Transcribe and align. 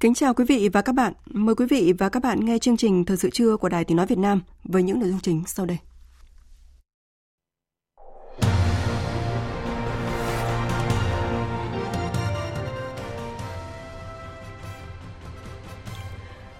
Kính 0.00 0.14
chào 0.14 0.34
quý 0.34 0.44
vị 0.44 0.68
và 0.72 0.82
các 0.82 0.92
bạn. 0.92 1.12
Mời 1.26 1.54
quý 1.54 1.66
vị 1.66 1.92
và 1.98 2.08
các 2.08 2.22
bạn 2.22 2.44
nghe 2.44 2.58
chương 2.58 2.76
trình 2.76 3.04
Thời 3.04 3.16
sự 3.16 3.30
trưa 3.30 3.56
của 3.56 3.68
Đài 3.68 3.84
Tiếng 3.84 3.96
Nói 3.96 4.06
Việt 4.06 4.18
Nam 4.18 4.40
với 4.64 4.82
những 4.82 5.00
nội 5.00 5.08
dung 5.08 5.20
chính 5.20 5.42
sau 5.46 5.66
đây. 5.66 5.78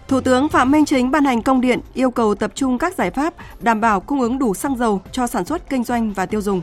Thủ 0.09 0.21
tướng 0.21 0.49
Phạm 0.49 0.71
Minh 0.71 0.85
Chính 0.85 1.11
ban 1.11 1.25
hành 1.25 1.43
công 1.43 1.61
điện 1.61 1.81
yêu 1.95 2.11
cầu 2.11 2.35
tập 2.35 2.53
trung 2.55 2.79
các 2.79 2.95
giải 2.95 3.11
pháp 3.11 3.35
đảm 3.61 3.81
bảo 3.81 4.01
cung 4.01 4.21
ứng 4.21 4.39
đủ 4.39 4.55
xăng 4.55 4.77
dầu 4.77 5.03
cho 5.13 5.27
sản 5.27 5.45
xuất, 5.45 5.71
kinh 5.71 5.85
doanh 5.85 6.13
và 6.13 6.27
tiêu 6.27 6.41
dùng 6.41 6.61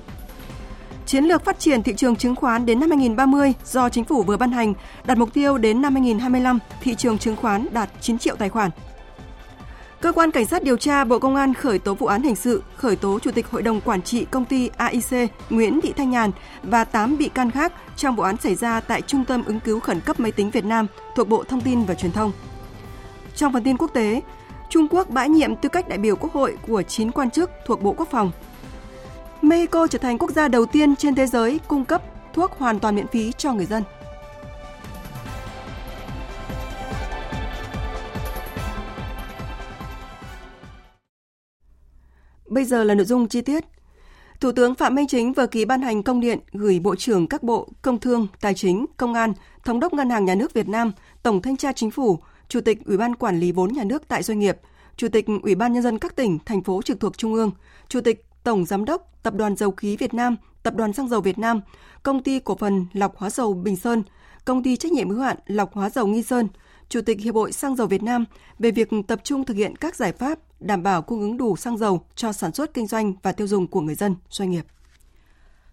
Chiến 1.08 1.23
lược 1.23 1.45
phát 1.45 1.59
triển 1.59 1.83
thị 1.83 1.94
trường 1.97 2.16
chứng 2.16 2.36
khoán 2.36 2.66
đến 2.66 2.80
năm 2.80 2.89
2030 2.89 3.53
do 3.66 3.89
chính 3.89 4.03
phủ 4.03 4.23
vừa 4.23 4.38
ban 4.38 4.52
hành 4.52 4.73
đặt 5.05 5.17
mục 5.17 5.33
tiêu 5.33 5.58
đến 5.58 5.81
năm 5.81 5.95
2025 5.95 6.59
thị 6.81 6.95
trường 6.95 7.17
chứng 7.17 7.36
khoán 7.36 7.67
đạt 7.72 7.89
9 8.02 8.17
triệu 8.17 8.36
tài 8.36 8.50
khoản. 8.50 8.72
Cơ 10.02 10.11
quan 10.11 10.31
Cảnh 10.31 10.45
sát 10.45 10.63
điều 10.63 10.78
tra 10.78 11.03
Bộ 11.03 11.19
Công 11.19 11.35
an 11.35 11.53
khởi 11.53 11.80
tố 11.80 11.94
vụ 11.94 12.08
án 12.08 12.23
hình 12.23 12.35
sự, 12.35 12.63
khởi 12.75 12.95
tố 12.95 13.19
Chủ 13.19 13.31
tịch 13.31 13.47
Hội 13.47 13.61
đồng 13.61 13.81
Quản 13.81 14.02
trị 14.02 14.25
Công 14.31 14.45
ty 14.45 14.69
AIC 14.78 15.31
Nguyễn 15.50 15.81
Thị 15.81 15.94
Thanh 15.97 16.09
Nhàn 16.09 16.31
và 16.63 16.83
8 16.83 17.17
bị 17.17 17.30
can 17.30 17.52
khác 17.52 17.73
trong 17.95 18.16
vụ 18.16 18.23
án 18.23 18.38
xảy 18.38 18.55
ra 18.55 18.80
tại 18.80 19.02
Trung 19.02 19.25
tâm 19.25 19.44
ứng 19.44 19.59
cứu 19.59 19.80
khẩn 19.80 20.00
cấp 20.00 20.19
máy 20.19 20.31
tính 20.31 20.50
Việt 20.50 20.66
Nam 20.66 20.88
thuộc 21.16 21.28
Bộ 21.28 21.44
Thông 21.44 21.61
tin 21.61 21.83
và 21.83 21.94
Truyền 21.94 22.11
thông. 22.11 22.31
Trong 23.35 23.53
phần 23.53 23.63
tin 23.63 23.78
quốc 23.78 23.94
tế, 23.94 24.22
Trung 24.69 24.88
Quốc 24.89 25.09
bãi 25.09 25.30
nhiệm 25.30 25.55
tư 25.55 25.69
cách 25.69 25.89
đại 25.89 25.97
biểu 25.97 26.16
Quốc 26.16 26.33
hội 26.33 26.58
của 26.67 26.81
9 26.81 27.11
quan 27.11 27.31
chức 27.31 27.52
thuộc 27.66 27.81
Bộ 27.81 27.94
Quốc 27.97 28.08
phòng 28.11 28.31
Mexico 29.42 29.88
trở 29.88 30.00
thành 30.00 30.18
quốc 30.18 30.32
gia 30.32 30.48
đầu 30.48 30.66
tiên 30.66 30.96
trên 30.96 31.16
thế 31.16 31.28
giới 31.28 31.60
cung 31.68 31.86
cấp 31.86 32.04
thuốc 32.34 32.52
hoàn 32.52 32.80
toàn 32.80 32.96
miễn 32.96 33.08
phí 33.08 33.32
cho 33.38 33.54
người 33.54 33.66
dân. 33.66 33.84
Bây 42.48 42.66
giờ 42.66 42.84
là 42.84 42.96
nội 42.96 43.06
dung 43.06 43.28
chi 43.28 43.42
tiết. 43.42 43.64
Thủ 44.40 44.52
tướng 44.52 44.76
Phạm 44.76 44.96
Minh 44.96 45.08
Chính 45.08 45.34
vừa 45.34 45.48
ký 45.48 45.66
ban 45.66 45.82
hành 45.82 46.04
công 46.04 46.20
điện 46.20 46.40
gửi 46.52 46.80
Bộ 46.80 46.96
trưởng 46.96 47.28
các 47.28 47.44
bộ 47.44 47.68
Công 47.82 48.00
Thương, 48.00 48.28
Tài 48.42 48.54
chính, 48.54 48.86
Công 48.98 49.14
an, 49.14 49.34
Thống 49.66 49.80
đốc 49.80 49.94
Ngân 49.94 50.10
hàng 50.10 50.26
Nhà 50.26 50.36
nước 50.36 50.54
Việt 50.54 50.70
Nam, 50.70 50.92
Tổng 51.24 51.42
Thanh 51.42 51.58
tra 51.58 51.72
Chính 51.72 51.92
phủ, 51.92 52.20
Chủ 52.50 52.62
tịch 52.62 52.86
Ủy 52.86 52.98
ban 52.98 53.16
Quản 53.16 53.40
lý 53.40 53.52
vốn 53.52 53.74
nhà 53.74 53.84
nước 53.84 54.08
tại 54.08 54.24
doanh 54.24 54.40
nghiệp, 54.40 54.58
Chủ 54.97 55.08
tịch 55.08 55.26
Ủy 55.44 55.56
ban 55.56 55.74
Nhân 55.74 55.84
dân 55.84 56.00
các 56.00 56.16
tỉnh, 56.16 56.40
thành 56.46 56.64
phố 56.64 56.81
trực 56.81 57.00
thuộc 57.00 57.18
Trung 57.18 57.34
ương, 57.34 57.52
Chủ 57.88 58.02
tịch 58.02 58.27
Tổng 58.47 58.66
Giám 58.66 58.85
đốc 58.85 59.09
Tập 59.24 59.34
đoàn 59.34 59.56
Dầu 59.56 59.72
khí 59.72 59.97
Việt 59.97 60.13
Nam, 60.13 60.35
Tập 60.63 60.75
đoàn 60.75 60.94
Xăng 60.94 61.09
dầu 61.09 61.22
Việt 61.22 61.40
Nam, 61.40 61.62
Công 62.03 62.24
ty 62.24 62.40
Cổ 62.40 62.56
phần 62.56 62.85
Lọc 62.94 63.18
hóa 63.18 63.30
dầu 63.30 63.53
Bình 63.53 63.75
Sơn, 63.75 64.03
Công 64.46 64.63
ty 64.63 64.78
trách 64.78 64.91
nhiệm 64.91 65.09
hữu 65.09 65.19
hạn 65.19 65.38
Lọc 65.46 65.74
hóa 65.74 65.90
dầu 65.90 66.08
Nghi 66.08 66.24
Sơn, 66.24 66.47
Chủ 66.90 67.02
tịch 67.02 67.19
Hiệp 67.19 67.35
hội 67.35 67.52
Xăng 67.52 67.75
dầu 67.75 67.88
Việt 67.88 68.03
Nam 68.03 68.25
về 68.59 68.72
việc 68.72 68.90
tập 69.08 69.19
trung 69.24 69.46
thực 69.46 69.58
hiện 69.58 69.75
các 69.75 69.96
giải 69.96 70.12
pháp 70.12 70.40
đảm 70.59 70.84
bảo 70.84 71.02
cung 71.02 71.19
ứng 71.19 71.38
đủ 71.38 71.56
xăng 71.56 71.78
dầu 71.78 72.06
cho 72.16 72.34
sản 72.34 72.53
xuất 72.53 72.74
kinh 72.74 72.88
doanh 72.88 73.13
và 73.22 73.31
tiêu 73.31 73.47
dùng 73.47 73.68
của 73.68 73.81
người 73.81 73.96
dân, 73.96 74.16
doanh 74.30 74.50
nghiệp. 74.50 74.66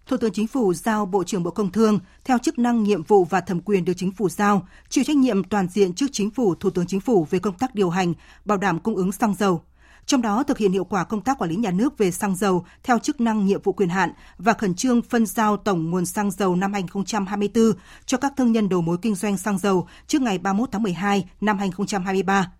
Thủ 0.06 0.16
tướng 0.16 0.32
Chính 0.32 0.46
phủ 0.46 0.74
giao 0.74 1.06
Bộ 1.06 1.24
trưởng 1.24 1.42
Bộ 1.42 1.50
Công 1.50 1.72
Thương 1.72 1.98
theo 2.24 2.38
chức 2.38 2.58
năng, 2.58 2.82
nhiệm 2.82 3.02
vụ 3.02 3.24
và 3.24 3.40
thẩm 3.40 3.60
quyền 3.60 3.84
được 3.84 3.94
Chính 3.96 4.12
phủ 4.12 4.28
giao, 4.28 4.66
chịu 4.88 5.04
trách 5.04 5.16
nhiệm 5.16 5.44
toàn 5.44 5.68
diện 5.68 5.92
trước 5.92 6.06
Chính 6.12 6.30
phủ, 6.30 6.54
Thủ 6.54 6.70
tướng 6.70 6.86
Chính 6.86 7.00
phủ 7.00 7.26
về 7.30 7.38
công 7.38 7.58
tác 7.58 7.74
điều 7.74 7.90
hành, 7.90 8.14
bảo 8.44 8.58
đảm 8.58 8.78
cung 8.78 8.96
ứng 8.96 9.12
xăng 9.12 9.34
dầu, 9.34 9.62
trong 10.06 10.22
đó 10.22 10.42
thực 10.42 10.58
hiện 10.58 10.72
hiệu 10.72 10.84
quả 10.84 11.04
công 11.04 11.20
tác 11.20 11.38
quản 11.38 11.50
lý 11.50 11.56
nhà 11.56 11.70
nước 11.70 11.98
về 11.98 12.10
xăng 12.10 12.36
dầu 12.36 12.64
theo 12.82 12.98
chức 12.98 13.20
năng 13.20 13.46
nhiệm 13.46 13.62
vụ 13.62 13.72
quyền 13.72 13.88
hạn 13.88 14.10
và 14.38 14.52
khẩn 14.52 14.74
trương 14.74 15.02
phân 15.02 15.26
giao 15.26 15.56
tổng 15.56 15.90
nguồn 15.90 16.06
xăng 16.06 16.30
dầu 16.30 16.56
năm 16.56 16.72
2024 16.72 17.72
cho 18.06 18.18
các 18.18 18.32
thương 18.36 18.52
nhân 18.52 18.68
đầu 18.68 18.80
mối 18.80 18.96
kinh 19.02 19.14
doanh 19.14 19.36
xăng 19.36 19.58
dầu 19.58 19.88
trước 20.06 20.22
ngày 20.22 20.38
31 20.38 20.68
tháng 20.72 20.82
12 20.82 21.24
năm 21.40 21.58
2023 21.58 22.52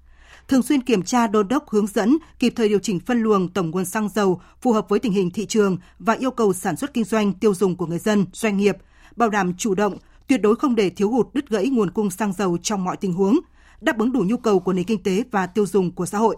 thường 0.49 0.63
xuyên 0.63 0.83
kiểm 0.83 1.03
tra 1.03 1.27
đôn 1.27 1.49
đốc 1.49 1.71
hướng 1.71 1.87
dẫn, 1.87 2.19
kịp 2.39 2.53
thời 2.57 2.69
điều 2.69 2.79
chỉnh 2.79 3.01
phân 3.01 3.23
luồng 3.23 3.49
tổng 3.49 3.71
nguồn 3.71 3.85
xăng 3.85 4.09
dầu 4.09 4.41
phù 4.61 4.73
hợp 4.73 4.89
với 4.89 4.99
tình 4.99 5.13
hình 5.13 5.31
thị 5.31 5.47
trường 5.47 5.77
và 5.99 6.15
yêu 6.15 6.31
cầu 6.31 6.53
sản 6.53 6.77
xuất 6.77 6.95
kinh 6.95 7.05
doanh 7.05 7.33
tiêu 7.33 7.55
dùng 7.55 7.77
của 7.77 7.87
người 7.87 7.99
dân, 7.99 8.27
doanh 8.33 8.57
nghiệp, 8.57 8.77
bảo 9.17 9.31
đảm 9.31 9.55
chủ 9.55 9.75
động, 9.75 9.97
tuyệt 10.27 10.43
đối 10.43 10.57
không 10.57 10.75
để 10.75 10.91
thiếu 10.91 11.11
hụt 11.11 11.29
đứt 11.35 11.49
gãy 11.49 11.69
nguồn 11.69 11.91
cung 11.91 12.11
xăng 12.11 12.33
dầu 12.33 12.59
trong 12.63 12.85
mọi 12.85 12.97
tình 12.97 13.13
huống, 13.13 13.41
đáp 13.81 13.99
ứng 13.99 14.13
đủ 14.13 14.25
nhu 14.27 14.37
cầu 14.37 14.61
của 14.61 14.73
nền 14.73 14.85
kinh 14.85 15.03
tế 15.03 15.25
và 15.31 15.47
tiêu 15.47 15.67
dùng 15.67 15.91
của 15.91 16.07
xã 16.07 16.19
hội 16.19 16.37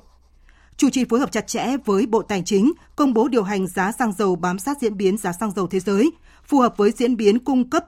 chủ 0.76 0.90
trì 0.90 1.04
phối 1.04 1.20
hợp 1.20 1.32
chặt 1.32 1.46
chẽ 1.46 1.76
với 1.84 2.06
Bộ 2.06 2.22
Tài 2.22 2.42
chính 2.42 2.72
công 2.96 3.14
bố 3.14 3.28
điều 3.28 3.42
hành 3.42 3.66
giá 3.66 3.92
xăng 3.92 4.12
dầu 4.12 4.36
bám 4.36 4.58
sát 4.58 4.78
diễn 4.80 4.96
biến 4.96 5.16
giá 5.16 5.32
xăng 5.32 5.50
dầu 5.50 5.66
thế 5.66 5.80
giới, 5.80 6.10
phù 6.44 6.58
hợp 6.58 6.76
với 6.76 6.90
diễn 6.90 7.16
biến 7.16 7.38
cung 7.38 7.70
cấp 7.70 7.84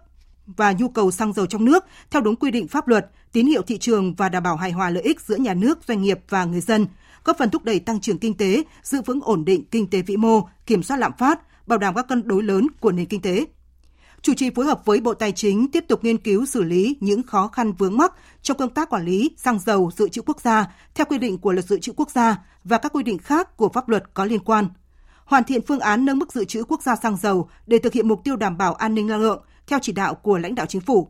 và 0.46 0.72
nhu 0.72 0.88
cầu 0.88 1.10
xăng 1.10 1.32
dầu 1.32 1.46
trong 1.46 1.64
nước 1.64 1.84
theo 2.10 2.22
đúng 2.22 2.36
quy 2.36 2.50
định 2.50 2.68
pháp 2.68 2.88
luật, 2.88 3.10
tín 3.32 3.46
hiệu 3.46 3.62
thị 3.62 3.78
trường 3.78 4.14
và 4.14 4.28
đảm 4.28 4.42
bảo 4.42 4.56
hài 4.56 4.72
hòa 4.72 4.90
lợi 4.90 5.02
ích 5.02 5.20
giữa 5.20 5.36
nhà 5.36 5.54
nước, 5.54 5.78
doanh 5.88 6.02
nghiệp 6.02 6.18
và 6.28 6.44
người 6.44 6.60
dân, 6.60 6.86
góp 7.24 7.38
phần 7.38 7.50
thúc 7.50 7.64
đẩy 7.64 7.80
tăng 7.80 8.00
trưởng 8.00 8.18
kinh 8.18 8.36
tế, 8.36 8.62
giữ 8.82 9.02
vững 9.06 9.20
ổn 9.20 9.44
định 9.44 9.64
kinh 9.70 9.90
tế 9.90 10.02
vĩ 10.02 10.16
mô, 10.16 10.48
kiểm 10.66 10.82
soát 10.82 10.96
lạm 10.96 11.12
phát, 11.18 11.66
bảo 11.66 11.78
đảm 11.78 11.94
các 11.94 12.08
cân 12.08 12.28
đối 12.28 12.42
lớn 12.42 12.66
của 12.80 12.92
nền 12.92 13.06
kinh 13.06 13.20
tế 13.20 13.46
chủ 14.22 14.34
trì 14.34 14.50
phối 14.50 14.64
hợp 14.64 14.84
với 14.84 15.00
Bộ 15.00 15.14
Tài 15.14 15.32
chính 15.32 15.70
tiếp 15.70 15.84
tục 15.88 16.04
nghiên 16.04 16.18
cứu 16.18 16.46
xử 16.46 16.62
lý 16.62 16.96
những 17.00 17.22
khó 17.22 17.48
khăn 17.48 17.72
vướng 17.72 17.96
mắc 17.96 18.12
trong 18.42 18.56
công 18.56 18.70
tác 18.70 18.90
quản 18.90 19.04
lý 19.04 19.30
xăng 19.36 19.58
dầu 19.58 19.90
dự 19.96 20.08
trữ 20.08 20.22
quốc 20.22 20.40
gia 20.40 20.66
theo 20.94 21.06
quy 21.08 21.18
định 21.18 21.38
của 21.38 21.52
luật 21.52 21.66
dự 21.66 21.78
trữ 21.78 21.92
quốc 21.96 22.10
gia 22.10 22.36
và 22.64 22.78
các 22.78 22.92
quy 22.92 23.02
định 23.02 23.18
khác 23.18 23.56
của 23.56 23.68
pháp 23.68 23.88
luật 23.88 24.14
có 24.14 24.24
liên 24.24 24.40
quan. 24.40 24.68
Hoàn 25.24 25.44
thiện 25.44 25.66
phương 25.66 25.80
án 25.80 26.04
nâng 26.04 26.18
mức 26.18 26.32
dự 26.32 26.44
trữ 26.44 26.64
quốc 26.64 26.82
gia 26.82 26.96
xăng 26.96 27.16
dầu 27.16 27.48
để 27.66 27.78
thực 27.78 27.92
hiện 27.92 28.08
mục 28.08 28.24
tiêu 28.24 28.36
đảm 28.36 28.58
bảo 28.58 28.74
an 28.74 28.94
ninh 28.94 29.06
năng 29.06 29.20
lượng 29.20 29.42
theo 29.66 29.78
chỉ 29.82 29.92
đạo 29.92 30.14
của 30.14 30.38
lãnh 30.38 30.54
đạo 30.54 30.66
chính 30.66 30.80
phủ. 30.80 31.08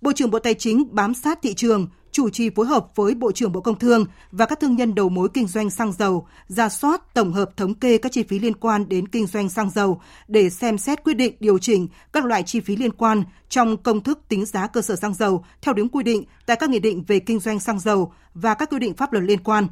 Bộ 0.00 0.12
trưởng 0.12 0.30
Bộ 0.30 0.38
Tài 0.38 0.54
chính 0.54 0.86
bám 0.90 1.14
sát 1.14 1.38
thị 1.42 1.54
trường, 1.54 1.88
chủ 2.14 2.30
trì 2.30 2.50
phối 2.50 2.66
hợp 2.66 2.86
với 2.96 3.14
Bộ 3.14 3.32
trưởng 3.32 3.52
Bộ 3.52 3.60
Công 3.60 3.78
Thương 3.78 4.04
và 4.32 4.46
các 4.46 4.60
thương 4.60 4.76
nhân 4.76 4.94
đầu 4.94 5.08
mối 5.08 5.28
kinh 5.34 5.46
doanh 5.46 5.70
xăng 5.70 5.92
dầu, 5.92 6.26
ra 6.48 6.68
soát 6.68 7.14
tổng 7.14 7.32
hợp 7.32 7.56
thống 7.56 7.74
kê 7.74 7.98
các 7.98 8.12
chi 8.12 8.22
phí 8.22 8.38
liên 8.38 8.54
quan 8.54 8.88
đến 8.88 9.08
kinh 9.08 9.26
doanh 9.26 9.48
xăng 9.48 9.70
dầu 9.70 10.00
để 10.28 10.50
xem 10.50 10.78
xét 10.78 11.04
quyết 11.04 11.14
định 11.14 11.36
điều 11.40 11.58
chỉnh 11.58 11.88
các 12.12 12.24
loại 12.24 12.42
chi 12.42 12.60
phí 12.60 12.76
liên 12.76 12.92
quan 12.92 13.24
trong 13.48 13.76
công 13.76 14.02
thức 14.02 14.20
tính 14.28 14.46
giá 14.46 14.66
cơ 14.66 14.82
sở 14.82 14.96
xăng 14.96 15.14
dầu 15.14 15.44
theo 15.62 15.74
đúng 15.74 15.88
quy 15.88 16.02
định 16.02 16.24
tại 16.46 16.56
các 16.56 16.70
nghị 16.70 16.78
định 16.78 17.04
về 17.06 17.18
kinh 17.18 17.40
doanh 17.40 17.60
xăng 17.60 17.80
dầu 17.80 18.12
và 18.34 18.54
các 18.54 18.70
quy 18.70 18.78
định 18.78 18.94
pháp 18.94 19.12
luật 19.12 19.24
liên 19.24 19.42
quan, 19.44 19.66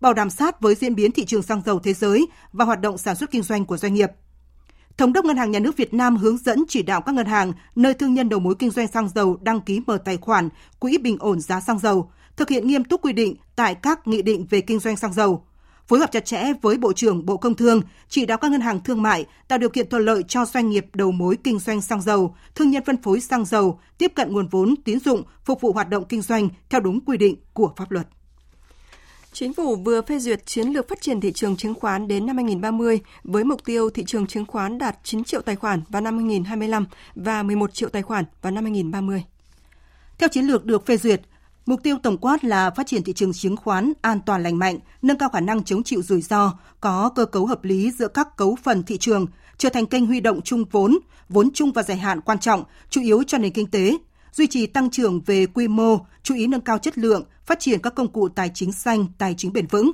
bảo 0.00 0.14
đảm 0.14 0.30
sát 0.30 0.60
với 0.60 0.74
diễn 0.74 0.94
biến 0.94 1.12
thị 1.12 1.24
trường 1.24 1.42
xăng 1.42 1.62
dầu 1.66 1.78
thế 1.78 1.94
giới 1.94 2.26
và 2.52 2.64
hoạt 2.64 2.80
động 2.80 2.98
sản 2.98 3.16
xuất 3.16 3.30
kinh 3.30 3.42
doanh 3.42 3.64
của 3.64 3.76
doanh 3.76 3.94
nghiệp. 3.94 4.10
Thống 4.98 5.12
đốc 5.12 5.24
Ngân 5.24 5.36
hàng 5.36 5.50
Nhà 5.50 5.58
nước 5.58 5.76
Việt 5.76 5.94
Nam 5.94 6.16
hướng 6.16 6.38
dẫn 6.38 6.64
chỉ 6.68 6.82
đạo 6.82 7.00
các 7.00 7.14
ngân 7.14 7.26
hàng 7.26 7.52
nơi 7.76 7.94
thương 7.94 8.14
nhân 8.14 8.28
đầu 8.28 8.40
mối 8.40 8.54
kinh 8.58 8.70
doanh 8.70 8.88
xăng 8.88 9.08
dầu 9.08 9.38
đăng 9.42 9.60
ký 9.60 9.80
mở 9.86 9.98
tài 10.04 10.16
khoản 10.16 10.48
quỹ 10.78 10.98
bình 10.98 11.16
ổn 11.20 11.40
giá 11.40 11.60
xăng 11.60 11.78
dầu, 11.78 12.10
thực 12.36 12.48
hiện 12.48 12.68
nghiêm 12.68 12.84
túc 12.84 13.02
quy 13.02 13.12
định 13.12 13.36
tại 13.56 13.74
các 13.74 14.06
nghị 14.06 14.22
định 14.22 14.46
về 14.50 14.60
kinh 14.60 14.78
doanh 14.78 14.96
xăng 14.96 15.12
dầu, 15.12 15.44
phối 15.86 15.98
hợp 15.98 16.12
chặt 16.12 16.24
chẽ 16.24 16.52
với 16.62 16.76
Bộ 16.76 16.92
trưởng 16.92 17.26
Bộ 17.26 17.36
Công 17.36 17.54
Thương, 17.54 17.82
chỉ 18.08 18.26
đạo 18.26 18.38
các 18.38 18.50
ngân 18.50 18.60
hàng 18.60 18.80
thương 18.80 19.02
mại 19.02 19.26
tạo 19.48 19.58
điều 19.58 19.68
kiện 19.68 19.88
thuận 19.88 20.04
lợi 20.04 20.22
cho 20.28 20.44
doanh 20.44 20.68
nghiệp 20.68 20.86
đầu 20.94 21.12
mối 21.12 21.36
kinh 21.44 21.58
doanh 21.58 21.80
xăng 21.80 22.02
dầu, 22.02 22.34
thương 22.54 22.70
nhân 22.70 22.84
phân 22.86 23.02
phối 23.02 23.20
xăng 23.20 23.44
dầu 23.44 23.80
tiếp 23.98 24.12
cận 24.14 24.32
nguồn 24.32 24.48
vốn 24.48 24.74
tín 24.84 25.00
dụng 25.00 25.22
phục 25.44 25.60
vụ 25.60 25.72
hoạt 25.72 25.88
động 25.88 26.04
kinh 26.08 26.22
doanh 26.22 26.48
theo 26.70 26.80
đúng 26.80 27.00
quy 27.00 27.16
định 27.16 27.36
của 27.52 27.72
pháp 27.76 27.90
luật. 27.90 28.08
Chính 29.32 29.54
phủ 29.54 29.76
vừa 29.76 30.02
phê 30.02 30.18
duyệt 30.18 30.46
chiến 30.46 30.68
lược 30.68 30.88
phát 30.88 31.00
triển 31.00 31.20
thị 31.20 31.32
trường 31.32 31.56
chứng 31.56 31.74
khoán 31.74 32.08
đến 32.08 32.26
năm 32.26 32.36
2030 32.36 33.00
với 33.24 33.44
mục 33.44 33.64
tiêu 33.64 33.90
thị 33.90 34.04
trường 34.06 34.26
chứng 34.26 34.46
khoán 34.46 34.78
đạt 34.78 34.98
9 35.02 35.24
triệu 35.24 35.42
tài 35.42 35.56
khoản 35.56 35.82
vào 35.88 36.02
năm 36.02 36.16
2025 36.16 36.86
và 37.14 37.42
11 37.42 37.74
triệu 37.74 37.88
tài 37.88 38.02
khoản 38.02 38.24
vào 38.42 38.52
năm 38.52 38.64
2030. 38.64 39.24
Theo 40.18 40.28
chiến 40.28 40.44
lược 40.44 40.64
được 40.64 40.86
phê 40.86 40.96
duyệt, 40.96 41.20
Mục 41.68 41.82
tiêu 41.82 41.96
tổng 42.02 42.18
quát 42.18 42.44
là 42.44 42.70
phát 42.70 42.86
triển 42.86 43.02
thị 43.02 43.12
trường 43.12 43.32
chứng 43.32 43.56
khoán 43.56 43.92
an 44.02 44.20
toàn 44.26 44.42
lành 44.42 44.58
mạnh, 44.58 44.78
nâng 45.02 45.18
cao 45.18 45.28
khả 45.28 45.40
năng 45.40 45.64
chống 45.64 45.82
chịu 45.82 46.02
rủi 46.02 46.22
ro, 46.22 46.58
có 46.80 47.10
cơ 47.14 47.24
cấu 47.24 47.46
hợp 47.46 47.64
lý 47.64 47.90
giữa 47.90 48.08
các 48.08 48.36
cấu 48.36 48.56
phần 48.62 48.82
thị 48.82 48.98
trường, 48.98 49.26
trở 49.58 49.68
thành 49.68 49.86
kênh 49.86 50.06
huy 50.06 50.20
động 50.20 50.40
chung 50.42 50.64
vốn, 50.70 50.98
vốn 51.28 51.50
chung 51.54 51.72
và 51.72 51.82
dài 51.82 51.96
hạn 51.96 52.20
quan 52.20 52.38
trọng, 52.38 52.64
chủ 52.90 53.00
yếu 53.02 53.22
cho 53.22 53.38
nền 53.38 53.52
kinh 53.52 53.66
tế, 53.66 53.96
duy 54.32 54.46
trì 54.46 54.66
tăng 54.66 54.90
trưởng 54.90 55.20
về 55.20 55.46
quy 55.46 55.68
mô, 55.68 55.98
chú 56.22 56.34
ý 56.34 56.46
nâng 56.46 56.60
cao 56.60 56.78
chất 56.78 56.98
lượng, 56.98 57.24
phát 57.46 57.60
triển 57.60 57.80
các 57.80 57.94
công 57.94 58.12
cụ 58.12 58.28
tài 58.28 58.50
chính 58.54 58.72
xanh, 58.72 59.06
tài 59.18 59.34
chính 59.38 59.52
bền 59.52 59.66
vững. 59.66 59.90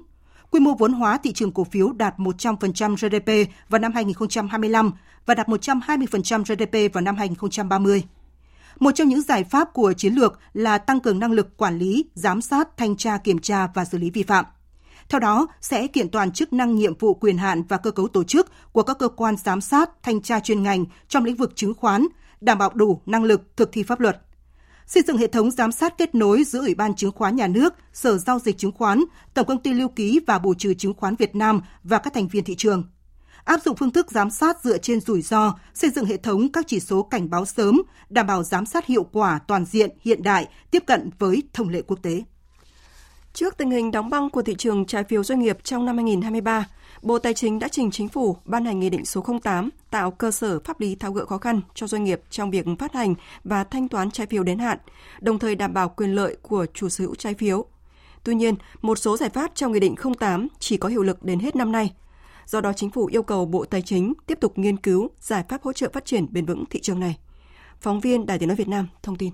Quy 0.51 0.61
mô 0.61 0.75
vốn 0.75 0.93
hóa 0.93 1.19
thị 1.19 1.33
trường 1.33 1.53
cổ 1.53 1.65
phiếu 1.65 1.93
đạt 1.93 2.19
100% 2.19 2.97
GDP 2.97 3.51
vào 3.69 3.79
năm 3.79 3.93
2025 3.93 4.91
và 5.27 5.35
đạt 5.35 5.49
120% 5.49 6.45
GDP 6.45 6.95
vào 6.95 7.03
năm 7.03 7.17
2030. 7.17 8.03
Một 8.79 8.91
trong 8.95 9.09
những 9.09 9.23
giải 9.23 9.45
pháp 9.45 9.73
của 9.73 9.93
chiến 9.93 10.15
lược 10.15 10.39
là 10.53 10.79
tăng 10.79 11.01
cường 11.01 11.19
năng 11.19 11.33
lực 11.33 11.57
quản 11.57 11.79
lý, 11.79 12.05
giám 12.15 12.41
sát, 12.41 12.77
thanh 12.77 12.97
tra, 12.97 13.19
kiểm 13.19 13.39
tra 13.39 13.67
và 13.75 13.85
xử 13.85 13.99
lý 13.99 14.11
vi 14.11 14.23
phạm. 14.23 14.45
Theo 15.09 15.21
đó, 15.21 15.47
sẽ 15.61 15.87
kiện 15.87 16.09
toàn 16.09 16.33
chức 16.33 16.53
năng 16.53 16.75
nhiệm 16.75 16.99
vụ 16.99 17.15
quyền 17.15 17.39
hạn 17.39 17.63
và 17.63 17.77
cơ 17.77 17.91
cấu 17.91 18.09
tổ 18.09 18.25
chức 18.25 18.53
của 18.73 18.83
các 18.83 18.99
cơ 18.99 19.09
quan 19.09 19.37
giám 19.37 19.61
sát, 19.61 19.91
thanh 20.03 20.23
tra 20.23 20.41
chuyên 20.41 20.63
ngành 20.63 20.85
trong 21.09 21.25
lĩnh 21.25 21.37
vực 21.37 21.53
chứng 21.57 21.75
khoán, 21.75 22.07
đảm 22.45 22.59
bảo 22.59 22.71
đủ 22.75 23.01
năng 23.07 23.25
lực 23.25 23.57
thực 23.57 23.73
thi 23.73 23.83
pháp 23.83 24.01
luật. 24.01 24.21
Xây 24.87 25.03
dựng 25.07 25.17
hệ 25.17 25.27
thống 25.27 25.51
giám 25.51 25.73
sát 25.73 25.99
kết 25.99 26.15
nối 26.15 26.45
giữa 26.45 26.61
Ủy 26.61 26.75
ban 26.75 26.95
Chứng 26.95 27.13
khoán 27.13 27.37
Nhà 27.37 27.47
nước, 27.47 27.75
Sở 27.93 28.19
Giao 28.19 28.39
dịch 28.39 28.59
Chứng 28.59 28.73
khoán, 28.73 29.05
Tổng 29.35 29.47
công 29.47 29.63
ty 29.63 29.73
Lưu 29.73 29.89
ký 29.89 30.21
và 30.27 30.39
Bù 30.39 30.55
trừ 30.55 30.75
Chứng 30.75 30.95
khoán 30.95 31.17
Việt 31.17 31.35
Nam 31.35 31.61
và 31.83 31.99
các 31.99 32.15
thành 32.15 32.29
viên 32.29 32.45
thị 32.45 32.55
trường 32.55 32.85
áp 33.45 33.61
dụng 33.65 33.77
phương 33.77 33.91
thức 33.91 34.11
giám 34.11 34.31
sát 34.31 34.65
dựa 34.65 34.79
trên 34.79 35.01
rủi 35.01 35.23
ro, 35.23 35.55
xây 35.75 35.91
dựng 35.91 36.05
hệ 36.05 36.17
thống 36.17 36.53
các 36.53 36.65
chỉ 36.69 36.81
số 36.81 37.03
cảnh 37.03 37.31
báo 37.31 37.45
sớm, 37.45 37.83
đảm 38.09 38.27
bảo 38.27 38.43
giám 38.43 38.67
sát 38.67 38.87
hiệu 38.87 39.05
quả 39.13 39.39
toàn 39.47 39.65
diện, 39.65 39.91
hiện 40.01 40.23
đại, 40.23 40.49
tiếp 40.71 40.83
cận 40.87 41.11
với 41.19 41.43
thông 41.53 41.69
lệ 41.69 41.83
quốc 41.83 41.99
tế. 42.03 42.23
Trước 43.33 43.57
tình 43.57 43.71
hình 43.71 43.91
đóng 43.91 44.11
băng 44.11 44.31
của 44.31 44.43
thị 44.43 44.55
trường 44.59 44.85
trái 44.87 45.05
phiếu 45.05 45.25
doanh 45.25 45.41
nghiệp 45.41 45.59
trong 45.63 45.85
năm 45.85 45.97
2023, 45.97 46.67
Bộ 47.05 47.19
Tài 47.19 47.35
chính 47.35 47.59
đã 47.59 47.69
trình 47.69 47.91
chính 47.91 48.09
phủ 48.09 48.37
ban 48.45 48.65
hành 48.65 48.81
Nghị 48.81 48.91
định 48.91 49.05
số 49.05 49.25
08 49.43 49.71
tạo 49.91 50.11
cơ 50.11 50.31
sở 50.31 50.61
pháp 50.61 50.81
lý 50.81 50.95
tháo 50.95 51.13
gỡ 51.13 51.25
khó 51.25 51.39
khăn 51.39 51.61
cho 51.75 51.87
doanh 51.87 52.05
nghiệp 52.05 52.21
trong 52.31 52.51
việc 52.51 52.67
phát 52.79 52.93
hành 52.93 53.15
và 53.45 53.65
thanh 53.65 53.89
toán 53.89 54.11
trái 54.11 54.27
phiếu 54.27 54.43
đến 54.43 54.59
hạn, 54.59 54.79
đồng 55.21 55.39
thời 55.39 55.55
đảm 55.55 55.75
bảo 55.75 55.89
quyền 55.89 56.15
lợi 56.15 56.37
của 56.43 56.67
chủ 56.75 56.89
sở 56.89 57.05
hữu 57.05 57.15
trái 57.15 57.35
phiếu. 57.35 57.65
Tuy 58.25 58.35
nhiên, 58.35 58.55
một 58.83 58.99
số 58.99 59.17
giải 59.17 59.31
pháp 59.31 59.51
trong 59.55 59.73
Nghị 59.73 59.81
định 59.81 59.95
08 60.19 60.49
chỉ 60.59 60.77
có 60.77 60.89
hiệu 60.89 61.03
lực 61.03 61.25
đến 61.25 61.39
hết 61.39 61.57
năm 61.57 61.73
nay. 61.73 61.95
Do 62.47 62.61
đó, 62.61 62.73
chính 62.73 62.91
phủ 62.91 63.07
yêu 63.07 63.23
cầu 63.23 63.47
Bộ 63.47 63.65
Tài 63.65 63.83
chính 63.83 64.13
tiếp 64.27 64.39
tục 64.41 64.59
nghiên 64.59 64.77
cứu 64.77 65.11
giải 65.21 65.45
pháp 65.49 65.63
hỗ 65.63 65.73
trợ 65.73 65.89
phát 65.93 66.05
triển 66.05 66.27
bền 66.31 66.47
vững 66.47 66.65
thị 66.71 66.81
trường 66.81 67.01
này. 67.01 67.19
Phóng 67.81 68.01
viên 68.01 68.27
Đài 68.27 68.39
Tiếng 68.39 68.49
nói 68.49 68.57
Việt 68.57 68.69
Nam 68.69 68.89
thông 69.03 69.17
tin. 69.17 69.31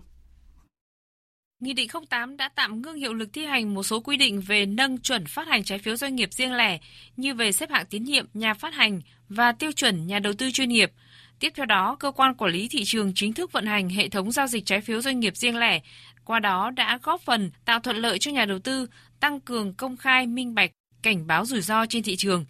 Nghị 1.61 1.73
định 1.73 1.89
08 2.11 2.37
đã 2.37 2.49
tạm 2.55 2.83
ngưng 2.83 2.97
hiệu 2.97 3.15
lực 3.15 3.29
thi 3.33 3.45
hành 3.45 3.75
một 3.75 3.83
số 3.83 4.01
quy 4.01 4.17
định 4.17 4.41
về 4.41 4.67
nâng 4.67 4.99
chuẩn 4.99 5.27
phát 5.27 5.49
hành 5.49 5.65
trái 5.65 5.79
phiếu 5.79 5.97
doanh 5.97 6.17
nghiệp 6.17 6.33
riêng 6.33 6.53
lẻ 6.53 6.79
như 7.17 7.35
về 7.35 7.53
xếp 7.53 7.71
hạng 7.71 7.87
tín 7.87 8.05
nhiệm 8.05 8.27
nhà 8.35 8.55
phát 8.55 8.75
hành 8.75 9.01
và 9.29 9.53
tiêu 9.53 9.73
chuẩn 9.73 10.07
nhà 10.07 10.19
đầu 10.19 10.33
tư 10.33 10.51
chuyên 10.51 10.69
nghiệp. 10.69 10.93
Tiếp 11.39 11.53
theo 11.57 11.67
đó, 11.67 11.97
cơ 12.01 12.11
quan 12.11 12.35
quản 12.35 12.53
lý 12.53 12.69
thị 12.69 12.85
trường 12.85 13.13
chính 13.15 13.33
thức 13.33 13.53
vận 13.53 13.67
hành 13.67 13.89
hệ 13.89 14.09
thống 14.09 14.33
giao 14.33 14.47
dịch 14.47 14.67
trái 14.67 14.81
phiếu 14.81 15.01
doanh 15.01 15.21
nghiệp 15.21 15.37
riêng 15.37 15.57
lẻ, 15.57 15.81
qua 16.25 16.39
đó 16.39 16.71
đã 16.71 16.99
góp 17.03 17.21
phần 17.21 17.51
tạo 17.65 17.81
thuận 17.81 17.97
lợi 17.97 18.19
cho 18.19 18.31
nhà 18.31 18.45
đầu 18.45 18.59
tư, 18.59 18.87
tăng 19.21 19.41
cường 19.41 19.75
công 19.75 19.97
khai 19.97 20.27
minh 20.27 20.55
bạch, 20.55 20.71
cảnh 21.03 21.27
báo 21.27 21.45
rủi 21.45 21.61
ro 21.61 21.87
trên 21.87 22.03
thị 22.03 22.17
trường. 22.17 22.45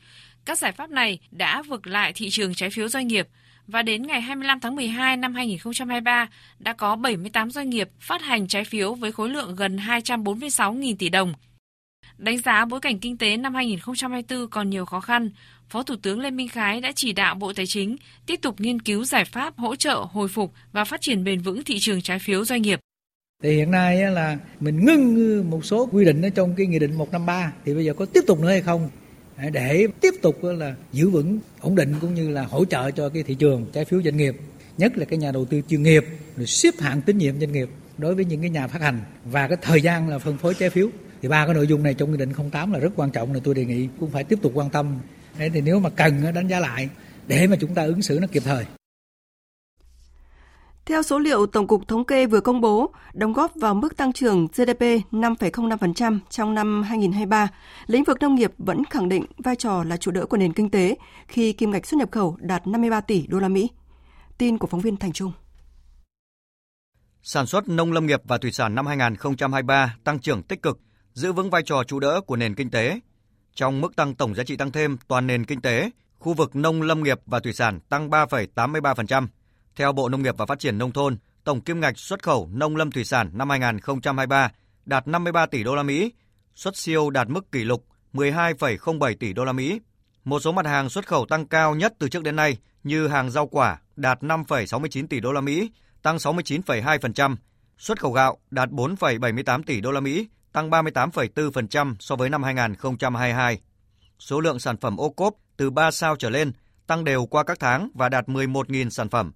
Các 0.44 0.58
giải 0.58 0.72
pháp 0.72 0.90
này 0.90 1.18
đã 1.30 1.62
vực 1.62 1.86
lại 1.86 2.12
thị 2.12 2.30
trường 2.30 2.54
trái 2.54 2.70
phiếu 2.70 2.88
doanh 2.88 3.06
nghiệp 3.06 3.28
và 3.70 3.82
đến 3.82 4.02
ngày 4.02 4.20
25 4.20 4.60
tháng 4.60 4.76
12 4.76 5.16
năm 5.16 5.34
2023 5.34 6.28
đã 6.58 6.72
có 6.72 6.96
78 6.96 7.50
doanh 7.50 7.70
nghiệp 7.70 7.88
phát 8.00 8.22
hành 8.22 8.48
trái 8.48 8.64
phiếu 8.64 8.94
với 8.94 9.12
khối 9.12 9.28
lượng 9.28 9.56
gần 9.56 9.76
246.000 9.76 10.94
tỷ 10.98 11.08
đồng. 11.08 11.32
Đánh 12.18 12.38
giá 12.38 12.64
bối 12.64 12.80
cảnh 12.80 12.98
kinh 12.98 13.18
tế 13.18 13.36
năm 13.36 13.54
2024 13.54 14.48
còn 14.50 14.70
nhiều 14.70 14.84
khó 14.84 15.00
khăn, 15.00 15.30
Phó 15.68 15.82
Thủ 15.82 15.94
tướng 16.02 16.20
Lê 16.20 16.30
Minh 16.30 16.48
Khái 16.48 16.80
đã 16.80 16.92
chỉ 16.94 17.12
đạo 17.12 17.34
Bộ 17.34 17.52
Tài 17.52 17.66
chính 17.66 17.96
tiếp 18.26 18.36
tục 18.42 18.60
nghiên 18.60 18.82
cứu 18.82 19.04
giải 19.04 19.24
pháp 19.24 19.58
hỗ 19.58 19.76
trợ 19.76 19.94
hồi 19.94 20.28
phục 20.28 20.52
và 20.72 20.84
phát 20.84 21.00
triển 21.00 21.24
bền 21.24 21.40
vững 21.40 21.64
thị 21.64 21.78
trường 21.78 22.02
trái 22.02 22.18
phiếu 22.18 22.44
doanh 22.44 22.62
nghiệp. 22.62 22.80
Thì 23.42 23.56
hiện 23.56 23.70
nay 23.70 23.96
là 23.96 24.38
mình 24.60 24.84
ngưng 24.84 25.50
một 25.50 25.64
số 25.64 25.88
quy 25.92 26.04
định 26.04 26.22
ở 26.22 26.30
trong 26.30 26.54
cái 26.56 26.66
nghị 26.66 26.78
định 26.78 26.94
153 26.94 27.52
thì 27.64 27.74
bây 27.74 27.84
giờ 27.84 27.94
có 27.94 28.06
tiếp 28.06 28.20
tục 28.26 28.40
nữa 28.40 28.48
hay 28.48 28.60
không 28.60 28.90
để 29.52 29.86
tiếp 30.00 30.14
tục 30.22 30.44
là, 30.44 30.74
giữ 30.92 31.10
vững, 31.10 31.38
ổn 31.60 31.74
định 31.74 31.94
cũng 32.00 32.14
như 32.14 32.30
là 32.30 32.42
hỗ 32.42 32.64
trợ 32.64 32.90
cho 32.90 33.08
cái 33.08 33.22
thị 33.22 33.34
trường 33.34 33.66
trái 33.72 33.84
phiếu 33.84 34.02
doanh 34.02 34.16
nghiệp, 34.16 34.36
nhất 34.78 34.98
là 34.98 35.04
cái 35.04 35.18
nhà 35.18 35.32
đầu 35.32 35.44
tư 35.44 35.62
chuyên 35.68 35.82
nghiệp, 35.82 36.04
rồi 36.36 36.46
xếp 36.46 36.74
hạng 36.78 37.02
tín 37.02 37.18
nhiệm 37.18 37.40
doanh 37.40 37.52
nghiệp 37.52 37.68
đối 37.98 38.14
với 38.14 38.24
những 38.24 38.40
cái 38.40 38.50
nhà 38.50 38.66
phát 38.66 38.82
hành 38.82 39.00
và 39.24 39.48
cái 39.48 39.56
thời 39.62 39.80
gian 39.80 40.08
là 40.08 40.18
phân 40.18 40.38
phối 40.38 40.54
trái 40.54 40.70
phiếu. 40.70 40.88
Thì 41.22 41.28
ba 41.28 41.46
cái 41.46 41.54
nội 41.54 41.66
dung 41.66 41.82
này 41.82 41.94
trong 41.94 42.10
nghị 42.10 42.18
định 42.18 42.32
08 42.50 42.72
là 42.72 42.78
rất 42.78 42.90
quan 42.96 43.10
trọng, 43.10 43.34
là 43.34 43.40
tôi 43.44 43.54
đề 43.54 43.64
nghị 43.64 43.88
cũng 44.00 44.10
phải 44.10 44.24
tiếp 44.24 44.38
tục 44.42 44.52
quan 44.54 44.70
tâm. 44.70 44.98
Để 45.38 45.48
thì 45.48 45.60
nếu 45.60 45.80
mà 45.80 45.90
cần 45.90 46.34
đánh 46.34 46.48
giá 46.48 46.60
lại 46.60 46.88
để 47.26 47.46
mà 47.46 47.56
chúng 47.60 47.74
ta 47.74 47.84
ứng 47.84 48.02
xử 48.02 48.18
nó 48.20 48.26
kịp 48.32 48.42
thời 48.44 48.64
theo 50.90 51.02
số 51.02 51.18
liệu 51.18 51.46
Tổng 51.46 51.66
cục 51.66 51.88
Thống 51.88 52.04
kê 52.04 52.26
vừa 52.26 52.40
công 52.40 52.60
bố, 52.60 52.92
đóng 53.12 53.32
góp 53.32 53.52
vào 53.54 53.74
mức 53.74 53.96
tăng 53.96 54.12
trưởng 54.12 54.46
GDP 54.46 54.80
5,05% 55.12 56.18
trong 56.30 56.54
năm 56.54 56.82
2023, 56.82 57.48
lĩnh 57.86 58.04
vực 58.04 58.18
nông 58.20 58.34
nghiệp 58.34 58.52
vẫn 58.58 58.84
khẳng 58.84 59.08
định 59.08 59.24
vai 59.38 59.56
trò 59.56 59.84
là 59.84 59.96
chủ 59.96 60.10
đỡ 60.10 60.26
của 60.26 60.36
nền 60.36 60.52
kinh 60.52 60.70
tế 60.70 60.96
khi 61.28 61.52
kim 61.52 61.70
ngạch 61.70 61.86
xuất 61.86 61.98
nhập 61.98 62.10
khẩu 62.12 62.36
đạt 62.40 62.66
53 62.66 63.00
tỷ 63.00 63.26
đô 63.26 63.38
la 63.38 63.48
Mỹ. 63.48 63.70
Tin 64.38 64.58
của 64.58 64.66
phóng 64.66 64.80
viên 64.80 64.96
Thành 64.96 65.12
Trung. 65.12 65.32
Sản 67.22 67.46
xuất 67.46 67.68
nông 67.68 67.92
lâm 67.92 68.06
nghiệp 68.06 68.20
và 68.24 68.38
thủy 68.38 68.52
sản 68.52 68.74
năm 68.74 68.86
2023 68.86 69.96
tăng 70.04 70.20
trưởng 70.20 70.42
tích 70.42 70.62
cực, 70.62 70.78
giữ 71.12 71.32
vững 71.32 71.50
vai 71.50 71.62
trò 71.62 71.84
chủ 71.84 72.00
đỡ 72.00 72.20
của 72.20 72.36
nền 72.36 72.54
kinh 72.54 72.70
tế. 72.70 73.00
Trong 73.54 73.80
mức 73.80 73.96
tăng 73.96 74.14
tổng 74.14 74.34
giá 74.34 74.44
trị 74.44 74.56
tăng 74.56 74.72
thêm 74.72 74.96
toàn 75.08 75.26
nền 75.26 75.44
kinh 75.44 75.60
tế, 75.60 75.90
khu 76.18 76.34
vực 76.34 76.56
nông 76.56 76.82
lâm 76.82 77.02
nghiệp 77.02 77.20
và 77.26 77.40
thủy 77.40 77.52
sản 77.52 77.80
tăng 77.88 78.10
3,83%, 78.10 79.26
theo 79.80 79.92
Bộ 79.92 80.08
Nông 80.08 80.22
nghiệp 80.22 80.34
và 80.38 80.46
Phát 80.46 80.58
triển 80.58 80.78
nông 80.78 80.92
thôn, 80.92 81.16
tổng 81.44 81.60
kim 81.60 81.80
ngạch 81.80 81.98
xuất 81.98 82.22
khẩu 82.22 82.48
nông 82.52 82.76
lâm 82.76 82.90
thủy 82.90 83.04
sản 83.04 83.30
năm 83.32 83.50
2023 83.50 84.50
đạt 84.84 85.08
53 85.08 85.46
tỷ 85.46 85.64
đô 85.64 85.74
la 85.74 85.82
Mỹ, 85.82 86.12
xuất 86.54 86.76
siêu 86.76 87.10
đạt 87.10 87.28
mức 87.28 87.52
kỷ 87.52 87.64
lục 87.64 87.84
12,07 88.12 89.14
tỷ 89.20 89.32
đô 89.32 89.44
la 89.44 89.52
Mỹ. 89.52 89.80
Một 90.24 90.40
số 90.40 90.52
mặt 90.52 90.66
hàng 90.66 90.88
xuất 90.88 91.06
khẩu 91.06 91.26
tăng 91.26 91.46
cao 91.46 91.74
nhất 91.74 91.94
từ 91.98 92.08
trước 92.08 92.22
đến 92.22 92.36
nay 92.36 92.56
như 92.82 93.08
hàng 93.08 93.30
rau 93.30 93.46
quả 93.46 93.80
đạt 93.96 94.22
5,69 94.22 95.06
tỷ 95.06 95.20
đô 95.20 95.32
la 95.32 95.40
Mỹ, 95.40 95.70
tăng 96.02 96.16
69,2%, 96.16 97.36
xuất 97.78 98.00
khẩu 98.00 98.12
gạo 98.12 98.38
đạt 98.50 98.68
4,78 98.68 99.62
tỷ 99.62 99.80
đô 99.80 99.90
la 99.90 100.00
Mỹ, 100.00 100.28
tăng 100.52 100.70
38,4% 100.70 101.94
so 102.00 102.16
với 102.16 102.30
năm 102.30 102.42
2022. 102.42 103.60
Số 104.18 104.40
lượng 104.40 104.58
sản 104.58 104.76
phẩm 104.76 104.96
ô 104.96 105.10
cốp 105.10 105.34
từ 105.56 105.70
3 105.70 105.90
sao 105.90 106.16
trở 106.16 106.30
lên 106.30 106.52
tăng 106.86 107.04
đều 107.04 107.26
qua 107.26 107.44
các 107.44 107.60
tháng 107.60 107.90
và 107.94 108.08
đạt 108.08 108.28
11.000 108.28 108.88
sản 108.90 109.08
phẩm. 109.08 109.32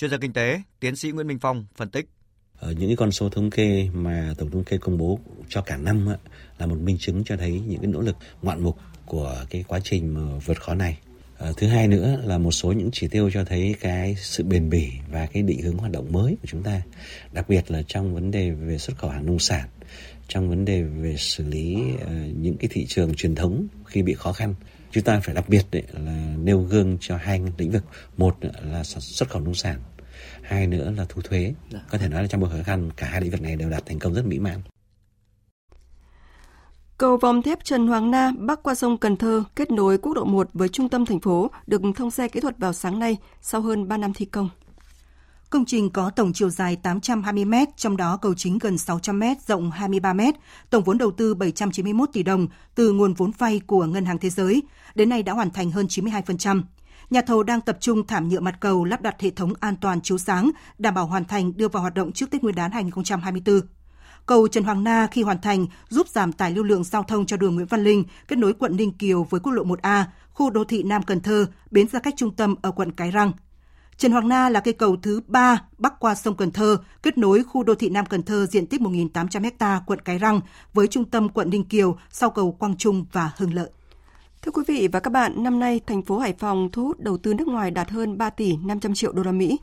Chuyên 0.00 0.10
gia 0.10 0.16
kinh 0.16 0.32
tế, 0.32 0.60
tiến 0.80 0.96
sĩ 0.96 1.10
Nguyễn 1.10 1.26
Minh 1.26 1.38
Phong 1.38 1.66
phân 1.76 1.88
tích. 1.88 2.08
Ở 2.58 2.72
những 2.72 2.88
cái 2.88 2.96
con 2.96 3.12
số 3.12 3.28
thống 3.28 3.50
kê 3.50 3.88
mà 3.92 4.34
tổng 4.38 4.50
thống 4.50 4.64
kê 4.64 4.78
công 4.78 4.98
bố 4.98 5.18
cho 5.48 5.62
cả 5.62 5.76
năm 5.76 6.08
là 6.58 6.66
một 6.66 6.78
minh 6.78 6.96
chứng 7.00 7.24
cho 7.24 7.36
thấy 7.36 7.62
những 7.66 7.80
cái 7.80 7.86
nỗ 7.86 8.00
lực 8.00 8.16
ngoạn 8.42 8.62
mục 8.62 8.76
của 9.06 9.44
cái 9.50 9.64
quá 9.68 9.80
trình 9.84 10.14
mà 10.14 10.38
vượt 10.44 10.60
khó 10.60 10.74
này. 10.74 10.98
À, 11.38 11.52
thứ 11.56 11.66
hai 11.66 11.88
nữa 11.88 12.20
là 12.24 12.38
một 12.38 12.50
số 12.50 12.72
những 12.72 12.90
chỉ 12.92 13.08
tiêu 13.08 13.30
cho 13.34 13.44
thấy 13.44 13.74
cái 13.80 14.14
sự 14.18 14.44
bền 14.44 14.70
bỉ 14.70 14.90
và 15.10 15.26
cái 15.26 15.42
định 15.42 15.62
hướng 15.62 15.76
hoạt 15.76 15.92
động 15.92 16.12
mới 16.12 16.36
của 16.42 16.46
chúng 16.46 16.62
ta, 16.62 16.82
đặc 17.32 17.48
biệt 17.48 17.70
là 17.70 17.82
trong 17.82 18.14
vấn 18.14 18.30
đề 18.30 18.50
về 18.50 18.78
xuất 18.78 18.98
khẩu 18.98 19.10
hàng 19.10 19.26
nông 19.26 19.38
sản, 19.38 19.68
trong 20.28 20.48
vấn 20.48 20.64
đề 20.64 20.82
về 20.82 21.14
xử 21.18 21.44
lý 21.44 21.76
uh, 21.94 22.08
những 22.36 22.56
cái 22.56 22.68
thị 22.72 22.86
trường 22.88 23.14
truyền 23.14 23.34
thống 23.34 23.66
khi 23.86 24.02
bị 24.02 24.14
khó 24.14 24.32
khăn 24.32 24.54
chúng 24.90 25.04
ta 25.04 25.20
phải 25.20 25.34
đặc 25.34 25.48
biệt 25.48 25.62
đấy 25.70 25.82
là 25.92 26.34
nêu 26.38 26.60
gương 26.60 26.98
cho 27.00 27.16
hai 27.16 27.40
lĩnh 27.58 27.70
vực 27.70 27.84
một 28.16 28.36
là 28.62 28.84
xuất 28.84 29.30
khẩu 29.30 29.42
nông 29.42 29.54
sản 29.54 29.80
hai 30.42 30.66
nữa 30.66 30.92
là 30.96 31.06
thu 31.08 31.22
thuế 31.22 31.54
dạ. 31.70 31.80
có 31.90 31.98
thể 31.98 32.08
nói 32.08 32.22
là 32.22 32.28
trong 32.28 32.40
bối 32.40 32.50
khó 32.50 32.56
khăn 32.64 32.90
cả 32.96 33.06
hai 33.06 33.20
lĩnh 33.20 33.30
vực 33.30 33.42
này 33.42 33.56
đều 33.56 33.70
đạt 33.70 33.86
thành 33.86 33.98
công 33.98 34.14
rất 34.14 34.26
mỹ 34.26 34.38
mãn 34.38 34.60
Cầu 36.98 37.16
vòng 37.16 37.42
thép 37.42 37.64
Trần 37.64 37.86
Hoàng 37.86 38.10
Na 38.10 38.32
bắc 38.38 38.62
qua 38.62 38.74
sông 38.74 38.98
Cần 38.98 39.16
Thơ 39.16 39.44
kết 39.56 39.70
nối 39.70 39.98
quốc 39.98 40.16
lộ 40.16 40.24
1 40.24 40.48
với 40.54 40.68
trung 40.68 40.88
tâm 40.88 41.06
thành 41.06 41.20
phố 41.20 41.50
được 41.66 41.82
thông 41.96 42.10
xe 42.10 42.28
kỹ 42.28 42.40
thuật 42.40 42.58
vào 42.58 42.72
sáng 42.72 42.98
nay 42.98 43.16
sau 43.40 43.60
hơn 43.60 43.88
3 43.88 43.96
năm 43.96 44.12
thi 44.12 44.24
công. 44.24 44.48
Công 45.50 45.64
trình 45.64 45.90
có 45.90 46.10
tổng 46.10 46.32
chiều 46.32 46.50
dài 46.50 46.76
820 46.76 47.44
m, 47.44 47.54
trong 47.76 47.96
đó 47.96 48.16
cầu 48.16 48.34
chính 48.34 48.58
gần 48.58 48.78
600 48.78 49.20
m, 49.20 49.22
rộng 49.46 49.70
23 49.70 50.12
m, 50.12 50.20
tổng 50.70 50.84
vốn 50.84 50.98
đầu 50.98 51.10
tư 51.10 51.34
791 51.34 52.08
tỷ 52.12 52.22
đồng 52.22 52.46
từ 52.74 52.92
nguồn 52.92 53.14
vốn 53.14 53.30
vay 53.38 53.60
của 53.66 53.86
Ngân 53.86 54.04
hàng 54.04 54.18
Thế 54.18 54.30
giới, 54.30 54.62
đến 54.94 55.08
nay 55.08 55.22
đã 55.22 55.32
hoàn 55.32 55.50
thành 55.50 55.70
hơn 55.70 55.86
92%. 55.86 56.62
Nhà 57.10 57.20
thầu 57.20 57.42
đang 57.42 57.60
tập 57.60 57.76
trung 57.80 58.06
thảm 58.06 58.28
nhựa 58.28 58.40
mặt 58.40 58.56
cầu 58.60 58.84
lắp 58.84 59.02
đặt 59.02 59.20
hệ 59.20 59.30
thống 59.30 59.52
an 59.60 59.76
toàn 59.80 60.00
chiếu 60.00 60.18
sáng, 60.18 60.50
đảm 60.78 60.94
bảo 60.94 61.06
hoàn 61.06 61.24
thành 61.24 61.56
đưa 61.56 61.68
vào 61.68 61.80
hoạt 61.82 61.94
động 61.94 62.12
trước 62.12 62.30
Tết 62.30 62.42
Nguyên 62.42 62.54
đán 62.54 62.70
2024. 62.70 63.60
Cầu 64.26 64.48
Trần 64.48 64.64
Hoàng 64.64 64.84
Na 64.84 65.08
khi 65.10 65.22
hoàn 65.22 65.40
thành 65.40 65.66
giúp 65.88 66.08
giảm 66.08 66.32
tải 66.32 66.50
lưu 66.50 66.64
lượng 66.64 66.84
giao 66.84 67.02
thông 67.02 67.26
cho 67.26 67.36
đường 67.36 67.54
Nguyễn 67.54 67.66
Văn 67.66 67.84
Linh, 67.84 68.04
kết 68.28 68.38
nối 68.38 68.54
quận 68.54 68.76
Ninh 68.76 68.92
Kiều 68.92 69.24
với 69.24 69.40
quốc 69.40 69.52
lộ 69.52 69.64
1A, 69.64 70.04
khu 70.32 70.50
đô 70.50 70.64
thị 70.64 70.82
Nam 70.82 71.02
Cần 71.02 71.20
Thơ, 71.20 71.46
bến 71.70 71.88
ra 71.88 72.00
cách 72.00 72.14
trung 72.16 72.34
tâm 72.34 72.54
ở 72.62 72.70
quận 72.70 72.92
Cái 72.92 73.10
Răng– 73.10 73.32
Trần 73.98 74.12
Hoàng 74.12 74.28
Na 74.28 74.48
là 74.48 74.60
cây 74.60 74.74
cầu 74.74 74.96
thứ 75.02 75.20
3 75.26 75.62
bắc 75.78 76.00
qua 76.00 76.14
sông 76.14 76.36
Cần 76.36 76.50
Thơ, 76.50 76.78
kết 77.02 77.18
nối 77.18 77.42
khu 77.44 77.62
đô 77.62 77.74
thị 77.74 77.88
Nam 77.88 78.06
Cần 78.06 78.22
Thơ 78.22 78.46
diện 78.46 78.66
tích 78.66 78.80
1.800 78.80 79.50
ha 79.60 79.80
quận 79.86 80.00
Cái 80.00 80.18
Răng 80.18 80.40
với 80.74 80.86
trung 80.86 81.04
tâm 81.04 81.28
quận 81.28 81.50
Ninh 81.50 81.64
Kiều 81.64 81.98
sau 82.10 82.30
cầu 82.30 82.52
Quang 82.52 82.76
Trung 82.76 83.04
và 83.12 83.30
Hưng 83.36 83.54
Lợi. 83.54 83.70
Thưa 84.42 84.52
quý 84.52 84.62
vị 84.66 84.88
và 84.92 85.00
các 85.00 85.10
bạn, 85.10 85.42
năm 85.42 85.58
nay 85.58 85.80
thành 85.86 86.02
phố 86.02 86.18
Hải 86.18 86.32
Phòng 86.38 86.68
thu 86.72 86.84
hút 86.84 87.00
đầu 87.00 87.18
tư 87.18 87.34
nước 87.34 87.48
ngoài 87.48 87.70
đạt 87.70 87.90
hơn 87.90 88.18
3 88.18 88.30
tỷ 88.30 88.56
500 88.56 88.94
triệu 88.94 89.12
đô 89.12 89.22
la 89.22 89.32
Mỹ. 89.32 89.58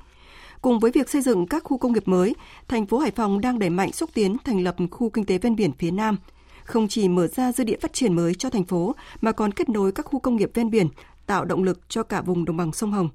Cùng 0.62 0.80
với 0.80 0.92
việc 0.92 1.10
xây 1.10 1.22
dựng 1.22 1.48
các 1.48 1.64
khu 1.64 1.78
công 1.78 1.94
nghiệp 1.94 2.08
mới, 2.08 2.36
thành 2.68 2.86
phố 2.86 3.00
Hải 3.00 3.12
Phòng 3.12 3.42
đang 3.42 3.60
đẩy 3.60 3.70
mạnh 3.70 3.92
xúc 3.92 4.10
tiến 4.14 4.38
thành 4.46 4.64
lập 4.64 4.76
khu 4.92 5.10
kinh 5.10 5.26
tế 5.26 5.38
ven 5.38 5.56
biển 5.56 5.72
phía 5.80 5.92
Nam, 5.92 6.18
không 6.64 6.88
chỉ 6.88 7.08
mở 7.08 7.28
ra 7.28 7.52
dư 7.52 7.64
địa 7.64 7.78
phát 7.82 7.94
triển 7.94 8.16
mới 8.16 8.36
cho 8.36 8.50
thành 8.50 8.66
phố 8.66 8.96
mà 9.22 9.32
còn 9.32 9.52
kết 9.52 9.70
nối 9.70 9.92
các 9.92 10.06
khu 10.06 10.20
công 10.20 10.36
nghiệp 10.36 10.52
ven 10.54 10.70
biển, 10.70 10.88
tạo 11.26 11.46
động 11.46 11.64
lực 11.64 11.90
cho 11.90 12.04
cả 12.04 12.22
vùng 12.22 12.46
đồng 12.46 12.58
bằng 12.58 12.74
sông 12.74 12.92
Hồng. 12.92 13.10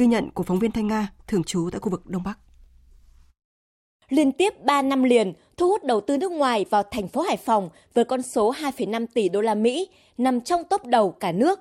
Ghi 0.00 0.06
nhận 0.06 0.30
của 0.30 0.42
phóng 0.42 0.58
viên 0.58 0.72
Thanh 0.72 0.86
Nga, 0.86 1.12
thường 1.26 1.44
trú 1.44 1.68
tại 1.72 1.80
khu 1.80 1.90
vực 1.90 2.06
Đông 2.06 2.22
Bắc. 2.22 2.38
Liên 4.08 4.32
tiếp 4.32 4.54
3 4.64 4.82
năm 4.82 5.02
liền 5.02 5.32
thu 5.56 5.68
hút 5.68 5.84
đầu 5.84 6.00
tư 6.00 6.18
nước 6.18 6.32
ngoài 6.32 6.64
vào 6.70 6.82
thành 6.82 7.08
phố 7.08 7.20
Hải 7.20 7.36
Phòng 7.36 7.68
với 7.94 8.04
con 8.04 8.22
số 8.22 8.52
2,5 8.52 9.06
tỷ 9.14 9.28
đô 9.28 9.40
la 9.40 9.54
Mỹ, 9.54 9.88
nằm 10.18 10.40
trong 10.40 10.64
top 10.64 10.84
đầu 10.84 11.10
cả 11.10 11.32
nước. 11.32 11.60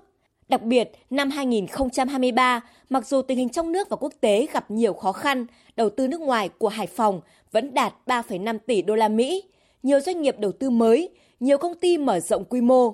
Đặc 0.49 0.61
biệt, 0.61 0.91
năm 1.09 1.29
2023, 1.29 2.61
mặc 2.89 3.07
dù 3.07 3.21
tình 3.21 3.37
hình 3.37 3.49
trong 3.49 3.71
nước 3.71 3.89
và 3.89 3.95
quốc 3.95 4.13
tế 4.21 4.47
gặp 4.53 4.71
nhiều 4.71 4.93
khó 4.93 5.11
khăn, 5.11 5.45
đầu 5.75 5.89
tư 5.89 6.07
nước 6.07 6.21
ngoài 6.21 6.49
của 6.49 6.69
Hải 6.69 6.87
Phòng 6.87 7.21
vẫn 7.51 7.73
đạt 7.73 7.93
3,5 8.05 8.57
tỷ 8.67 8.81
đô 8.81 8.95
la 8.95 9.07
Mỹ. 9.07 9.43
Nhiều 9.83 9.99
doanh 9.99 10.21
nghiệp 10.21 10.35
đầu 10.39 10.51
tư 10.51 10.69
mới, 10.69 11.09
nhiều 11.39 11.57
công 11.57 11.75
ty 11.75 11.97
mở 11.97 12.19
rộng 12.19 12.45
quy 12.45 12.61
mô. 12.61 12.93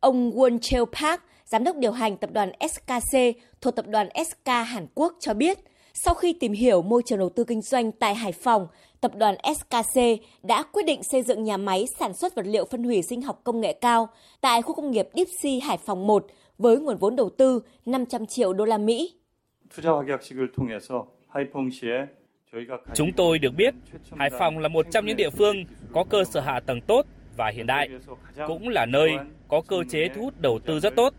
Ông 0.00 0.30
Won 0.30 0.58
Cheo 0.58 0.84
Park, 0.84 1.20
giám 1.50 1.64
đốc 1.64 1.76
điều 1.76 1.92
hành 1.92 2.16
tập 2.16 2.30
đoàn 2.32 2.52
SKC 2.70 3.18
thuộc 3.60 3.76
tập 3.76 3.84
đoàn 3.88 4.08
SK 4.24 4.48
Hàn 4.48 4.86
Quốc 4.94 5.14
cho 5.20 5.34
biết, 5.34 5.58
sau 5.94 6.14
khi 6.14 6.32
tìm 6.32 6.52
hiểu 6.52 6.82
môi 6.82 7.02
trường 7.06 7.18
đầu 7.18 7.28
tư 7.28 7.44
kinh 7.44 7.62
doanh 7.62 7.92
tại 7.92 8.14
Hải 8.14 8.32
Phòng, 8.32 8.66
tập 9.00 9.12
đoàn 9.14 9.34
SKC 9.54 10.00
đã 10.42 10.62
quyết 10.62 10.82
định 10.86 11.02
xây 11.02 11.22
dựng 11.22 11.44
nhà 11.44 11.56
máy 11.56 11.86
sản 11.98 12.14
xuất 12.14 12.34
vật 12.34 12.46
liệu 12.46 12.64
phân 12.64 12.84
hủy 12.84 13.02
sinh 13.02 13.22
học 13.22 13.40
công 13.44 13.60
nghệ 13.60 13.72
cao 13.72 14.08
tại 14.40 14.62
khu 14.62 14.74
công 14.74 14.90
nghiệp 14.90 15.08
Deep 15.14 15.62
Hải 15.62 15.78
Phòng 15.86 16.06
1 16.06 16.26
với 16.58 16.76
nguồn 16.76 16.96
vốn 16.96 17.16
đầu 17.16 17.30
tư 17.30 17.62
500 17.86 18.26
triệu 18.26 18.52
đô 18.52 18.64
la 18.64 18.78
Mỹ. 18.78 19.14
Chúng 22.94 23.12
tôi 23.16 23.38
được 23.38 23.54
biết 23.56 23.74
Hải 24.18 24.30
Phòng 24.38 24.58
là 24.58 24.68
một 24.68 24.86
trong 24.90 25.06
những 25.06 25.16
địa 25.16 25.30
phương 25.30 25.56
có 25.92 26.04
cơ 26.04 26.24
sở 26.24 26.40
hạ 26.40 26.60
tầng 26.66 26.80
tốt 26.80 27.06
và 27.36 27.52
hiện 27.54 27.66
đại, 27.66 27.88
cũng 28.46 28.68
là 28.68 28.86
nơi 28.86 29.10
có 29.48 29.60
cơ 29.68 29.76
chế 29.90 30.08
thu 30.14 30.22
hút 30.22 30.34
đầu 30.40 30.58
tư 30.66 30.80
rất 30.80 30.96
tốt. 30.96 31.14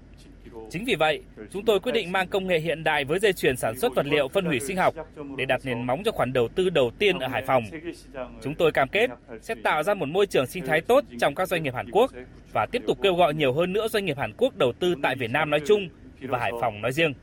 Chính 0.69 0.85
vì 0.85 0.95
vậy, 0.95 1.23
chúng 1.51 1.65
tôi 1.65 1.79
quyết 1.79 1.91
định 1.91 2.11
mang 2.11 2.27
công 2.27 2.47
nghệ 2.47 2.59
hiện 2.59 2.83
đại 2.83 3.05
với 3.05 3.19
dây 3.19 3.33
chuyền 3.33 3.57
sản 3.57 3.79
xuất 3.79 3.95
vật 3.95 4.05
liệu 4.05 4.27
phân 4.27 4.45
hủy 4.45 4.59
sinh 4.59 4.77
học 4.77 4.95
để 5.37 5.45
đặt 5.45 5.61
nền 5.63 5.87
móng 5.87 6.01
cho 6.05 6.11
khoản 6.11 6.33
đầu 6.33 6.47
tư 6.47 6.69
đầu 6.69 6.91
tiên 6.99 7.19
ở 7.19 7.27
Hải 7.27 7.43
Phòng. 7.47 7.63
Chúng 8.43 8.55
tôi 8.55 8.71
cam 8.71 8.87
kết 8.89 9.09
sẽ 9.41 9.55
tạo 9.63 9.83
ra 9.83 9.93
một 9.93 10.09
môi 10.09 10.25
trường 10.25 10.47
sinh 10.47 10.65
thái 10.65 10.81
tốt 10.81 11.03
trong 11.19 11.35
các 11.35 11.47
doanh 11.47 11.63
nghiệp 11.63 11.73
Hàn 11.73 11.91
Quốc 11.91 12.11
và 12.53 12.65
tiếp 12.71 12.81
tục 12.87 12.97
kêu 13.01 13.15
gọi 13.15 13.33
nhiều 13.33 13.53
hơn 13.53 13.73
nữa 13.73 13.87
doanh 13.87 14.05
nghiệp 14.05 14.17
Hàn 14.17 14.33
Quốc 14.37 14.57
đầu 14.57 14.71
tư 14.79 14.95
tại 15.03 15.15
Việt 15.15 15.31
Nam 15.31 15.49
nói 15.49 15.61
chung 15.65 15.89
và 16.21 16.39
Hải 16.39 16.51
Phòng 16.61 16.81
nói 16.81 16.91
riêng. 16.91 17.13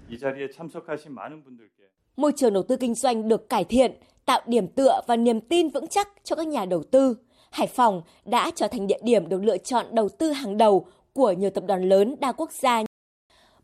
Môi 2.16 2.32
trường 2.36 2.52
đầu 2.52 2.62
tư 2.62 2.76
kinh 2.76 2.94
doanh 2.94 3.28
được 3.28 3.48
cải 3.48 3.64
thiện, 3.64 3.92
tạo 4.26 4.40
điểm 4.46 4.66
tựa 4.66 5.00
và 5.06 5.16
niềm 5.16 5.40
tin 5.40 5.68
vững 5.68 5.86
chắc 5.86 6.08
cho 6.24 6.36
các 6.36 6.46
nhà 6.46 6.64
đầu 6.64 6.82
tư. 6.82 7.16
Hải 7.50 7.66
Phòng 7.66 8.02
đã 8.24 8.50
trở 8.54 8.68
thành 8.68 8.86
địa 8.86 8.98
điểm 9.02 9.28
được 9.28 9.42
lựa 9.42 9.58
chọn 9.58 9.86
đầu 9.92 10.08
tư 10.08 10.32
hàng 10.32 10.56
đầu 10.56 10.86
của 11.12 11.32
nhiều 11.32 11.50
tập 11.50 11.64
đoàn 11.66 11.88
lớn 11.88 12.14
đa 12.20 12.32
quốc 12.32 12.52
gia. 12.52 12.82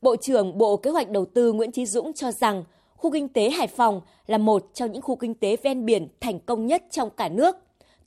Bộ 0.05 0.17
trưởng 0.17 0.59
Bộ 0.59 0.77
Kế 0.77 0.91
hoạch 0.91 1.11
Đầu 1.11 1.25
tư 1.25 1.53
Nguyễn 1.53 1.73
Chí 1.73 1.87
Dũng 1.87 2.13
cho 2.13 2.33
rằng 2.33 2.65
khu 2.97 3.11
kinh 3.11 3.29
tế 3.29 3.51
Hải 3.51 3.67
Phòng 3.67 4.01
là 4.27 4.39
một 4.39 4.71
trong 4.75 4.93
những 4.93 5.03
khu 5.03 5.17
kinh 5.17 5.35
tế 5.35 5.57
ven 5.63 5.85
biển 5.87 6.09
thành 6.21 6.41
công 6.41 6.67
nhất 6.67 6.83
trong 6.91 7.11
cả 7.17 7.29
nước. 7.29 7.57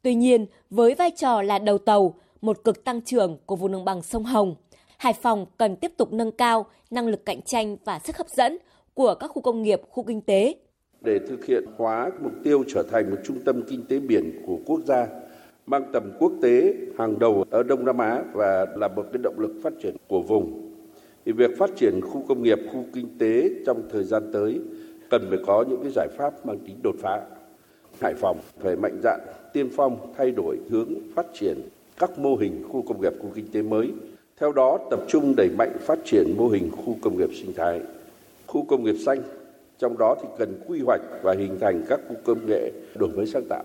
Tuy 0.01 0.15
nhiên, 0.15 0.45
với 0.69 0.95
vai 0.95 1.11
trò 1.11 1.41
là 1.41 1.59
đầu 1.59 1.77
tàu, 1.77 2.13
một 2.41 2.63
cực 2.63 2.83
tăng 2.83 3.01
trưởng 3.01 3.37
của 3.45 3.55
vùng 3.55 3.71
đồng 3.71 3.85
bằng 3.85 4.01
sông 4.01 4.23
Hồng, 4.23 4.55
Hải 4.97 5.13
Phòng 5.13 5.45
cần 5.57 5.75
tiếp 5.75 5.91
tục 5.97 6.13
nâng 6.13 6.31
cao 6.31 6.65
năng 6.91 7.07
lực 7.07 7.25
cạnh 7.25 7.41
tranh 7.41 7.77
và 7.85 7.99
sức 7.99 8.17
hấp 8.17 8.29
dẫn 8.29 8.57
của 8.93 9.15
các 9.19 9.27
khu 9.27 9.41
công 9.41 9.61
nghiệp, 9.61 9.81
khu 9.89 10.03
kinh 10.03 10.21
tế. 10.21 10.55
Để 11.01 11.19
thực 11.29 11.45
hiện 11.45 11.63
hóa 11.77 12.11
mục 12.21 12.33
tiêu 12.43 12.63
trở 12.67 12.83
thành 12.91 13.09
một 13.11 13.17
trung 13.25 13.39
tâm 13.45 13.63
kinh 13.69 13.85
tế 13.89 13.99
biển 13.99 14.41
của 14.45 14.57
quốc 14.65 14.79
gia, 14.85 15.07
mang 15.65 15.83
tầm 15.93 16.11
quốc 16.19 16.31
tế 16.41 16.73
hàng 16.97 17.19
đầu 17.19 17.43
ở 17.49 17.63
Đông 17.63 17.85
Nam 17.85 17.97
Á 17.97 18.23
và 18.33 18.65
là 18.75 18.87
một 18.87 19.05
cái 19.13 19.21
động 19.23 19.39
lực 19.39 19.51
phát 19.63 19.73
triển 19.83 19.95
của 20.07 20.21
vùng. 20.21 20.66
Thì 21.27 21.33
việc 21.33 21.57
phát 21.57 21.69
triển 21.75 22.01
khu 22.01 22.23
công 22.27 22.43
nghiệp, 22.43 22.59
khu 22.71 22.85
kinh 22.93 23.17
tế 23.17 23.49
trong 23.65 23.81
thời 23.91 24.03
gian 24.03 24.29
tới 24.33 24.59
cần 25.09 25.25
phải 25.29 25.39
có 25.45 25.65
những 25.69 25.79
cái 25.83 25.91
giải 25.95 26.07
pháp 26.17 26.45
mang 26.45 26.57
tính 26.67 26.79
đột 26.83 26.95
phá. 26.99 27.21
Hải 28.01 28.13
Phòng 28.13 28.39
phải 28.59 28.75
mạnh 28.75 28.99
dạn 29.03 29.19
tiên 29.53 29.69
phong 29.75 30.13
thay 30.17 30.31
đổi 30.31 30.57
hướng 30.69 30.93
phát 31.15 31.25
triển 31.33 31.57
các 31.99 32.19
mô 32.19 32.35
hình 32.35 32.63
khu 32.69 32.81
công 32.81 33.01
nghiệp, 33.01 33.13
khu 33.21 33.29
kinh 33.35 33.51
tế 33.51 33.61
mới. 33.61 33.91
Theo 34.39 34.51
đó 34.51 34.77
tập 34.89 34.99
trung 35.07 35.33
đẩy 35.37 35.49
mạnh 35.57 35.77
phát 35.79 35.99
triển 36.05 36.33
mô 36.37 36.47
hình 36.47 36.71
khu 36.71 36.95
công 37.01 37.17
nghiệp 37.17 37.29
sinh 37.33 37.53
thái, 37.53 37.81
khu 38.47 38.65
công 38.65 38.83
nghiệp 38.83 38.95
xanh, 39.05 39.21
trong 39.79 39.97
đó 39.97 40.15
thì 40.21 40.27
cần 40.37 40.61
quy 40.67 40.81
hoạch 40.85 41.01
và 41.23 41.35
hình 41.39 41.57
thành 41.59 41.83
các 41.89 41.99
khu 42.09 42.15
công 42.23 42.47
nghệ 42.47 42.71
đổi 42.95 43.09
mới 43.09 43.25
sáng 43.25 43.43
tạo. 43.49 43.63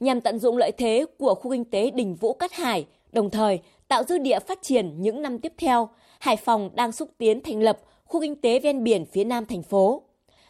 Nhằm 0.00 0.20
tận 0.20 0.38
dụng 0.38 0.56
lợi 0.56 0.72
thế 0.72 1.06
của 1.18 1.34
khu 1.34 1.50
kinh 1.50 1.64
tế 1.64 1.90
Đình 1.90 2.14
Vũ 2.14 2.32
Cát 2.32 2.52
Hải, 2.52 2.86
đồng 3.12 3.30
thời 3.30 3.60
tạo 3.88 4.02
dư 4.08 4.18
địa 4.18 4.38
phát 4.38 4.58
triển 4.62 5.02
những 5.02 5.22
năm 5.22 5.38
tiếp 5.38 5.52
theo, 5.58 5.88
Hải 6.24 6.36
Phòng 6.36 6.70
đang 6.74 6.92
xúc 6.92 7.10
tiến 7.18 7.40
thành 7.42 7.62
lập 7.62 7.78
khu 8.04 8.20
kinh 8.20 8.40
tế 8.40 8.58
ven 8.58 8.84
biển 8.84 9.06
phía 9.12 9.24
nam 9.24 9.46
thành 9.46 9.62
phố. 9.62 10.02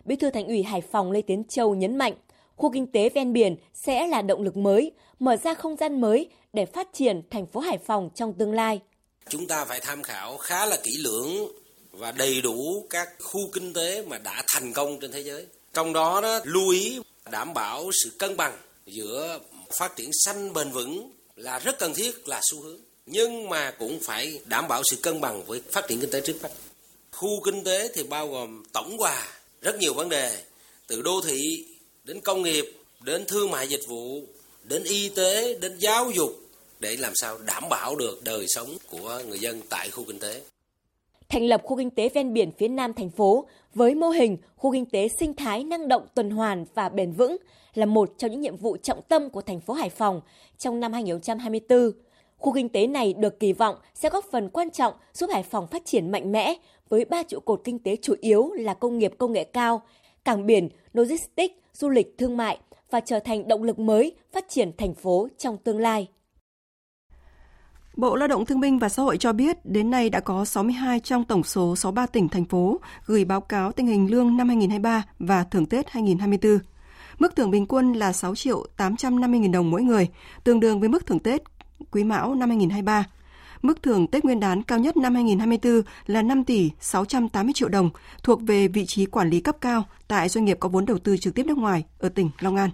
Bí 0.05 0.17
thư 0.17 0.31
Thành 0.31 0.47
ủy 0.47 0.63
Hải 0.63 0.81
Phòng 0.81 1.13
Lê 1.13 1.23
Tiến 1.23 1.45
Châu 1.49 1.75
nhấn 1.75 1.97
mạnh, 1.97 2.15
khu 2.57 2.73
kinh 2.73 2.87
tế 2.87 3.09
ven 3.09 3.33
biển 3.33 3.57
sẽ 3.75 4.07
là 4.07 4.23
động 4.23 4.43
lực 4.43 4.57
mới, 4.57 4.93
mở 5.19 5.37
ra 5.37 5.55
không 5.55 5.77
gian 5.77 6.01
mới 6.01 6.29
để 6.53 6.67
phát 6.67 6.89
triển 6.93 7.23
thành 7.31 7.47
phố 7.47 7.61
Hải 7.61 7.79
Phòng 7.79 8.11
trong 8.15 8.33
tương 8.33 8.53
lai. 8.53 8.81
Chúng 9.29 9.47
ta 9.47 9.65
phải 9.65 9.81
tham 9.81 10.03
khảo 10.03 10.37
khá 10.37 10.67
là 10.67 10.77
kỹ 10.83 10.93
lưỡng 10.99 11.53
và 11.93 12.13
đầy 12.13 12.41
đủ 12.41 12.87
các 12.91 13.09
khu 13.23 13.41
kinh 13.53 13.73
tế 13.73 14.05
mà 14.07 14.19
đã 14.19 14.43
thành 14.47 14.73
công 14.73 15.01
trên 15.01 15.13
thế 15.13 15.21
giới. 15.21 15.47
Trong 15.73 15.93
đó 15.93 16.21
đó 16.21 16.41
lưu 16.45 16.71
ý 16.71 17.01
đảm 17.31 17.55
bảo 17.55 17.91
sự 18.05 18.11
cân 18.19 18.37
bằng 18.37 18.59
giữa 18.87 19.39
phát 19.79 19.97
triển 19.97 20.11
xanh 20.25 20.53
bền 20.53 20.71
vững 20.71 21.13
là 21.37 21.59
rất 21.59 21.79
cần 21.79 21.95
thiết 21.95 22.29
là 22.29 22.41
xu 22.43 22.63
hướng 22.63 22.81
nhưng 23.07 23.49
mà 23.49 23.71
cũng 23.79 23.99
phải 24.03 24.41
đảm 24.47 24.69
bảo 24.69 24.83
sự 24.85 24.97
cân 25.03 25.21
bằng 25.21 25.45
với 25.45 25.61
phát 25.71 25.89
triển 25.89 26.01
kinh 26.01 26.11
tế 26.11 26.21
trước 26.21 26.43
mắt. 26.43 26.53
Khu 27.13 27.29
kinh 27.45 27.65
tế 27.65 27.89
thì 27.95 28.03
bao 28.03 28.29
gồm 28.29 28.63
tổng 28.73 28.99
hòa 28.99 29.29
rất 29.61 29.79
nhiều 29.79 29.95
vấn 29.95 30.09
đề, 30.09 30.37
từ 30.87 31.03
đô 31.03 31.21
thị 31.27 31.67
đến 32.05 32.21
công 32.21 32.43
nghiệp, 32.43 32.65
đến 33.01 33.25
thương 33.29 33.51
mại 33.51 33.69
dịch 33.69 33.89
vụ, 33.89 34.23
đến 34.65 34.83
y 34.85 35.09
tế, 35.09 35.59
đến 35.61 35.77
giáo 35.79 36.11
dục, 36.11 36.33
để 36.81 36.97
làm 36.97 37.13
sao 37.15 37.39
đảm 37.39 37.65
bảo 37.71 37.97
được 37.97 38.25
đời 38.25 38.47
sống 38.49 38.77
của 38.91 39.23
người 39.29 39.39
dân 39.39 39.61
tại 39.71 39.91
khu 39.91 40.05
kinh 40.05 40.19
tế. 40.19 40.41
Thành 41.29 41.47
lập 41.47 41.61
khu 41.65 41.77
kinh 41.77 41.91
tế 41.91 42.09
ven 42.09 42.33
biển 42.33 42.53
phía 42.59 42.69
nam 42.69 42.95
thành 42.95 43.11
phố 43.11 43.49
với 43.75 43.95
mô 43.95 44.09
hình 44.09 44.37
khu 44.57 44.73
kinh 44.73 44.87
tế 44.87 45.09
sinh 45.19 45.35
thái 45.35 45.65
năng 45.65 45.89
động, 45.89 46.07
tuần 46.15 46.31
hoàn 46.31 46.65
và 46.75 46.89
bền 46.89 47.13
vững 47.13 47.37
là 47.75 47.87
một 47.87 48.15
trong 48.19 48.31
những 48.31 48.41
nhiệm 48.41 48.57
vụ 48.57 48.77
trọng 48.77 49.03
tâm 49.09 49.31
của 49.31 49.41
thành 49.41 49.61
phố 49.61 49.75
Hải 49.75 49.91
Phòng 49.91 50.21
trong 50.59 50.81
năm 50.81 50.93
2024. 50.93 51.93
Khu 52.45 52.53
kinh 52.53 52.69
tế 52.69 52.87
này 52.87 53.15
được 53.19 53.41
kỳ 53.41 53.53
vọng 53.53 53.77
sẽ 53.95 54.09
góp 54.11 54.25
phần 54.33 54.49
quan 54.49 54.71
trọng 54.71 54.95
giúp 55.13 55.31
Hải 55.33 55.43
Phòng 55.43 55.67
phát 55.67 55.83
triển 55.85 56.11
mạnh 56.11 56.33
mẽ 56.33 56.55
với 56.89 57.05
ba 57.05 57.23
trụ 57.23 57.41
cột 57.41 57.61
kinh 57.65 57.79
tế 57.79 57.97
chủ 58.03 58.15
yếu 58.21 58.53
là 58.53 58.75
công 58.75 58.99
nghiệp 58.99 59.13
công 59.19 59.33
nghệ 59.33 59.45
cao, 59.45 59.83
cảng 60.25 60.47
biển, 60.47 60.69
logistics, 60.93 61.55
du 61.73 61.89
lịch 61.89 62.19
thương 62.19 62.37
mại 62.37 62.59
và 62.91 63.01
trở 63.01 63.19
thành 63.19 63.49
động 63.49 63.63
lực 63.63 63.79
mới 63.79 64.17
phát 64.33 64.45
triển 64.49 64.71
thành 64.79 64.95
phố 64.95 65.29
trong 65.39 65.57
tương 65.59 65.79
lai. 65.79 66.09
Bộ 67.97 68.17
Lao 68.17 68.29
động 68.29 68.47
Thương 68.47 68.61
binh 68.61 68.79
và 68.79 68.89
Xã 68.89 69.03
hội 69.03 69.17
cho 69.17 69.33
biết 69.33 69.57
đến 69.65 69.91
nay 69.91 70.11
đã 70.11 70.21
có 70.21 70.45
62 70.45 71.01
trong 71.01 71.25
tổng 71.25 71.43
số 71.43 71.77
63 71.77 72.07
tỉnh, 72.07 72.29
thành 72.29 72.45
phố 72.45 72.81
gửi 73.07 73.25
báo 73.25 73.41
cáo 73.41 73.73
tình 73.73 73.87
hình 73.87 74.11
lương 74.11 74.37
năm 74.37 74.49
2023 74.49 75.05
và 75.19 75.45
thưởng 75.45 75.67
Tết 75.67 75.91
2024. 75.91 76.59
Mức 77.19 77.37
thưởng 77.37 77.51
bình 77.51 77.67
quân 77.67 77.93
là 77.93 78.13
6 78.13 78.35
triệu 78.35 78.67
850 78.77 79.41
nghìn 79.41 79.53
đồng 79.53 79.71
mỗi 79.71 79.83
người, 79.83 80.09
tương 80.45 80.61
đương 80.61 80.81
với 80.81 80.89
mức 80.89 81.07
thưởng 81.07 81.19
Tết 81.19 81.43
Quý 81.91 82.05
Mão 82.05 82.35
năm 82.35 82.49
2023. 82.49 83.05
Mức 83.63 83.83
thưởng 83.83 84.07
Tết 84.07 84.25
Nguyên 84.25 84.41
đán 84.41 84.63
cao 84.63 84.79
nhất 84.79 84.97
năm 84.97 85.15
2024 85.15 85.83
là 86.07 86.23
5 86.23 86.45
tỷ 86.45 86.71
680 86.81 87.53
triệu 87.55 87.69
đồng, 87.69 87.91
thuộc 88.23 88.41
về 88.43 88.69
vị 88.69 88.87
trí 88.87 89.07
quản 89.07 89.31
lý 89.31 89.41
cấp 89.41 89.57
cao 89.61 89.85
tại 90.09 90.29
doanh 90.29 90.45
nghiệp 90.45 90.57
có 90.61 90.69
vốn 90.69 90.87
đầu 90.87 90.99
tư 90.99 91.17
trực 91.17 91.35
tiếp 91.35 91.47
nước 91.47 91.59
ngoài 91.59 91.85
ở 91.99 92.09
tỉnh 92.09 92.31
Long 92.39 92.57
An. 92.57 92.71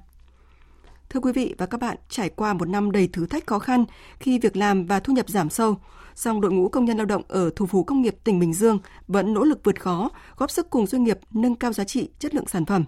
Thưa 1.10 1.20
quý 1.20 1.32
vị 1.32 1.54
và 1.58 1.66
các 1.66 1.80
bạn, 1.80 1.96
trải 2.08 2.28
qua 2.28 2.52
một 2.52 2.68
năm 2.68 2.90
đầy 2.90 3.08
thử 3.08 3.26
thách 3.26 3.46
khó 3.46 3.58
khăn 3.58 3.84
khi 4.18 4.38
việc 4.38 4.56
làm 4.56 4.86
và 4.86 5.00
thu 5.00 5.12
nhập 5.12 5.28
giảm 5.28 5.50
sâu, 5.50 5.76
song 6.14 6.40
đội 6.40 6.52
ngũ 6.52 6.68
công 6.68 6.84
nhân 6.84 6.96
lao 6.96 7.06
động 7.06 7.22
ở 7.28 7.50
thủ 7.56 7.66
phủ 7.66 7.84
công 7.84 8.02
nghiệp 8.02 8.16
tỉnh 8.24 8.38
Bình 8.38 8.54
Dương 8.54 8.78
vẫn 9.08 9.34
nỗ 9.34 9.44
lực 9.44 9.60
vượt 9.64 9.80
khó, 9.80 10.10
góp 10.36 10.50
sức 10.50 10.70
cùng 10.70 10.86
doanh 10.86 11.04
nghiệp 11.04 11.18
nâng 11.30 11.54
cao 11.54 11.72
giá 11.72 11.84
trị, 11.84 12.08
chất 12.18 12.34
lượng 12.34 12.48
sản 12.48 12.64
phẩm. 12.64 12.84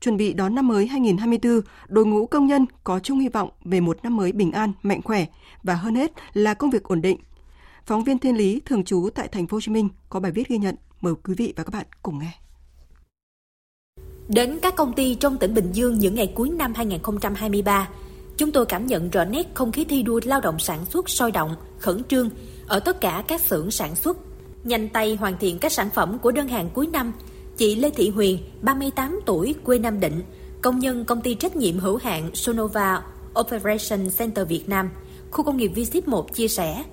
Chuẩn 0.00 0.16
bị 0.16 0.32
đón 0.32 0.54
năm 0.54 0.68
mới 0.68 0.86
2024, 0.86 1.60
đội 1.88 2.06
ngũ 2.06 2.26
công 2.26 2.46
nhân 2.46 2.66
có 2.84 3.00
chung 3.00 3.18
hy 3.18 3.28
vọng 3.28 3.50
về 3.64 3.80
một 3.80 3.98
năm 4.02 4.16
mới 4.16 4.32
bình 4.32 4.52
an, 4.52 4.72
mạnh 4.82 5.02
khỏe 5.02 5.26
và 5.62 5.74
hơn 5.74 5.94
hết 5.94 6.12
là 6.32 6.54
công 6.54 6.70
việc 6.70 6.82
ổn 6.82 7.02
định. 7.02 7.18
Phóng 7.86 8.04
viên 8.04 8.18
Thiên 8.18 8.36
Lý 8.36 8.60
thường 8.64 8.84
trú 8.84 9.08
tại 9.14 9.28
thành 9.28 9.46
phố 9.46 9.54
Hồ 9.56 9.60
Chí 9.60 9.72
Minh 9.72 9.88
có 10.08 10.20
bài 10.20 10.32
viết 10.32 10.48
ghi 10.48 10.58
nhận, 10.58 10.74
mời 11.00 11.14
quý 11.24 11.34
vị 11.34 11.52
và 11.56 11.64
các 11.64 11.74
bạn 11.74 11.86
cùng 12.02 12.18
nghe. 12.18 12.32
Đến 14.28 14.58
các 14.62 14.76
công 14.76 14.92
ty 14.92 15.14
trong 15.14 15.38
tỉnh 15.38 15.54
Bình 15.54 15.72
Dương 15.72 15.98
những 15.98 16.14
ngày 16.14 16.32
cuối 16.34 16.50
năm 16.50 16.72
2023, 16.74 17.88
chúng 18.36 18.52
tôi 18.52 18.66
cảm 18.66 18.86
nhận 18.86 19.10
rõ 19.10 19.24
nét 19.24 19.46
không 19.54 19.72
khí 19.72 19.84
thi 19.84 20.02
đua 20.02 20.20
lao 20.24 20.40
động 20.40 20.58
sản 20.58 20.84
xuất 20.84 21.10
sôi 21.10 21.32
động, 21.32 21.54
khẩn 21.78 22.04
trương 22.04 22.30
ở 22.66 22.80
tất 22.80 23.00
cả 23.00 23.24
các 23.28 23.40
xưởng 23.40 23.70
sản 23.70 23.96
xuất. 23.96 24.16
Nhanh 24.64 24.88
tay 24.88 25.16
hoàn 25.16 25.38
thiện 25.38 25.58
các 25.58 25.72
sản 25.72 25.90
phẩm 25.90 26.18
của 26.18 26.32
đơn 26.32 26.48
hàng 26.48 26.70
cuối 26.74 26.86
năm, 26.86 27.12
chị 27.58 27.74
Lê 27.74 27.90
Thị 27.90 28.10
Huyền, 28.10 28.38
38 28.62 29.20
tuổi, 29.26 29.54
quê 29.64 29.78
Nam 29.78 30.00
Định, 30.00 30.22
công 30.62 30.78
nhân 30.78 31.04
công 31.04 31.20
ty 31.20 31.34
trách 31.34 31.56
nhiệm 31.56 31.78
hữu 31.78 31.96
hạn 31.96 32.30
Sonova 32.34 33.02
Operation 33.40 34.10
Center 34.18 34.48
Việt 34.48 34.68
Nam, 34.68 34.90
khu 35.30 35.44
công 35.44 35.56
nghiệp 35.56 35.70
V-Ship 35.74 36.02
1 36.06 36.34
chia 36.34 36.48
sẻ, 36.48 36.84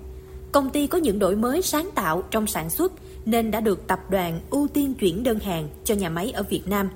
công 0.52 0.70
ty 0.70 0.88
có 0.88 0.98
những 0.98 1.20
đổi 1.20 1.36
mới 1.36 1.62
sáng 1.62 1.90
tạo 1.96 2.22
trong 2.32 2.48
sản 2.48 2.70
xuất 2.70 2.92
nên 3.26 3.52
đã 3.52 3.60
được 3.60 3.88
tập 3.88 4.00
đoàn 4.10 4.40
ưu 4.50 4.68
tiên 4.68 4.94
chuyển 4.94 5.24
đơn 5.24 5.40
hàng 5.40 5.70
cho 5.84 5.96
nhà 5.96 6.10
máy 6.10 6.32
ở 6.32 6.44
Việt 6.44 6.68
Nam. 6.68 6.90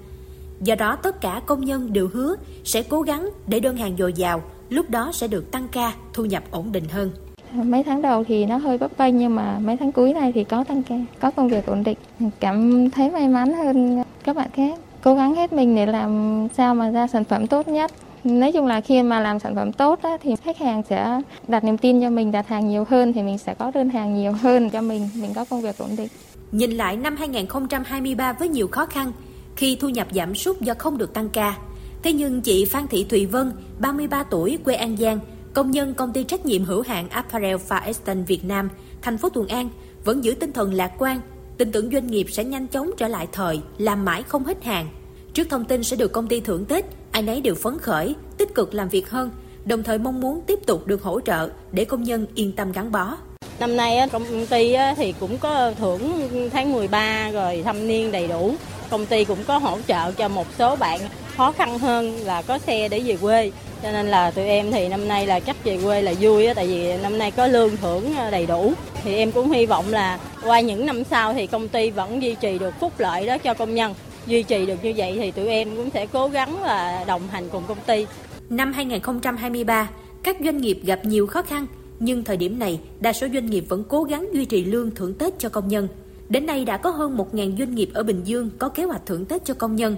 Do 0.61 0.75
đó 0.75 0.95
tất 0.95 1.21
cả 1.21 1.41
công 1.45 1.65
nhân 1.65 1.93
đều 1.93 2.09
hứa 2.13 2.35
sẽ 2.63 2.83
cố 2.83 3.01
gắng 3.01 3.29
để 3.47 3.59
đơn 3.59 3.77
hàng 3.77 3.95
dồi 3.97 4.13
dào, 4.13 4.43
lúc 4.69 4.89
đó 4.89 5.11
sẽ 5.13 5.27
được 5.27 5.51
tăng 5.51 5.67
ca, 5.67 5.93
thu 6.13 6.25
nhập 6.25 6.43
ổn 6.51 6.71
định 6.71 6.85
hơn. 6.89 7.11
Mấy 7.53 7.84
tháng 7.84 8.01
đầu 8.01 8.24
thì 8.24 8.46
nó 8.46 8.58
hơi 8.58 8.77
bấp 8.77 8.98
bênh 8.98 9.18
nhưng 9.18 9.36
mà 9.36 9.60
mấy 9.60 9.77
tháng 9.77 9.91
cuối 9.91 10.13
này 10.13 10.32
thì 10.32 10.44
có 10.44 10.63
tăng 10.63 10.84
ca, 10.84 10.96
có 11.20 11.32
công 11.32 11.50
việc 11.50 11.65
ổn 11.65 11.84
định. 11.84 11.98
Cảm 12.39 12.89
thấy 12.89 13.12
may 13.12 13.27
mắn 13.27 13.53
hơn 13.53 14.03
các 14.24 14.36
bạn 14.36 14.50
khác. 14.53 14.79
Cố 15.03 15.15
gắng 15.15 15.36
hết 15.36 15.53
mình 15.53 15.75
để 15.75 15.86
làm 15.86 16.48
sao 16.58 16.75
mà 16.75 16.91
ra 16.91 17.08
sản 17.08 17.24
phẩm 17.24 17.48
tốt 17.48 17.68
nhất. 17.68 17.91
Nói 18.24 18.51
chung 18.51 18.65
là 18.65 18.82
khi 18.82 19.03
mà 19.03 19.20
làm 19.20 19.39
sản 19.39 19.56
phẩm 19.56 19.72
tốt 19.72 20.00
á, 20.01 20.18
thì 20.22 20.36
khách 20.36 20.58
hàng 20.58 20.84
sẽ 20.89 21.22
đặt 21.48 21.63
niềm 21.63 21.77
tin 21.77 22.01
cho 22.01 22.10
mình 22.10 22.32
đặt 22.32 22.48
hàng 22.48 22.68
nhiều 22.68 22.86
hơn 22.89 23.13
thì 23.13 23.22
mình 23.22 23.38
sẽ 23.38 23.53
có 23.53 23.72
đơn 23.72 23.89
hàng 23.89 24.15
nhiều 24.15 24.32
hơn 24.32 24.70
cho 24.70 24.82
mình, 24.82 25.10
mình 25.22 25.32
có 25.36 25.46
công 25.50 25.62
việc 25.62 25.77
ổn 25.77 25.89
định. 25.98 26.08
Nhìn 26.51 26.72
lại 26.72 26.98
năm 26.98 27.15
2023 27.15 28.34
với 28.34 28.50
nhiều 28.50 28.68
khó 28.68 28.86
khăn, 28.86 29.12
khi 29.56 29.77
thu 29.82 29.89
nhập 29.89 30.08
giảm 30.12 30.36
sút 30.36 30.62
do 30.62 30.74
không 30.77 30.98
được 30.98 31.13
tăng 31.13 31.29
ca. 31.29 31.58
Thế 32.03 32.13
nhưng 32.13 32.41
chị 32.41 32.65
Phan 32.65 32.88
Thị 32.88 33.06
Thùy 33.10 33.25
Vân, 33.25 33.51
33 33.79 34.24
tuổi, 34.24 34.58
quê 34.63 34.75
An 34.75 34.98
Giang, 34.98 35.20
công 35.53 35.72
nhân 35.72 35.94
công 35.94 36.13
ty 36.13 36.24
trách 36.24 36.46
nhiệm 36.46 36.65
hữu 36.65 36.82
hạn 36.82 37.10
Apparel 37.10 37.56
Far 37.56 37.82
Eastern 37.82 38.24
Việt 38.24 38.46
Nam, 38.46 38.70
thành 39.01 39.18
phố 39.18 39.29
Thuận 39.29 39.48
An, 39.48 39.70
vẫn 40.06 40.24
giữ 40.24 40.36
tinh 40.39 40.53
thần 40.53 40.74
lạc 40.74 40.91
quan, 40.98 41.22
tin 41.58 41.72
tưởng 41.72 41.89
doanh 41.91 42.08
nghiệp 42.08 42.27
sẽ 42.29 42.44
nhanh 42.44 42.68
chóng 42.68 42.91
trở 42.98 43.08
lại 43.08 43.27
thời, 43.32 43.62
làm 43.77 44.06
mãi 44.06 44.24
không 44.24 44.44
hết 44.44 44.63
hàng. 44.63 44.88
Trước 45.34 45.50
thông 45.50 45.65
tin 45.65 45.84
sẽ 45.84 45.96
được 45.96 46.12
công 46.12 46.27
ty 46.27 46.39
thưởng 46.39 46.65
Tết, 46.65 46.86
ai 47.12 47.22
nấy 47.22 47.41
đều 47.41 47.56
phấn 47.56 47.79
khởi, 47.79 48.15
tích 48.38 48.56
cực 48.56 48.74
làm 48.74 48.89
việc 48.89 49.10
hơn, 49.10 49.32
đồng 49.65 49.84
thời 49.84 49.98
mong 49.98 50.22
muốn 50.22 50.41
tiếp 50.48 50.60
tục 50.65 50.88
được 50.88 51.03
hỗ 51.03 51.20
trợ 51.20 51.50
để 51.72 51.86
công 51.86 52.03
nhân 52.03 52.27
yên 52.36 52.51
tâm 52.51 52.72
gắn 52.72 52.91
bó. 52.91 53.18
Năm 53.60 53.77
nay 53.77 54.10
công 54.12 54.46
ty 54.46 54.75
thì 54.98 55.13
cũng 55.20 55.38
có 55.38 55.72
thưởng 55.79 56.29
tháng 56.51 56.74
13 56.74 57.32
rồi 57.32 57.62
thâm 57.65 57.88
niên 57.88 58.12
đầy 58.12 58.27
đủ. 58.27 58.56
Công 58.89 59.06
ty 59.06 59.25
cũng 59.25 59.44
có 59.48 59.58
hỗ 59.58 59.77
trợ 59.88 60.12
cho 60.12 60.27
một 60.27 60.48
số 60.58 60.75
bạn 60.75 61.00
khó 61.38 61.51
khăn 61.51 61.79
hơn 61.79 62.18
là 62.24 62.41
có 62.41 62.58
xe 62.58 62.89
để 62.89 63.00
về 63.00 63.18
quê. 63.22 63.51
Cho 63.83 63.91
nên 63.91 64.07
là 64.07 64.31
tụi 64.31 64.45
em 64.45 64.71
thì 64.71 64.88
năm 64.88 65.07
nay 65.07 65.27
là 65.27 65.39
chắc 65.39 65.63
về 65.63 65.79
quê 65.83 66.01
là 66.01 66.13
vui 66.19 66.45
á, 66.45 66.53
tại 66.53 66.67
vì 66.67 66.98
năm 66.98 67.17
nay 67.17 67.31
có 67.31 67.48
lương 67.48 67.77
thưởng 67.77 68.13
ờ, 68.17 68.31
đầy 68.31 68.45
đủ. 68.45 68.74
Thì 69.03 69.15
em 69.15 69.31
cũng 69.31 69.51
hy 69.51 69.65
vọng 69.65 69.86
là 69.89 70.19
qua 70.43 70.59
những 70.59 70.86
năm 70.86 71.03
sau 71.03 71.33
thì 71.33 71.48
công 71.48 71.67
ty 71.67 71.89
vẫn 71.89 72.21
duy 72.21 72.36
trì 72.36 72.59
được 72.59 72.74
phúc 72.79 72.93
lợi 72.98 73.27
đó 73.27 73.38
cho 73.38 73.53
công 73.53 73.75
nhân. 73.75 73.93
Duy 74.27 74.43
trì 74.43 74.65
được 74.65 74.83
như 74.83 74.93
vậy 74.98 75.17
thì 75.21 75.31
tụi 75.31 75.48
em 75.48 75.75
cũng 75.75 75.89
sẽ 75.89 76.05
cố 76.05 76.27
gắng 76.27 76.63
là 76.63 77.03
đồng 77.07 77.27
hành 77.31 77.50
cùng 77.50 77.63
công 77.67 77.79
ty. 77.86 78.05
Năm 78.50 78.74
2023, 78.74 79.89
các 80.24 80.38
doanh 80.43 80.57
nghiệp 80.57 80.79
gặp 80.83 81.05
nhiều 81.05 81.27
khó 81.27 81.41
khăn 81.41 81.67
nhưng 82.00 82.24
thời 82.24 82.38
điểm 82.38 82.59
này, 82.59 82.79
đa 83.00 83.13
số 83.13 83.27
doanh 83.33 83.45
nghiệp 83.45 83.65
vẫn 83.69 83.83
cố 83.88 84.03
gắng 84.03 84.29
duy 84.33 84.45
trì 84.45 84.65
lương 84.65 84.91
thưởng 84.95 85.13
Tết 85.13 85.39
cho 85.39 85.50
công 85.50 85.67
nhân. 85.67 85.88
Đến 86.29 86.45
nay 86.45 86.65
đã 86.65 86.77
có 86.77 86.89
hơn 86.89 87.17
1.000 87.17 87.57
doanh 87.57 87.75
nghiệp 87.75 87.89
ở 87.93 88.03
Bình 88.03 88.21
Dương 88.24 88.50
có 88.59 88.69
kế 88.69 88.83
hoạch 88.83 89.05
thưởng 89.05 89.25
Tết 89.25 89.45
cho 89.45 89.53
công 89.53 89.75
nhân. 89.75 89.95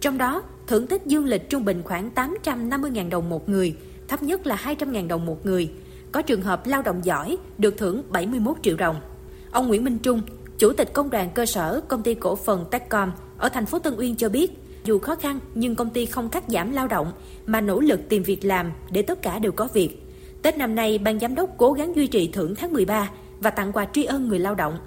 Trong 0.00 0.18
đó, 0.18 0.42
thưởng 0.70 0.86
Tết 0.86 1.06
dương 1.06 1.24
lịch 1.24 1.48
trung 1.48 1.64
bình 1.64 1.82
khoảng 1.84 2.10
850.000 2.14 3.10
đồng 3.10 3.28
một 3.28 3.48
người, 3.48 3.74
thấp 4.08 4.22
nhất 4.22 4.46
là 4.46 4.56
200.000 4.56 5.08
đồng 5.08 5.26
một 5.26 5.46
người. 5.46 5.70
Có 6.12 6.22
trường 6.22 6.42
hợp 6.42 6.66
lao 6.66 6.82
động 6.82 7.00
giỏi 7.04 7.36
được 7.58 7.78
thưởng 7.78 8.02
71 8.08 8.56
triệu 8.62 8.76
đồng. 8.76 9.00
Ông 9.50 9.68
Nguyễn 9.68 9.84
Minh 9.84 9.98
Trung, 9.98 10.22
Chủ 10.58 10.72
tịch 10.72 10.92
Công 10.92 11.10
đoàn 11.10 11.28
cơ 11.34 11.46
sở 11.46 11.80
Công 11.88 12.02
ty 12.02 12.14
Cổ 12.14 12.36
phần 12.36 12.64
Techcom 12.70 13.12
ở 13.38 13.48
thành 13.48 13.66
phố 13.66 13.78
Tân 13.78 13.94
Uyên 13.98 14.16
cho 14.16 14.28
biết, 14.28 14.50
dù 14.84 14.98
khó 14.98 15.14
khăn 15.14 15.40
nhưng 15.54 15.74
công 15.74 15.90
ty 15.90 16.06
không 16.06 16.28
cắt 16.28 16.44
giảm 16.48 16.72
lao 16.72 16.88
động 16.88 17.12
mà 17.46 17.60
nỗ 17.60 17.80
lực 17.80 18.00
tìm 18.08 18.22
việc 18.22 18.44
làm 18.44 18.72
để 18.90 19.02
tất 19.02 19.22
cả 19.22 19.38
đều 19.38 19.52
có 19.52 19.68
việc. 19.74 20.02
Tết 20.42 20.56
năm 20.56 20.74
nay, 20.74 20.98
ban 20.98 21.20
giám 21.20 21.34
đốc 21.34 21.50
cố 21.56 21.72
gắng 21.72 21.96
duy 21.96 22.06
trì 22.06 22.30
thưởng 22.32 22.54
tháng 22.54 22.72
13 22.72 23.10
và 23.40 23.50
tặng 23.50 23.72
quà 23.72 23.86
tri 23.92 24.04
ân 24.04 24.28
người 24.28 24.38
lao 24.38 24.54
động. 24.54 24.78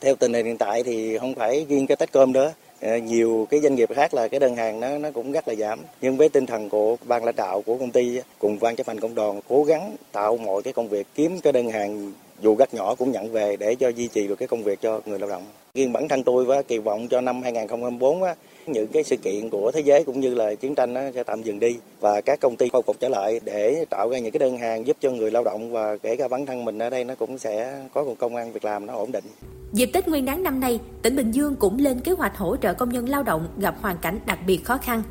Theo 0.00 0.14
tình 0.16 0.32
hình 0.32 0.46
hiện 0.46 0.58
tại 0.58 0.82
thì 0.82 1.18
không 1.18 1.34
phải 1.34 1.66
riêng 1.68 1.86
cái 1.86 1.96
Techcom 1.96 2.32
đó, 2.32 2.50
Ờ, 2.82 2.96
nhiều 2.96 3.46
cái 3.50 3.60
doanh 3.60 3.74
nghiệp 3.74 3.88
khác 3.94 4.14
là 4.14 4.28
cái 4.28 4.40
đơn 4.40 4.56
hàng 4.56 4.80
nó 4.80 4.98
nó 4.98 5.10
cũng 5.10 5.32
rất 5.32 5.48
là 5.48 5.54
giảm. 5.54 5.80
Nhưng 6.00 6.16
với 6.16 6.28
tinh 6.28 6.46
thần 6.46 6.68
của 6.68 6.96
ban 7.06 7.24
lãnh 7.24 7.36
đạo 7.36 7.62
của 7.66 7.76
công 7.76 7.90
ty 7.90 8.20
cùng 8.38 8.58
ban 8.60 8.76
chấp 8.76 8.88
hành 8.88 9.00
công 9.00 9.14
đoàn 9.14 9.40
cố 9.48 9.64
gắng 9.64 9.96
tạo 10.12 10.36
mọi 10.36 10.62
cái 10.62 10.72
công 10.72 10.88
việc 10.88 11.06
kiếm 11.14 11.40
cái 11.40 11.52
đơn 11.52 11.70
hàng 11.70 12.12
dù 12.40 12.56
rất 12.58 12.74
nhỏ 12.74 12.94
cũng 12.94 13.12
nhận 13.12 13.32
về 13.32 13.56
để 13.56 13.74
cho 13.74 13.88
duy 13.88 14.08
trì 14.08 14.28
được 14.28 14.36
cái 14.36 14.48
công 14.48 14.62
việc 14.62 14.80
cho 14.80 15.00
người 15.06 15.18
lao 15.18 15.28
động. 15.30 15.42
Riêng 15.74 15.92
bản 15.92 16.08
thân 16.08 16.24
tôi 16.24 16.44
và 16.44 16.62
kỳ 16.62 16.78
vọng 16.78 17.08
cho 17.08 17.20
năm 17.20 17.42
2024 17.42 18.22
á, 18.22 18.34
những 18.66 18.86
cái 18.86 19.04
sự 19.04 19.16
kiện 19.16 19.50
của 19.50 19.70
thế 19.72 19.80
giới 19.80 20.04
cũng 20.04 20.20
như 20.20 20.34
là 20.34 20.54
chiến 20.54 20.74
tranh 20.74 20.94
sẽ 21.14 21.22
tạm 21.22 21.42
dừng 21.42 21.58
đi 21.58 21.76
và 22.00 22.20
các 22.20 22.40
công 22.40 22.56
ty 22.56 22.68
khôi 22.68 22.82
phục 22.82 23.00
trở 23.00 23.08
lại 23.08 23.40
để 23.44 23.84
tạo 23.90 24.10
ra 24.10 24.18
những 24.18 24.32
cái 24.32 24.38
đơn 24.38 24.58
hàng 24.58 24.86
giúp 24.86 24.96
cho 25.00 25.10
người 25.10 25.30
lao 25.30 25.44
động 25.44 25.72
và 25.72 25.96
kể 25.96 26.16
cả 26.16 26.28
bản 26.28 26.46
thân 26.46 26.64
mình 26.64 26.78
ở 26.78 26.90
đây 26.90 27.04
nó 27.04 27.14
cũng 27.14 27.38
sẽ 27.38 27.80
có 27.94 28.04
một 28.04 28.14
công 28.18 28.36
an 28.36 28.52
việc 28.52 28.64
làm 28.64 28.86
nó 28.86 28.94
ổn 28.94 29.12
định. 29.12 29.24
Dịp 29.72 29.86
Tết 29.86 30.08
Nguyên 30.08 30.24
đán 30.24 30.42
năm 30.42 30.60
nay, 30.60 30.80
tỉnh 31.02 31.16
Bình 31.16 31.30
Dương 31.30 31.56
cũng 31.56 31.78
lên 31.78 32.00
kế 32.00 32.12
hoạch 32.12 32.36
hỗ 32.36 32.56
trợ 32.56 32.74
công 32.74 32.88
nhân 32.88 33.08
lao 33.08 33.22
động 33.22 33.48
gặp 33.58 33.74
hoàn 33.80 33.96
cảnh 33.98 34.18
đặc 34.26 34.38
biệt 34.46 34.64
khó 34.64 34.78
khăn. 34.78 35.02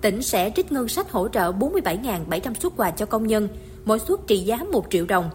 Tỉnh 0.00 0.22
sẽ 0.22 0.50
trích 0.56 0.72
ngân 0.72 0.88
sách 0.88 1.10
hỗ 1.10 1.28
trợ 1.28 1.52
47.700 1.52 2.54
suất 2.54 2.72
quà 2.76 2.90
cho 2.90 3.06
công 3.06 3.26
nhân, 3.26 3.48
mỗi 3.84 3.98
suất 3.98 4.18
trị 4.26 4.38
giá 4.38 4.58
1 4.72 4.86
triệu 4.90 5.06
đồng. 5.06 5.30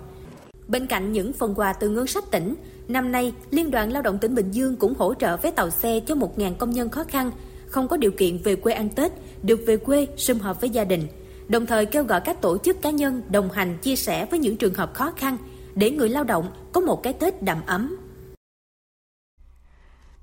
Bên 0.68 0.88
cạnh 0.88 1.12
những 1.12 1.34
phần 1.34 1.54
quà 1.56 1.74
từ 1.74 1.90
ngân 1.90 2.08
sách 2.08 2.32
tỉnh, 2.32 2.56
năm 2.88 3.12
nay 3.12 3.34
Liên 3.52 3.72
đoàn 3.72 3.92
Lao 3.92 4.02
động 4.02 4.18
tỉnh 4.22 4.36
Bình 4.36 4.52
Dương 4.52 4.76
cũng 4.76 4.94
hỗ 4.98 5.14
trợ 5.14 5.38
vé 5.38 5.52
tàu 5.52 5.70
xe 5.70 6.00
cho 6.06 6.16
1.000 6.16 6.54
công 6.54 6.70
nhân 6.70 6.90
khó 6.90 7.04
khăn 7.04 7.32
không 7.72 7.88
có 7.88 7.98
điều 7.98 8.12
kiện 8.12 8.38
về 8.38 8.56
quê 8.56 8.74
ăn 8.74 8.90
Tết 8.90 9.12
được 9.44 9.60
về 9.68 9.78
quê 9.78 10.08
sum 10.18 10.40
họp 10.40 10.62
với 10.62 10.70
gia 10.70 10.84
đình, 10.84 11.08
đồng 11.48 11.66
thời 11.66 11.86
kêu 11.86 12.04
gọi 12.04 12.22
các 12.26 12.42
tổ 12.42 12.58
chức 12.58 12.82
cá 12.82 12.90
nhân 12.90 13.22
đồng 13.30 13.52
hành 13.52 13.78
chia 13.82 13.96
sẻ 13.96 14.26
với 14.26 14.40
những 14.40 14.58
trường 14.58 14.74
hợp 14.74 14.94
khó 14.94 15.12
khăn 15.18 15.38
để 15.76 15.92
người 15.92 16.10
lao 16.10 16.24
động 16.24 16.52
có 16.74 16.82
một 16.82 17.04
cái 17.04 17.14
Tết 17.14 17.44
đầm 17.44 17.58
ấm. 17.66 17.98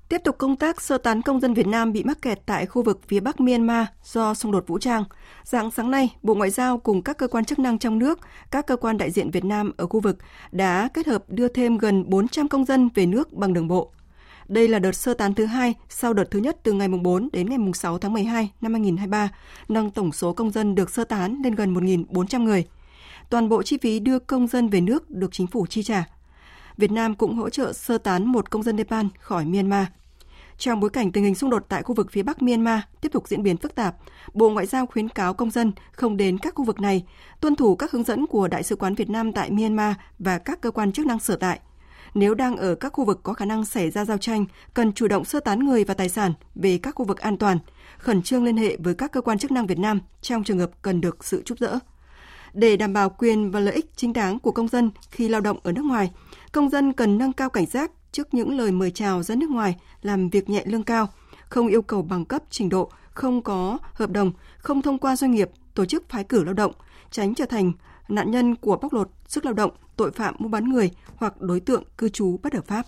Tiếp 0.09 0.21
tục 0.23 0.37
công 0.37 0.55
tác 0.55 0.81
sơ 0.81 0.97
tán 0.97 1.21
công 1.21 1.39
dân 1.39 1.53
Việt 1.53 1.67
Nam 1.67 1.93
bị 1.93 2.03
mắc 2.03 2.21
kẹt 2.21 2.39
tại 2.45 2.65
khu 2.65 2.83
vực 2.83 2.99
phía 3.07 3.19
Bắc 3.19 3.39
Myanmar 3.39 3.87
do 4.03 4.33
xung 4.33 4.51
đột 4.51 4.67
vũ 4.67 4.79
trang. 4.79 5.03
Dạng 5.43 5.71
sáng 5.71 5.91
nay, 5.91 6.15
Bộ 6.21 6.35
Ngoại 6.35 6.49
giao 6.49 6.77
cùng 6.77 7.01
các 7.01 7.17
cơ 7.17 7.27
quan 7.27 7.45
chức 7.45 7.59
năng 7.59 7.79
trong 7.79 7.99
nước, 7.99 8.19
các 8.51 8.67
cơ 8.67 8.75
quan 8.75 8.97
đại 8.97 9.11
diện 9.11 9.31
Việt 9.31 9.45
Nam 9.45 9.71
ở 9.77 9.87
khu 9.87 9.99
vực 9.99 10.17
đã 10.51 10.89
kết 10.93 11.07
hợp 11.07 11.23
đưa 11.27 11.47
thêm 11.47 11.77
gần 11.77 12.09
400 12.09 12.47
công 12.47 12.65
dân 12.65 12.89
về 12.95 13.05
nước 13.05 13.33
bằng 13.33 13.53
đường 13.53 13.67
bộ. 13.67 13.91
Đây 14.49 14.67
là 14.67 14.79
đợt 14.79 14.91
sơ 14.91 15.13
tán 15.13 15.33
thứ 15.33 15.45
hai 15.45 15.73
sau 15.89 16.13
đợt 16.13 16.31
thứ 16.31 16.39
nhất 16.39 16.57
từ 16.63 16.73
ngày 16.73 16.87
4 16.87 17.29
đến 17.33 17.49
ngày 17.49 17.59
6 17.73 17.97
tháng 17.97 18.13
12 18.13 18.51
năm 18.61 18.73
2023, 18.73 19.29
nâng 19.67 19.91
tổng 19.91 20.11
số 20.11 20.33
công 20.33 20.51
dân 20.51 20.75
được 20.75 20.89
sơ 20.89 21.03
tán 21.03 21.41
lên 21.43 21.55
gần 21.55 21.73
1.400 21.73 22.43
người. 22.43 22.65
Toàn 23.29 23.49
bộ 23.49 23.63
chi 23.63 23.77
phí 23.81 23.99
đưa 23.99 24.19
công 24.19 24.47
dân 24.47 24.69
về 24.69 24.81
nước 24.81 25.09
được 25.09 25.31
chính 25.31 25.47
phủ 25.47 25.65
chi 25.69 25.83
trả. 25.83 26.03
Việt 26.77 26.91
Nam 26.91 27.15
cũng 27.15 27.35
hỗ 27.35 27.49
trợ 27.49 27.73
sơ 27.73 27.97
tán 27.97 28.25
một 28.25 28.51
công 28.51 28.63
dân 28.63 28.75
Nepal 28.75 29.05
khỏi 29.19 29.45
Myanmar. 29.45 29.85
Trong 30.57 30.79
bối 30.79 30.89
cảnh 30.89 31.11
tình 31.11 31.23
hình 31.23 31.35
xung 31.35 31.49
đột 31.49 31.65
tại 31.69 31.83
khu 31.83 31.95
vực 31.95 32.11
phía 32.11 32.23
Bắc 32.23 32.41
Myanmar 32.41 32.79
tiếp 33.01 33.09
tục 33.11 33.27
diễn 33.27 33.43
biến 33.43 33.57
phức 33.57 33.75
tạp, 33.75 33.95
Bộ 34.33 34.49
Ngoại 34.49 34.65
giao 34.65 34.85
khuyến 34.85 35.09
cáo 35.09 35.33
công 35.33 35.51
dân 35.51 35.71
không 35.91 36.17
đến 36.17 36.37
các 36.37 36.55
khu 36.55 36.65
vực 36.65 36.79
này, 36.79 37.05
tuân 37.39 37.55
thủ 37.55 37.75
các 37.75 37.91
hướng 37.91 38.03
dẫn 38.03 38.27
của 38.27 38.47
Đại 38.47 38.63
sứ 38.63 38.75
quán 38.75 38.95
Việt 38.95 39.09
Nam 39.09 39.33
tại 39.33 39.51
Myanmar 39.51 39.95
và 40.19 40.37
các 40.37 40.61
cơ 40.61 40.71
quan 40.71 40.91
chức 40.91 41.05
năng 41.05 41.19
sở 41.19 41.35
tại. 41.35 41.59
Nếu 42.13 42.33
đang 42.33 42.57
ở 42.57 42.75
các 42.75 42.93
khu 42.93 43.05
vực 43.05 43.19
có 43.23 43.33
khả 43.33 43.45
năng 43.45 43.65
xảy 43.65 43.91
ra 43.91 44.05
giao 44.05 44.17
tranh, 44.17 44.45
cần 44.73 44.93
chủ 44.93 45.07
động 45.07 45.25
sơ 45.25 45.39
tán 45.39 45.59
người 45.59 45.83
và 45.83 45.93
tài 45.93 46.09
sản 46.09 46.33
về 46.55 46.77
các 46.77 46.95
khu 46.95 47.05
vực 47.05 47.19
an 47.19 47.37
toàn, 47.37 47.57
khẩn 47.97 48.21
trương 48.21 48.43
liên 48.43 48.57
hệ 48.57 48.77
với 48.77 48.93
các 48.93 49.11
cơ 49.11 49.21
quan 49.21 49.37
chức 49.37 49.51
năng 49.51 49.67
Việt 49.67 49.79
Nam 49.79 49.99
trong 50.21 50.43
trường 50.43 50.59
hợp 50.59 50.71
cần 50.81 51.01
được 51.01 51.23
sự 51.23 51.43
giúp 51.45 51.57
đỡ. 51.61 51.79
Để 52.53 52.77
đảm 52.77 52.93
bảo 52.93 53.09
quyền 53.09 53.51
và 53.51 53.59
lợi 53.59 53.75
ích 53.75 53.85
chính 53.95 54.13
đáng 54.13 54.39
của 54.39 54.51
công 54.51 54.67
dân 54.67 54.91
khi 55.11 55.29
lao 55.29 55.41
động 55.41 55.59
ở 55.63 55.71
nước 55.71 55.85
ngoài, 55.85 56.11
công 56.51 56.69
dân 56.69 56.93
cần 56.93 57.17
nâng 57.17 57.33
cao 57.33 57.49
cảnh 57.49 57.65
giác 57.65 57.91
trước 58.11 58.33
những 58.33 58.57
lời 58.57 58.71
mời 58.71 58.91
chào 58.91 59.23
ra 59.23 59.35
nước 59.35 59.49
ngoài 59.49 59.75
làm 60.01 60.29
việc 60.29 60.49
nhẹ 60.49 60.63
lương 60.65 60.83
cao, 60.83 61.07
không 61.49 61.67
yêu 61.67 61.81
cầu 61.81 62.01
bằng 62.01 62.25
cấp 62.25 62.43
trình 62.49 62.69
độ, 62.69 62.91
không 63.11 63.41
có 63.41 63.77
hợp 63.93 64.09
đồng, 64.09 64.31
không 64.57 64.81
thông 64.81 64.97
qua 64.97 65.15
doanh 65.15 65.31
nghiệp, 65.31 65.49
tổ 65.75 65.85
chức 65.85 66.09
phái 66.09 66.23
cử 66.23 66.43
lao 66.43 66.53
động, 66.53 66.71
tránh 67.11 67.35
trở 67.35 67.45
thành 67.45 67.71
nạn 68.07 68.31
nhân 68.31 68.55
của 68.55 68.77
bóc 68.77 68.93
lột 68.93 69.09
sức 69.27 69.45
lao 69.45 69.53
động, 69.53 69.71
tội 69.99 70.11
phạm 70.11 70.35
mua 70.39 70.49
bán 70.49 70.69
người 70.69 70.91
hoặc 71.15 71.41
đối 71.41 71.59
tượng 71.59 71.83
cư 71.97 72.09
trú 72.09 72.39
bất 72.43 72.53
hợp 72.53 72.65
pháp. 72.67 72.85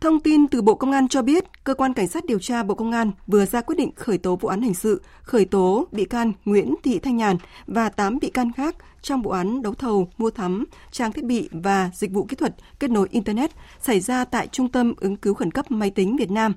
Thông 0.00 0.20
tin 0.20 0.48
từ 0.48 0.62
Bộ 0.62 0.74
Công 0.74 0.92
an 0.92 1.08
cho 1.08 1.22
biết, 1.22 1.64
cơ 1.64 1.74
quan 1.74 1.94
cảnh 1.94 2.08
sát 2.08 2.24
điều 2.24 2.38
tra 2.38 2.62
Bộ 2.62 2.74
Công 2.74 2.92
an 2.92 3.10
vừa 3.26 3.46
ra 3.46 3.60
quyết 3.60 3.76
định 3.76 3.90
khởi 3.96 4.18
tố 4.18 4.36
vụ 4.36 4.48
án 4.48 4.62
hình 4.62 4.74
sự, 4.74 5.02
khởi 5.22 5.44
tố 5.44 5.88
bị 5.92 6.04
can 6.04 6.32
Nguyễn 6.44 6.74
Thị 6.82 6.98
Thanh 6.98 7.16
Nhàn 7.16 7.36
và 7.66 7.88
8 7.88 8.18
bị 8.18 8.30
can 8.30 8.52
khác 8.52 8.76
trong 9.02 9.22
vụ 9.22 9.30
án 9.30 9.62
đấu 9.62 9.74
thầu 9.74 10.08
mua 10.18 10.30
thắm 10.30 10.64
trang 10.90 11.12
thiết 11.12 11.24
bị 11.24 11.48
và 11.52 11.90
dịch 11.94 12.12
vụ 12.12 12.24
kỹ 12.24 12.36
thuật 12.36 12.54
kết 12.78 12.90
nối 12.90 13.08
internet 13.10 13.50
xảy 13.80 14.00
ra 14.00 14.24
tại 14.24 14.48
Trung 14.52 14.68
tâm 14.68 14.94
ứng 14.96 15.16
cứu 15.16 15.34
khẩn 15.34 15.50
cấp 15.50 15.70
máy 15.70 15.90
tính 15.90 16.16
Việt 16.16 16.30
Nam, 16.30 16.54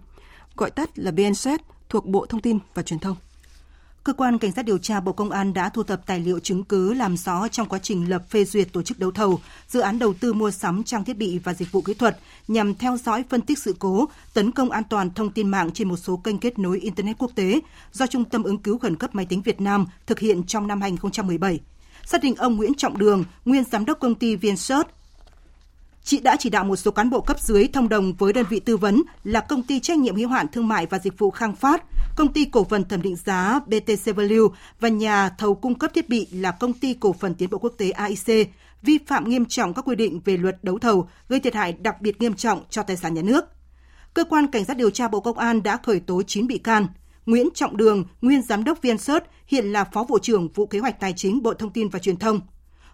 gọi 0.56 0.72
tắt 0.72 1.00
là 1.00 1.12
VNSET 1.12 1.62
thuộc 1.90 2.06
Bộ 2.06 2.26
Thông 2.26 2.42
tin 2.42 2.60
và 2.74 2.84
Truyền 2.84 3.00
thông. 3.00 3.16
Cơ 4.04 4.14
quan 4.14 4.38
Cảnh 4.38 4.52
sát 4.52 4.66
điều 4.66 4.78
tra 4.78 5.00
Bộ 5.00 5.12
Công 5.12 5.32
an 5.32 5.54
đã 5.54 5.70
thu 5.70 5.84
thập 5.84 6.06
tài 6.06 6.20
liệu 6.20 6.40
chứng 6.40 6.64
cứ 6.64 6.94
làm 6.94 7.18
rõ 7.18 7.48
trong 7.48 7.68
quá 7.70 7.80
trình 7.80 8.10
lập 8.10 8.24
phê 8.30 8.46
duyệt 8.46 8.74
tổ 8.74 8.82
chức 8.82 9.00
đấu 9.00 9.12
thầu, 9.12 9.40
dự 9.68 9.80
án 9.80 10.00
đầu 10.00 10.14
tư 10.14 10.34
mua 10.34 10.52
sắm 10.52 10.84
trang 10.84 11.04
thiết 11.04 11.18
bị 11.18 11.40
và 11.40 11.54
dịch 11.54 11.72
vụ 11.72 11.82
kỹ 11.82 11.94
thuật 11.94 12.20
nhằm 12.48 12.76
theo 12.76 12.98
dõi 12.98 13.24
phân 13.30 13.42
tích 13.42 13.60
sự 13.60 13.76
cố, 13.80 14.10
tấn 14.34 14.52
công 14.52 14.72
an 14.72 14.84
toàn 14.90 15.14
thông 15.14 15.32
tin 15.32 15.48
mạng 15.48 15.72
trên 15.74 15.90
một 15.90 15.98
số 15.98 16.18
kênh 16.18 16.38
kết 16.38 16.60
nối 16.60 16.80
Internet 16.80 17.18
quốc 17.18 17.32
tế 17.36 17.60
do 17.92 18.08
Trung 18.08 18.26
tâm 18.26 18.44
ứng 18.44 18.58
cứu 18.58 18.78
khẩn 18.78 18.96
cấp 18.96 19.16
máy 19.16 19.26
tính 19.26 19.42
Việt 19.42 19.62
Nam 19.62 19.86
thực 20.08 20.20
hiện 20.20 20.44
trong 20.44 20.68
năm 20.68 20.82
2017. 20.82 21.60
Xác 22.06 22.24
định 22.24 22.36
ông 22.36 22.56
Nguyễn 22.56 22.74
Trọng 22.74 22.98
Đường, 22.98 23.24
nguyên 23.46 23.64
giám 23.72 23.86
đốc 23.86 24.00
công 24.00 24.16
ty 24.16 24.36
VnSearch 24.36 24.88
Chị 26.10 26.20
đã 26.20 26.36
chỉ 26.40 26.50
đạo 26.50 26.64
một 26.64 26.76
số 26.76 26.92
cán 26.92 27.10
bộ 27.10 27.22
cấp 27.22 27.40
dưới 27.40 27.68
thông 27.68 27.90
đồng 27.90 28.14
với 28.14 28.34
đơn 28.34 28.46
vị 28.50 28.60
tư 28.60 28.78
vấn 28.78 29.02
là 29.24 29.40
công 29.40 29.64
ty 29.64 29.80
trách 29.80 29.98
nhiệm 29.98 30.16
hữu 30.16 30.30
hạn 30.30 30.48
thương 30.52 30.68
mại 30.68 30.86
và 30.86 31.00
dịch 31.00 31.18
vụ 31.18 31.32
Khang 31.32 31.56
Phát, 31.56 31.84
công 32.16 32.34
ty 32.34 32.46
cổ 32.46 32.64
phần 32.64 32.84
thẩm 32.84 33.02
định 33.02 33.16
giá 33.16 33.60
BTC 33.66 34.16
Value 34.16 34.48
và 34.80 34.90
nhà 34.90 35.30
thầu 35.30 35.56
cung 35.56 35.76
cấp 35.76 35.92
thiết 35.94 36.10
bị 36.10 36.28
là 36.32 36.52
công 36.52 36.74
ty 36.74 36.94
cổ 36.94 37.14
phần 37.14 37.36
tiến 37.36 37.50
bộ 37.50 37.58
quốc 37.58 37.74
tế 37.78 37.90
AIC 37.90 38.50
vi 38.82 38.98
phạm 39.08 39.30
nghiêm 39.30 39.46
trọng 39.46 39.74
các 39.74 39.86
quy 39.86 39.96
định 39.96 40.22
về 40.26 40.38
luật 40.38 40.64
đấu 40.64 40.80
thầu, 40.80 41.10
gây 41.28 41.40
thiệt 41.40 41.56
hại 41.56 41.74
đặc 41.74 42.02
biệt 42.02 42.22
nghiêm 42.22 42.34
trọng 42.34 42.64
cho 42.70 42.84
tài 42.84 42.98
sản 42.98 43.14
nhà 43.14 43.22
nước. 43.22 43.46
Cơ 44.14 44.24
quan 44.24 44.48
Cảnh 44.48 44.66
sát 44.66 44.78
điều 44.78 44.90
tra 44.90 45.08
Bộ 45.08 45.20
Công 45.20 45.38
an 45.38 45.64
đã 45.64 45.78
khởi 45.84 46.00
tố 46.00 46.22
9 46.24 46.48
bị 46.48 46.58
can. 46.58 46.88
Nguyễn 47.26 47.50
Trọng 47.54 47.78
Đường, 47.78 48.06
nguyên 48.22 48.42
giám 48.42 48.64
đốc 48.64 48.82
VnSearch, 48.82 49.26
hiện 49.48 49.72
là 49.72 49.84
phó 49.84 50.04
vụ 50.04 50.20
trưởng 50.20 50.48
vụ 50.48 50.66
kế 50.66 50.80
hoạch 50.80 51.00
tài 51.00 51.14
chính 51.14 51.44
Bộ 51.44 51.54
Thông 51.54 51.72
tin 51.72 51.90
và 51.90 52.00
Truyền 52.00 52.18
thông. 52.18 52.40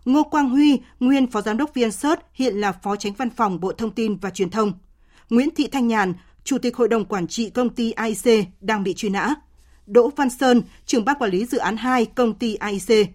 Ngô 0.05 0.23
Quang 0.23 0.49
Huy, 0.49 0.79
nguyên 0.99 1.27
phó 1.27 1.41
giám 1.41 1.57
đốc 1.57 1.73
VnSearch, 1.73 2.19
hiện 2.33 2.55
là 2.55 2.71
phó 2.71 2.95
tránh 2.95 3.13
văn 3.13 3.29
phòng 3.29 3.59
Bộ 3.59 3.71
Thông 3.71 3.91
tin 3.91 4.15
và 4.15 4.29
Truyền 4.29 4.49
thông. 4.49 4.73
Nguyễn 5.29 5.49
Thị 5.55 5.67
Thanh 5.67 5.87
Nhàn, 5.87 6.13
chủ 6.43 6.57
tịch 6.57 6.75
hội 6.75 6.87
đồng 6.87 7.05
quản 7.05 7.27
trị 7.27 7.49
công 7.49 7.69
ty 7.69 7.91
AIC 7.91 8.47
đang 8.61 8.83
bị 8.83 8.93
truy 8.93 9.09
nã. 9.09 9.35
Đỗ 9.85 10.09
Văn 10.15 10.29
Sơn, 10.29 10.61
trưởng 10.85 11.05
ban 11.05 11.17
quản 11.19 11.31
lý 11.31 11.45
dự 11.45 11.57
án 11.57 11.77
2 11.77 12.05
công 12.05 12.33
ty 12.33 12.55
AIC. 12.55 13.09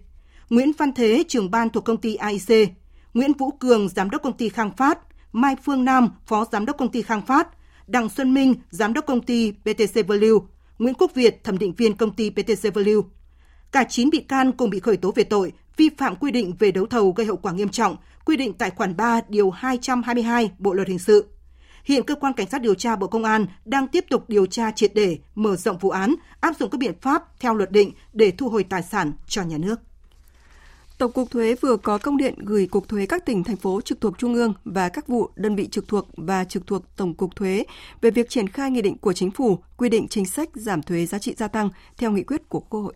Nguyễn 0.49 0.71
Văn 0.77 0.93
Thế, 0.93 1.23
trưởng 1.27 1.51
ban 1.51 1.69
thuộc 1.69 1.85
công 1.85 1.97
ty 1.97 2.15
AIC. 2.15 2.69
Nguyễn 3.13 3.33
Vũ 3.33 3.51
Cường, 3.51 3.89
giám 3.89 4.09
đốc 4.09 4.23
công 4.23 4.37
ty 4.37 4.49
Khang 4.49 4.71
Phát. 4.77 4.99
Mai 5.31 5.55
Phương 5.63 5.85
Nam, 5.85 6.09
phó 6.25 6.45
giám 6.51 6.65
đốc 6.65 6.77
công 6.77 6.91
ty 6.91 7.01
Khang 7.01 7.21
Phát. 7.21 7.47
Đặng 7.87 8.09
Xuân 8.09 8.33
Minh, 8.33 8.55
giám 8.69 8.93
đốc 8.93 9.05
công 9.05 9.21
ty 9.21 9.51
BTC 9.51 10.07
Value. 10.07 10.39
Nguyễn 10.79 10.93
Quốc 10.93 11.11
Việt, 11.13 11.43
thẩm 11.43 11.57
định 11.57 11.73
viên 11.73 11.93
công 11.93 12.11
ty 12.11 12.29
BTC 12.29 12.73
Value. 12.73 13.01
Cả 13.71 13.83
9 13.89 14.09
bị 14.09 14.19
can 14.19 14.51
cùng 14.51 14.69
bị 14.69 14.79
khởi 14.79 14.97
tố 14.97 15.11
về 15.15 15.23
tội 15.23 15.51
vi 15.77 15.89
phạm 15.97 16.15
quy 16.15 16.31
định 16.31 16.53
về 16.59 16.71
đấu 16.71 16.85
thầu 16.85 17.11
gây 17.11 17.27
hậu 17.27 17.37
quả 17.37 17.51
nghiêm 17.51 17.69
trọng, 17.69 17.95
quy 18.25 18.37
định 18.37 18.53
tại 18.53 18.69
khoản 18.69 18.97
3 18.97 19.21
điều 19.29 19.49
222 19.49 20.51
Bộ 20.59 20.73
luật 20.73 20.87
hình 20.87 20.99
sự. 20.99 21.25
Hiện 21.83 22.03
cơ 22.03 22.15
quan 22.15 22.33
cảnh 22.33 22.49
sát 22.49 22.61
điều 22.61 22.75
tra 22.75 22.95
Bộ 22.95 23.07
Công 23.07 23.23
an 23.23 23.45
đang 23.65 23.87
tiếp 23.87 24.05
tục 24.09 24.23
điều 24.27 24.45
tra 24.45 24.71
triệt 24.71 24.91
để, 24.95 25.17
mở 25.35 25.55
rộng 25.55 25.77
vụ 25.77 25.89
án, 25.89 26.15
áp 26.39 26.55
dụng 26.59 26.69
các 26.69 26.77
biện 26.77 26.93
pháp 27.01 27.39
theo 27.39 27.53
luật 27.53 27.71
định 27.71 27.91
để 28.13 28.31
thu 28.31 28.49
hồi 28.49 28.63
tài 28.63 28.83
sản 28.83 29.13
cho 29.27 29.43
nhà 29.43 29.57
nước. 29.57 29.79
Tổng 30.97 31.11
cục 31.11 31.31
Thuế 31.31 31.55
vừa 31.61 31.77
có 31.77 31.97
công 31.97 32.17
điện 32.17 32.35
gửi 32.37 32.67
Cục 32.67 32.87
Thuế 32.87 33.05
các 33.05 33.25
tỉnh, 33.25 33.43
thành 33.43 33.55
phố 33.55 33.81
trực 33.81 34.01
thuộc 34.01 34.17
Trung 34.17 34.33
ương 34.33 34.53
và 34.65 34.89
các 34.89 35.07
vụ 35.07 35.29
đơn 35.35 35.55
vị 35.55 35.67
trực 35.67 35.87
thuộc 35.87 36.07
và 36.17 36.43
trực 36.43 36.67
thuộc 36.67 36.83
Tổng 36.95 37.13
cục 37.13 37.35
Thuế 37.35 37.63
về 38.01 38.11
việc 38.11 38.29
triển 38.29 38.47
khai 38.47 38.71
nghị 38.71 38.81
định 38.81 38.97
của 38.97 39.13
Chính 39.13 39.31
phủ 39.31 39.59
quy 39.77 39.89
định 39.89 40.07
chính 40.07 40.25
sách 40.25 40.49
giảm 40.53 40.81
thuế 40.81 41.05
giá 41.05 41.19
trị 41.19 41.33
gia 41.37 41.47
tăng 41.47 41.69
theo 41.97 42.11
nghị 42.11 42.23
quyết 42.23 42.49
của 42.49 42.59
Quốc 42.59 42.81
hội. 42.81 42.93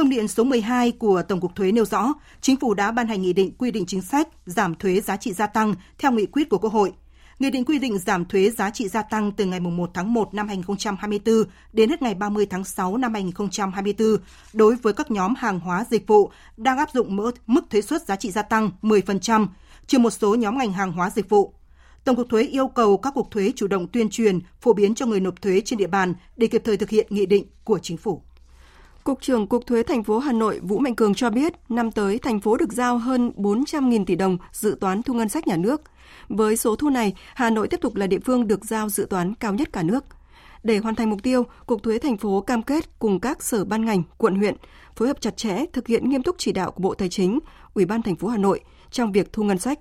Công 0.00 0.08
điện 0.08 0.28
số 0.28 0.44
12 0.44 0.92
của 0.92 1.22
Tổng 1.28 1.40
cục 1.40 1.54
Thuế 1.54 1.72
nêu 1.72 1.84
rõ, 1.84 2.14
Chính 2.40 2.56
phủ 2.56 2.74
đã 2.74 2.90
ban 2.90 3.08
hành 3.08 3.22
nghị 3.22 3.32
định 3.32 3.52
quy 3.58 3.70
định 3.70 3.86
chính 3.86 4.02
sách 4.02 4.28
giảm 4.46 4.74
thuế 4.74 5.00
giá 5.00 5.16
trị 5.16 5.32
gia 5.32 5.46
tăng 5.46 5.74
theo 5.98 6.12
nghị 6.12 6.26
quyết 6.26 6.48
của 6.48 6.58
Quốc 6.58 6.72
hội. 6.72 6.92
Nghị 7.38 7.50
định 7.50 7.64
quy 7.64 7.78
định 7.78 7.98
giảm 7.98 8.24
thuế 8.24 8.50
giá 8.50 8.70
trị 8.70 8.88
gia 8.88 9.02
tăng 9.02 9.32
từ 9.32 9.44
ngày 9.44 9.60
1 9.60 9.90
tháng 9.94 10.14
1 10.14 10.34
năm 10.34 10.48
2024 10.48 11.44
đến 11.72 11.90
hết 11.90 12.02
ngày 12.02 12.14
30 12.14 12.46
tháng 12.46 12.64
6 12.64 12.96
năm 12.96 13.14
2024 13.14 14.16
đối 14.52 14.76
với 14.76 14.92
các 14.92 15.10
nhóm 15.10 15.34
hàng 15.34 15.60
hóa 15.60 15.84
dịch 15.90 16.06
vụ 16.06 16.30
đang 16.56 16.78
áp 16.78 16.88
dụng 16.94 17.16
mức 17.46 17.64
thuế 17.70 17.80
suất 17.80 18.06
giá 18.06 18.16
trị 18.16 18.30
gia 18.30 18.42
tăng 18.42 18.70
10%, 18.82 19.46
trừ 19.86 19.98
một 19.98 20.10
số 20.10 20.34
nhóm 20.34 20.58
ngành 20.58 20.72
hàng 20.72 20.92
hóa 20.92 21.10
dịch 21.10 21.28
vụ. 21.28 21.54
Tổng 22.04 22.16
cục 22.16 22.28
thuế 22.28 22.42
yêu 22.42 22.68
cầu 22.68 22.96
các 22.96 23.14
cục 23.14 23.30
thuế 23.30 23.52
chủ 23.56 23.66
động 23.66 23.88
tuyên 23.88 24.10
truyền, 24.10 24.38
phổ 24.60 24.72
biến 24.72 24.94
cho 24.94 25.06
người 25.06 25.20
nộp 25.20 25.42
thuế 25.42 25.60
trên 25.64 25.78
địa 25.78 25.86
bàn 25.86 26.14
để 26.36 26.46
kịp 26.46 26.62
thời 26.64 26.76
thực 26.76 26.90
hiện 26.90 27.06
nghị 27.10 27.26
định 27.26 27.44
của 27.64 27.78
chính 27.78 27.96
phủ. 27.96 28.22
Cục 29.04 29.22
trưởng 29.22 29.46
Cục 29.46 29.66
Thuế 29.66 29.82
thành 29.82 30.04
phố 30.04 30.18
Hà 30.18 30.32
Nội 30.32 30.60
Vũ 30.62 30.78
Mạnh 30.78 30.94
Cường 30.94 31.14
cho 31.14 31.30
biết, 31.30 31.52
năm 31.68 31.90
tới 31.92 32.18
thành 32.18 32.40
phố 32.40 32.56
được 32.56 32.72
giao 32.72 32.98
hơn 32.98 33.32
400.000 33.36 34.04
tỷ 34.04 34.16
đồng 34.16 34.38
dự 34.52 34.76
toán 34.80 35.02
thu 35.02 35.14
ngân 35.14 35.28
sách 35.28 35.46
nhà 35.46 35.56
nước. 35.56 35.82
Với 36.28 36.56
số 36.56 36.76
thu 36.76 36.90
này, 36.90 37.14
Hà 37.34 37.50
Nội 37.50 37.68
tiếp 37.68 37.80
tục 37.80 37.96
là 37.96 38.06
địa 38.06 38.18
phương 38.24 38.46
được 38.46 38.64
giao 38.64 38.88
dự 38.88 39.06
toán 39.10 39.34
cao 39.34 39.54
nhất 39.54 39.72
cả 39.72 39.82
nước. 39.82 40.04
Để 40.62 40.78
hoàn 40.78 40.94
thành 40.94 41.10
mục 41.10 41.22
tiêu, 41.22 41.46
Cục 41.66 41.82
Thuế 41.82 41.98
thành 41.98 42.16
phố 42.16 42.40
cam 42.40 42.62
kết 42.62 42.98
cùng 42.98 43.20
các 43.20 43.42
sở 43.42 43.64
ban 43.64 43.84
ngành, 43.84 44.02
quận 44.18 44.34
huyện 44.34 44.56
phối 44.96 45.08
hợp 45.08 45.20
chặt 45.20 45.36
chẽ 45.36 45.64
thực 45.72 45.86
hiện 45.86 46.08
nghiêm 46.08 46.22
túc 46.22 46.36
chỉ 46.38 46.52
đạo 46.52 46.70
của 46.70 46.82
Bộ 46.82 46.94
Tài 46.94 47.08
chính, 47.08 47.38
Ủy 47.74 47.84
ban 47.84 48.02
thành 48.02 48.16
phố 48.16 48.28
Hà 48.28 48.38
Nội 48.38 48.60
trong 48.90 49.12
việc 49.12 49.32
thu 49.32 49.42
ngân 49.42 49.58
sách, 49.58 49.78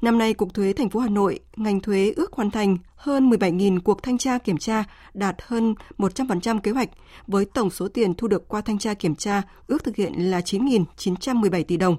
Năm 0.00 0.18
nay, 0.18 0.34
Cục 0.34 0.54
Thuế 0.54 0.72
thành 0.72 0.90
phố 0.90 1.00
Hà 1.00 1.08
Nội, 1.08 1.38
ngành 1.56 1.80
thuế 1.80 2.12
ước 2.16 2.32
hoàn 2.32 2.50
thành 2.50 2.76
hơn 2.96 3.30
17.000 3.30 3.80
cuộc 3.80 4.02
thanh 4.02 4.18
tra 4.18 4.38
kiểm 4.38 4.58
tra, 4.58 4.84
đạt 5.14 5.36
hơn 5.42 5.74
100% 5.98 6.60
kế 6.60 6.70
hoạch, 6.70 6.88
với 7.26 7.44
tổng 7.44 7.70
số 7.70 7.88
tiền 7.88 8.14
thu 8.14 8.28
được 8.28 8.48
qua 8.48 8.60
thanh 8.60 8.78
tra 8.78 8.94
kiểm 8.94 9.14
tra 9.14 9.42
ước 9.66 9.84
thực 9.84 9.96
hiện 9.96 10.12
là 10.30 10.40
9.917 10.40 11.64
tỷ 11.64 11.76
đồng. 11.76 11.96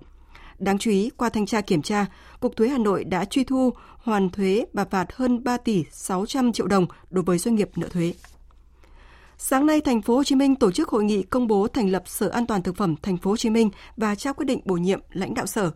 Đáng 0.59 0.77
chú 0.77 0.91
ý, 0.91 1.09
qua 1.17 1.29
thanh 1.29 1.45
tra 1.45 1.61
kiểm 1.61 1.81
tra, 1.81 2.05
Cục 2.39 2.55
Thuế 2.55 2.67
Hà 2.67 2.77
Nội 2.77 3.03
đã 3.03 3.25
truy 3.25 3.43
thu, 3.43 3.73
hoàn 3.97 4.29
thuế 4.29 4.65
và 4.73 4.85
phạt 4.85 5.13
hơn 5.13 5.43
3 5.43 5.57
tỷ 5.57 5.83
600 5.91 6.53
triệu 6.53 6.67
đồng 6.67 6.85
đối 7.09 7.23
với 7.23 7.37
doanh 7.37 7.55
nghiệp 7.55 7.69
nợ 7.75 7.87
thuế. 7.87 8.13
Sáng 9.37 9.65
nay, 9.65 9.81
thành 9.81 10.01
phố 10.01 10.15
Hồ 10.15 10.23
Chí 10.23 10.35
Minh 10.35 10.55
tổ 10.55 10.71
chức 10.71 10.89
hội 10.89 11.03
nghị 11.03 11.23
công 11.23 11.47
bố 11.47 11.67
thành 11.67 11.89
lập 11.89 12.03
Sở 12.05 12.29
An 12.29 12.47
toàn 12.47 12.63
thực 12.63 12.75
phẩm 12.75 12.95
thành 13.01 13.17
phố 13.17 13.29
Hồ 13.29 13.37
Chí 13.37 13.49
Minh 13.49 13.69
và 13.97 14.15
trao 14.15 14.33
quyết 14.33 14.45
định 14.45 14.61
bổ 14.65 14.75
nhiệm 14.75 14.99
lãnh 15.11 15.33
đạo 15.33 15.45
sở. 15.45 15.71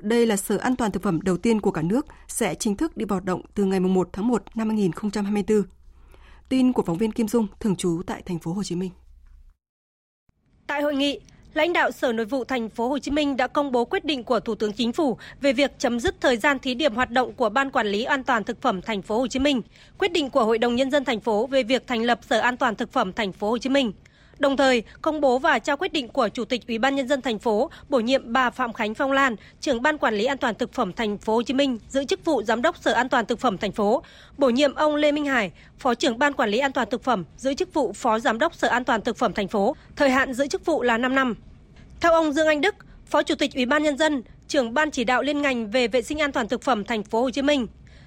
Đây 0.00 0.26
là 0.26 0.36
Sở 0.36 0.56
An 0.56 0.76
toàn 0.76 0.90
thực 0.90 1.02
phẩm 1.02 1.20
đầu 1.22 1.36
tiên 1.36 1.60
của 1.60 1.70
cả 1.70 1.82
nước 1.82 2.06
sẽ 2.28 2.54
chính 2.54 2.76
thức 2.76 2.96
đi 2.96 3.04
vào 3.04 3.16
hoạt 3.16 3.24
động 3.24 3.42
từ 3.54 3.64
ngày 3.64 3.80
1 3.80 4.08
tháng 4.12 4.28
1 4.28 4.42
năm 4.54 4.68
2024. 4.68 5.62
Tin 6.48 6.72
của 6.72 6.82
phóng 6.82 6.98
viên 6.98 7.12
Kim 7.12 7.28
Dung 7.28 7.46
thường 7.60 7.76
trú 7.76 8.02
tại 8.06 8.22
thành 8.26 8.38
phố 8.38 8.52
Hồ 8.52 8.62
Chí 8.62 8.76
Minh. 8.76 8.90
Tại 10.66 10.82
hội 10.82 10.94
nghị, 10.94 11.20
lãnh 11.54 11.72
đạo 11.72 11.90
Sở 11.90 12.12
Nội 12.12 12.26
vụ 12.26 12.44
thành 12.44 12.68
phố 12.68 12.88
Hồ 12.88 12.98
Chí 12.98 13.10
Minh 13.10 13.36
đã 13.36 13.46
công 13.46 13.72
bố 13.72 13.84
quyết 13.84 14.04
định 14.04 14.24
của 14.24 14.40
Thủ 14.40 14.54
tướng 14.54 14.72
Chính 14.72 14.92
phủ 14.92 15.18
về 15.40 15.52
việc 15.52 15.78
chấm 15.78 16.00
dứt 16.00 16.20
thời 16.20 16.36
gian 16.36 16.58
thí 16.58 16.74
điểm 16.74 16.94
hoạt 16.94 17.10
động 17.10 17.32
của 17.32 17.48
Ban 17.48 17.70
quản 17.70 17.86
lý 17.86 18.04
an 18.04 18.24
toàn 18.24 18.44
thực 18.44 18.62
phẩm 18.62 18.82
thành 18.82 19.02
phố 19.02 19.18
Hồ 19.18 19.26
Chí 19.26 19.38
Minh, 19.38 19.62
quyết 19.98 20.12
định 20.12 20.30
của 20.30 20.44
Hội 20.44 20.58
đồng 20.58 20.74
nhân 20.74 20.90
dân 20.90 21.04
thành 21.04 21.20
phố 21.20 21.46
về 21.46 21.62
việc 21.62 21.86
thành 21.86 22.02
lập 22.02 22.20
Sở 22.30 22.40
An 22.40 22.56
toàn 22.56 22.76
thực 22.76 22.92
phẩm 22.92 23.12
thành 23.12 23.32
phố 23.32 23.50
Hồ 23.50 23.58
Chí 23.58 23.70
Minh. 23.70 23.92
Đồng 24.38 24.56
thời, 24.56 24.82
công 25.02 25.20
bố 25.20 25.38
và 25.38 25.58
trao 25.58 25.76
quyết 25.76 25.92
định 25.92 26.08
của 26.08 26.28
Chủ 26.28 26.44
tịch 26.44 26.66
Ủy 26.68 26.78
ban 26.78 26.96
nhân 26.96 27.08
dân 27.08 27.22
thành 27.22 27.38
phố 27.38 27.70
bổ 27.88 28.00
nhiệm 28.00 28.32
bà 28.32 28.50
Phạm 28.50 28.72
Khánh 28.72 28.94
Phong 28.94 29.12
Lan, 29.12 29.36
trưởng 29.60 29.82
ban 29.82 29.98
quản 29.98 30.14
lý 30.14 30.24
an 30.24 30.38
toàn 30.38 30.54
thực 30.54 30.72
phẩm 30.72 30.92
thành 30.92 31.18
phố 31.18 31.34
Hồ 31.34 31.42
Chí 31.42 31.54
Minh 31.54 31.78
giữ 31.88 32.04
chức 32.04 32.24
vụ 32.24 32.42
giám 32.42 32.62
đốc 32.62 32.76
Sở 32.76 32.92
An 32.92 33.08
toàn 33.08 33.26
thực 33.26 33.40
phẩm 33.40 33.58
thành 33.58 33.72
phố, 33.72 34.02
bổ 34.36 34.48
nhiệm 34.48 34.74
ông 34.74 34.94
Lê 34.94 35.12
Minh 35.12 35.26
Hải, 35.26 35.50
phó 35.78 35.94
trưởng 35.94 36.18
ban 36.18 36.32
quản 36.32 36.50
lý 36.50 36.58
an 36.58 36.72
toàn 36.72 36.90
thực 36.90 37.04
phẩm 37.04 37.24
giữ 37.36 37.54
chức 37.54 37.74
vụ 37.74 37.92
phó 37.92 38.18
giám 38.18 38.38
đốc 38.38 38.54
Sở 38.54 38.68
An 38.68 38.84
toàn 38.84 39.00
thực 39.00 39.16
phẩm 39.16 39.32
thành 39.32 39.48
phố, 39.48 39.76
thời 39.96 40.10
hạn 40.10 40.34
giữ 40.34 40.46
chức 40.46 40.64
vụ 40.64 40.82
là 40.82 40.98
5 40.98 41.14
năm. 41.14 41.34
Theo 42.00 42.12
ông 42.12 42.32
Dương 42.32 42.46
Anh 42.46 42.60
Đức, 42.60 42.74
Phó 43.06 43.22
Chủ 43.22 43.34
tịch 43.34 43.54
Ủy 43.54 43.66
ban 43.66 43.82
nhân 43.82 43.98
dân, 43.98 44.22
trưởng 44.48 44.74
ban 44.74 44.90
chỉ 44.90 45.04
đạo 45.04 45.22
liên 45.22 45.42
ngành 45.42 45.70
về 45.70 45.88
vệ 45.88 46.02
sinh 46.02 46.18
an 46.18 46.32
toàn 46.32 46.48
thực 46.48 46.62
phẩm 46.62 46.84
thành 46.84 47.02
phố 47.02 47.22
Hồ 47.22 47.30
Chí 47.30 47.42
Minh, 47.42 47.66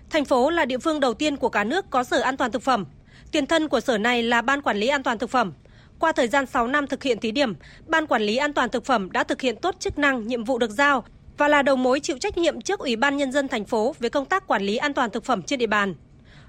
thành 0.09 0.25
phố 0.25 0.49
là 0.49 0.65
địa 0.65 0.77
phương 0.77 0.99
đầu 0.99 1.13
tiên 1.13 1.37
của 1.37 1.49
cả 1.49 1.63
nước 1.63 1.89
có 1.89 2.03
Sở 2.03 2.19
An 2.21 2.37
toàn 2.37 2.51
thực 2.51 2.61
phẩm. 2.61 2.85
Tiền 3.31 3.45
thân 3.45 3.67
của 3.67 3.79
sở 3.79 3.97
này 3.97 4.23
là 4.23 4.41
Ban 4.41 4.61
quản 4.61 4.77
lý 4.77 4.87
an 4.87 5.03
toàn 5.03 5.17
thực 5.17 5.29
phẩm. 5.29 5.53
Qua 6.01 6.11
thời 6.11 6.27
gian 6.27 6.45
6 6.45 6.67
năm 6.67 6.87
thực 6.87 7.03
hiện 7.03 7.19
thí 7.19 7.31
điểm, 7.31 7.53
Ban 7.87 8.07
Quản 8.07 8.21
lý 8.21 8.37
An 8.37 8.53
toàn 8.53 8.69
Thực 8.69 8.85
phẩm 8.85 9.11
đã 9.11 9.23
thực 9.23 9.41
hiện 9.41 9.55
tốt 9.55 9.75
chức 9.79 9.97
năng, 9.97 10.27
nhiệm 10.27 10.43
vụ 10.43 10.57
được 10.57 10.71
giao 10.71 11.03
và 11.37 11.47
là 11.47 11.61
đầu 11.61 11.75
mối 11.75 11.99
chịu 11.99 12.17
trách 12.17 12.37
nhiệm 12.37 12.61
trước 12.61 12.79
Ủy 12.79 12.95
ban 12.95 13.17
Nhân 13.17 13.31
dân 13.31 13.47
thành 13.47 13.65
phố 13.65 13.95
về 13.99 14.09
công 14.09 14.25
tác 14.25 14.47
quản 14.47 14.63
lý 14.63 14.77
an 14.77 14.93
toàn 14.93 15.09
thực 15.09 15.25
phẩm 15.25 15.41
trên 15.41 15.59
địa 15.59 15.67
bàn. 15.67 15.95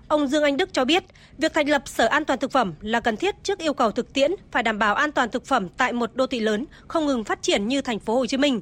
Ông 0.09 0.29
Dương 0.29 0.43
Anh 0.43 0.57
Đức 0.57 0.73
cho 0.73 0.85
biết, 0.85 1.05
việc 1.39 1.55
thành 1.55 1.69
lập 1.69 1.83
Sở 1.87 2.07
An 2.07 2.25
toàn 2.25 2.39
thực 2.39 2.53
phẩm 2.53 2.75
là 2.81 3.01
cần 3.01 3.17
thiết 3.17 3.35
trước 3.43 3.59
yêu 3.59 3.75
cầu 3.75 3.91
thực 3.91 4.13
tiễn 4.13 4.31
phải 4.51 4.63
đảm 4.63 4.79
bảo 4.79 4.95
an 4.95 5.13
toàn 5.13 5.31
thực 5.31 5.47
phẩm 5.47 5.69
tại 5.77 5.93
một 5.93 6.11
đô 6.15 6.27
thị 6.27 6.41
lớn 6.41 6.67
không 6.89 7.07
ngừng 7.07 7.25
phát 7.25 7.43
triển 7.43 7.69
như 7.69 7.81
thành 7.81 7.99
phố 7.99 8.15
Hồ 8.15 8.27
Chí 8.27 8.37
Minh. 8.37 8.61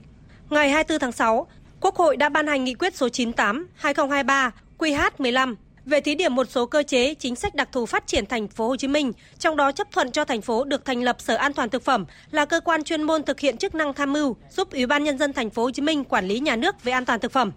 Ngày 0.51 0.71
24 0.71 1.01
tháng 1.01 1.13
6, 1.13 1.47
Quốc 1.81 1.97
hội 1.97 2.17
đã 2.17 2.29
ban 2.29 2.47
hành 2.47 2.65
nghị 2.65 2.75
quyết 2.75 2.97
số 2.97 3.09
98/2023 3.09 4.51
QH15 4.79 5.55
về 5.87 6.01
thí 6.01 6.15
điểm 6.15 6.35
một 6.35 6.51
số 6.51 6.67
cơ 6.67 6.83
chế 6.83 7.15
chính 7.15 7.37
sách 7.37 7.55
đặc 7.55 7.69
thù 7.73 7.87
phát 7.87 8.07
triển 8.07 8.27
thành 8.27 8.49
phố 8.49 8.69
Hồ 8.69 8.77
Chí 8.77 8.89
Minh, 8.89 9.13
trong 9.39 9.57
đó 9.57 9.73
chấp 9.73 9.93
thuận 9.93 10.13
cho 10.13 10.25
thành 10.25 10.41
phố 10.41 10.65
được 10.65 10.85
thành 10.85 11.03
lập 11.03 11.17
Sở 11.21 11.35
An 11.35 11.53
toàn 11.53 11.71
thực 11.71 11.85
phẩm 11.85 12.05
là 12.31 12.45
cơ 12.45 12.61
quan 12.61 12.85
chuyên 12.85 13.03
môn 13.03 13.23
thực 13.23 13.41
hiện 13.41 13.57
chức 13.57 13.75
năng 13.75 13.95
tham 13.95 14.13
mưu, 14.13 14.37
giúp 14.51 14.73
Ủy 14.73 14.87
ban 14.87 15.05
nhân 15.05 15.19
dân 15.19 15.33
thành 15.33 15.51
phố 15.51 15.63
Hồ 15.63 15.71
Chí 15.71 15.83
Minh 15.83 16.05
quản 16.05 16.29
lý 16.29 16.41
nhà 16.41 16.57
nước 16.57 16.85
về 16.85 16.93
an 16.93 17.05
toàn 17.05 17.21
thực 17.21 17.33
phẩm. 17.33 17.53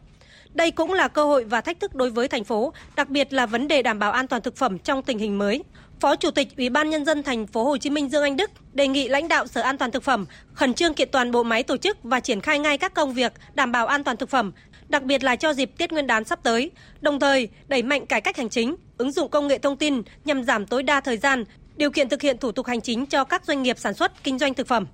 Đây 0.53 0.71
cũng 0.71 0.93
là 0.93 1.07
cơ 1.07 1.25
hội 1.25 1.43
và 1.43 1.61
thách 1.61 1.79
thức 1.79 1.95
đối 1.95 2.09
với 2.09 2.27
thành 2.27 2.43
phố, 2.43 2.73
đặc 2.95 3.09
biệt 3.09 3.33
là 3.33 3.45
vấn 3.45 3.67
đề 3.67 3.81
đảm 3.81 3.99
bảo 3.99 4.11
an 4.11 4.27
toàn 4.27 4.41
thực 4.41 4.57
phẩm 4.57 4.79
trong 4.79 5.03
tình 5.03 5.19
hình 5.19 5.37
mới. 5.37 5.63
Phó 5.99 6.15
Chủ 6.15 6.31
tịch 6.31 6.47
Ủy 6.57 6.69
ban 6.69 6.89
nhân 6.89 7.05
dân 7.05 7.23
thành 7.23 7.47
phố 7.47 7.63
Hồ 7.63 7.77
Chí 7.77 7.89
Minh 7.89 8.09
Dương 8.09 8.23
Anh 8.23 8.37
Đức 8.37 8.51
đề 8.73 8.87
nghị 8.87 9.07
lãnh 9.07 9.27
đạo 9.27 9.47
Sở 9.47 9.61
An 9.61 9.77
toàn 9.77 9.91
thực 9.91 10.03
phẩm 10.03 10.25
khẩn 10.53 10.73
trương 10.73 10.93
kiện 10.93 11.09
toàn 11.11 11.31
bộ 11.31 11.43
máy 11.43 11.63
tổ 11.63 11.77
chức 11.77 11.97
và 12.03 12.19
triển 12.19 12.41
khai 12.41 12.59
ngay 12.59 12.77
các 12.77 12.93
công 12.93 13.13
việc 13.13 13.33
đảm 13.53 13.71
bảo 13.71 13.87
an 13.87 14.03
toàn 14.03 14.17
thực 14.17 14.29
phẩm, 14.29 14.51
đặc 14.89 15.03
biệt 15.03 15.23
là 15.23 15.35
cho 15.35 15.53
dịp 15.53 15.69
Tết 15.77 15.91
Nguyên 15.91 16.07
đán 16.07 16.23
sắp 16.23 16.39
tới, 16.43 16.71
đồng 17.01 17.19
thời 17.19 17.49
đẩy 17.67 17.83
mạnh 17.83 18.05
cải 18.05 18.21
cách 18.21 18.37
hành 18.37 18.49
chính, 18.49 18.75
ứng 18.97 19.11
dụng 19.11 19.29
công 19.29 19.47
nghệ 19.47 19.57
thông 19.57 19.77
tin 19.77 20.01
nhằm 20.25 20.43
giảm 20.43 20.65
tối 20.65 20.83
đa 20.83 21.01
thời 21.01 21.17
gian, 21.17 21.43
điều 21.75 21.91
kiện 21.91 22.09
thực 22.09 22.21
hiện 22.21 22.37
thủ 22.37 22.51
tục 22.51 22.65
hành 22.65 22.81
chính 22.81 23.05
cho 23.05 23.23
các 23.23 23.45
doanh 23.45 23.63
nghiệp 23.63 23.77
sản 23.77 23.93
xuất 23.93 24.11
kinh 24.23 24.39
doanh 24.39 24.53
thực 24.53 24.67
phẩm. 24.67 24.87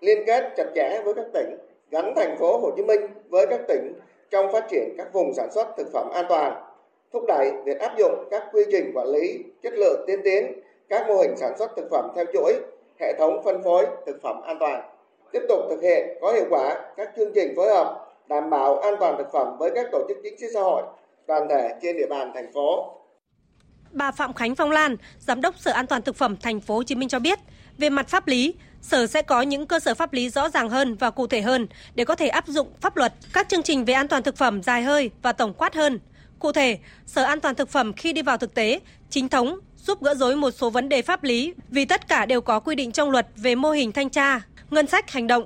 Liên 0.00 0.18
kết 0.26 0.52
chặt 0.56 0.66
chẽ 0.74 1.02
với 1.04 1.14
các 1.14 1.26
tỉnh, 1.34 1.56
gắn 1.90 2.12
thành 2.16 2.36
phố 2.38 2.58
Hồ 2.58 2.70
Chí 2.76 2.82
Minh 2.82 3.00
với 3.28 3.46
các 3.50 3.60
tỉnh 3.68 3.92
trong 4.30 4.52
phát 4.52 4.64
triển 4.70 4.94
các 4.98 5.12
vùng 5.12 5.34
sản 5.34 5.48
xuất 5.54 5.68
thực 5.76 5.92
phẩm 5.92 6.10
an 6.14 6.24
toàn, 6.28 6.62
thúc 7.12 7.24
đẩy 7.28 7.50
việc 7.64 7.80
áp 7.80 7.98
dụng 7.98 8.28
các 8.30 8.42
quy 8.52 8.62
trình 8.72 8.92
quản 8.94 9.08
lý 9.08 9.38
chất 9.62 9.72
lượng 9.72 10.04
tiên 10.06 10.20
tiến, 10.24 10.60
các 10.88 11.08
mô 11.08 11.14
hình 11.16 11.36
sản 11.36 11.58
xuất 11.58 11.70
thực 11.76 11.88
phẩm 11.90 12.10
theo 12.16 12.24
chuỗi, 12.32 12.52
hệ 13.00 13.12
thống 13.18 13.42
phân 13.44 13.62
phối 13.62 13.86
thực 14.06 14.22
phẩm 14.22 14.42
an 14.42 14.56
toàn. 14.60 14.90
Tiếp 15.32 15.42
tục 15.48 15.60
thực 15.70 15.82
hiện 15.82 16.18
có 16.20 16.32
hiệu 16.32 16.44
quả 16.50 16.92
các 16.96 17.10
chương 17.16 17.32
trình 17.34 17.52
phối 17.56 17.68
hợp 17.68 18.03
đảm 18.28 18.50
bảo 18.50 18.78
an 18.78 18.94
toàn 19.00 19.14
thực 19.18 19.26
phẩm 19.32 19.46
với 19.58 19.70
các 19.74 19.86
tổ 19.92 20.04
chức 20.08 20.16
chính 20.22 20.34
trị 20.38 20.46
xã 20.54 20.60
hội, 20.60 20.82
đoàn 21.28 21.48
thể 21.50 21.68
trên 21.82 21.96
địa 21.96 22.06
bàn 22.10 22.30
thành 22.34 22.52
phố. 22.54 23.00
Bà 23.92 24.12
Phạm 24.12 24.32
Khánh 24.32 24.54
Phong 24.54 24.70
Lan, 24.70 24.96
Giám 25.18 25.40
đốc 25.40 25.58
Sở 25.58 25.72
An 25.72 25.86
toàn 25.86 26.02
thực 26.02 26.16
phẩm 26.16 26.36
thành 26.36 26.60
phố 26.60 26.74
Hồ 26.74 26.82
Chí 26.82 26.94
Minh 26.94 27.08
cho 27.08 27.18
biết, 27.18 27.38
về 27.78 27.90
mặt 27.90 28.08
pháp 28.08 28.26
lý, 28.26 28.54
Sở 28.82 29.06
sẽ 29.06 29.22
có 29.22 29.42
những 29.42 29.66
cơ 29.66 29.80
sở 29.80 29.94
pháp 29.94 30.12
lý 30.12 30.30
rõ 30.30 30.48
ràng 30.48 30.70
hơn 30.70 30.94
và 30.94 31.10
cụ 31.10 31.26
thể 31.26 31.40
hơn 31.40 31.66
để 31.94 32.04
có 32.04 32.14
thể 32.14 32.28
áp 32.28 32.46
dụng 32.46 32.68
pháp 32.80 32.96
luật 32.96 33.12
các 33.32 33.48
chương 33.48 33.62
trình 33.62 33.84
về 33.84 33.94
an 33.94 34.08
toàn 34.08 34.22
thực 34.22 34.36
phẩm 34.36 34.62
dài 34.62 34.82
hơi 34.82 35.10
và 35.22 35.32
tổng 35.32 35.54
quát 35.54 35.74
hơn. 35.74 36.00
Cụ 36.38 36.52
thể, 36.52 36.78
Sở 37.06 37.24
An 37.24 37.40
toàn 37.40 37.54
thực 37.54 37.68
phẩm 37.68 37.92
khi 37.92 38.12
đi 38.12 38.22
vào 38.22 38.36
thực 38.36 38.54
tế, 38.54 38.80
chính 39.10 39.28
thống 39.28 39.58
giúp 39.76 40.02
gỡ 40.02 40.14
rối 40.14 40.36
một 40.36 40.50
số 40.50 40.70
vấn 40.70 40.88
đề 40.88 41.02
pháp 41.02 41.24
lý 41.24 41.54
vì 41.68 41.84
tất 41.84 42.08
cả 42.08 42.26
đều 42.26 42.40
có 42.40 42.60
quy 42.60 42.74
định 42.74 42.92
trong 42.92 43.10
luật 43.10 43.26
về 43.36 43.54
mô 43.54 43.70
hình 43.70 43.92
thanh 43.92 44.10
tra, 44.10 44.40
ngân 44.70 44.86
sách 44.86 45.10
hành 45.10 45.26
động, 45.26 45.44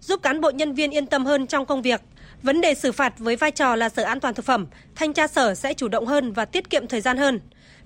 giúp 0.00 0.22
cán 0.22 0.40
bộ 0.40 0.50
nhân 0.50 0.74
viên 0.74 0.90
yên 0.90 1.06
tâm 1.06 1.26
hơn 1.26 1.46
trong 1.46 1.66
công 1.66 1.82
việc. 1.82 2.00
Vấn 2.46 2.60
đề 2.60 2.74
xử 2.74 2.92
phạt 2.92 3.18
với 3.18 3.36
vai 3.36 3.50
trò 3.50 3.76
là 3.76 3.88
Sở 3.88 4.02
An 4.02 4.20
toàn 4.20 4.34
thực 4.34 4.44
phẩm, 4.44 4.66
thanh 4.94 5.12
tra 5.12 5.26
sở 5.26 5.54
sẽ 5.54 5.74
chủ 5.74 5.88
động 5.88 6.06
hơn 6.06 6.32
và 6.32 6.44
tiết 6.44 6.70
kiệm 6.70 6.86
thời 6.86 7.00
gian 7.00 7.18
hơn. 7.18 7.40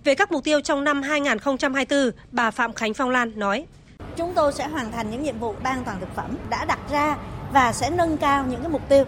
Về 0.04 0.14
các 0.14 0.32
mục 0.32 0.44
tiêu 0.44 0.60
trong 0.60 0.84
năm 0.84 1.02
2024, 1.02 2.10
bà 2.30 2.50
Phạm 2.50 2.72
Khánh 2.72 2.94
Phong 2.94 3.10
Lan 3.10 3.32
nói: 3.36 3.66
Chúng 4.16 4.32
tôi 4.34 4.52
sẽ 4.52 4.68
hoàn 4.68 4.92
thành 4.92 5.10
những 5.10 5.22
nhiệm 5.22 5.38
vụ 5.38 5.54
ban 5.62 5.74
an 5.74 5.82
toàn 5.84 6.00
thực 6.00 6.14
phẩm 6.16 6.36
đã 6.50 6.64
đặt 6.64 6.78
ra 6.90 7.16
và 7.52 7.72
sẽ 7.72 7.90
nâng 7.90 8.16
cao 8.16 8.44
những 8.50 8.60
cái 8.60 8.68
mục 8.68 8.88
tiêu 8.88 9.04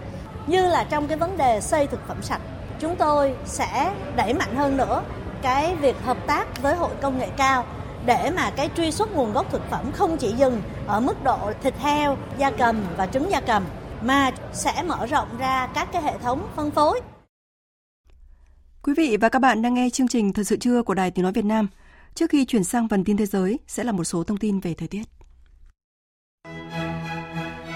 như 0.47 0.69
là 0.69 0.85
trong 0.85 1.09
cái 1.09 1.17
vấn 1.17 1.37
đề 1.37 1.61
xây 1.61 1.87
thực 1.87 2.01
phẩm 2.09 2.23
sạch. 2.23 2.41
Chúng 2.81 2.97
tôi 2.97 3.35
sẽ 3.45 3.93
đẩy 4.17 4.35
mạnh 4.35 4.57
hơn 4.57 4.77
nữa 4.77 5.03
cái 5.43 5.75
việc 5.77 5.97
hợp 6.05 6.27
tác 6.27 6.63
với 6.63 6.75
hội 6.75 6.95
công 7.03 7.19
nghệ 7.19 7.29
cao 7.37 7.67
để 8.07 8.31
mà 8.37 8.51
cái 8.57 8.71
truy 8.77 8.93
xuất 8.93 9.13
nguồn 9.13 9.33
gốc 9.33 9.53
thực 9.53 9.71
phẩm 9.71 9.93
không 9.93 10.17
chỉ 10.17 10.33
dừng 10.33 10.63
ở 10.87 11.01
mức 11.01 11.25
độ 11.25 11.39
thịt 11.63 11.75
heo, 11.79 12.17
da 12.39 12.51
cầm 12.51 12.85
và 12.97 13.07
trứng 13.07 13.31
da 13.31 13.41
cầm 13.41 13.63
mà 14.05 14.31
sẽ 14.53 14.83
mở 14.87 15.07
rộng 15.07 15.29
ra 15.39 15.69
các 15.75 15.89
cái 15.93 16.03
hệ 16.03 16.19
thống 16.19 16.49
phân 16.57 16.71
phối. 16.71 17.01
Quý 18.83 18.95
vị 18.97 19.17
và 19.21 19.29
các 19.29 19.39
bạn 19.39 19.63
đang 19.63 19.75
nghe 19.75 19.91
chương 19.91 20.09
trình 20.09 20.33
Thật 20.33 20.43
sự 20.45 20.57
trưa 20.57 20.83
của 20.83 20.95
Đài 20.95 21.11
Tiếng 21.11 21.23
Nói 21.23 21.33
Việt 21.33 21.45
Nam. 21.45 21.69
Trước 22.15 22.31
khi 22.31 22.45
chuyển 22.45 22.65
sang 22.65 22.89
phần 22.89 23.05
tin 23.05 23.17
thế 23.17 23.27
giới 23.27 23.59
sẽ 23.67 23.85
là 23.85 23.93
một 23.93 24.05
số 24.05 24.25
thông 24.25 24.37
tin 24.39 24.61
về 24.61 24.75
thời 24.75 24.89
tiết. 24.89 25.03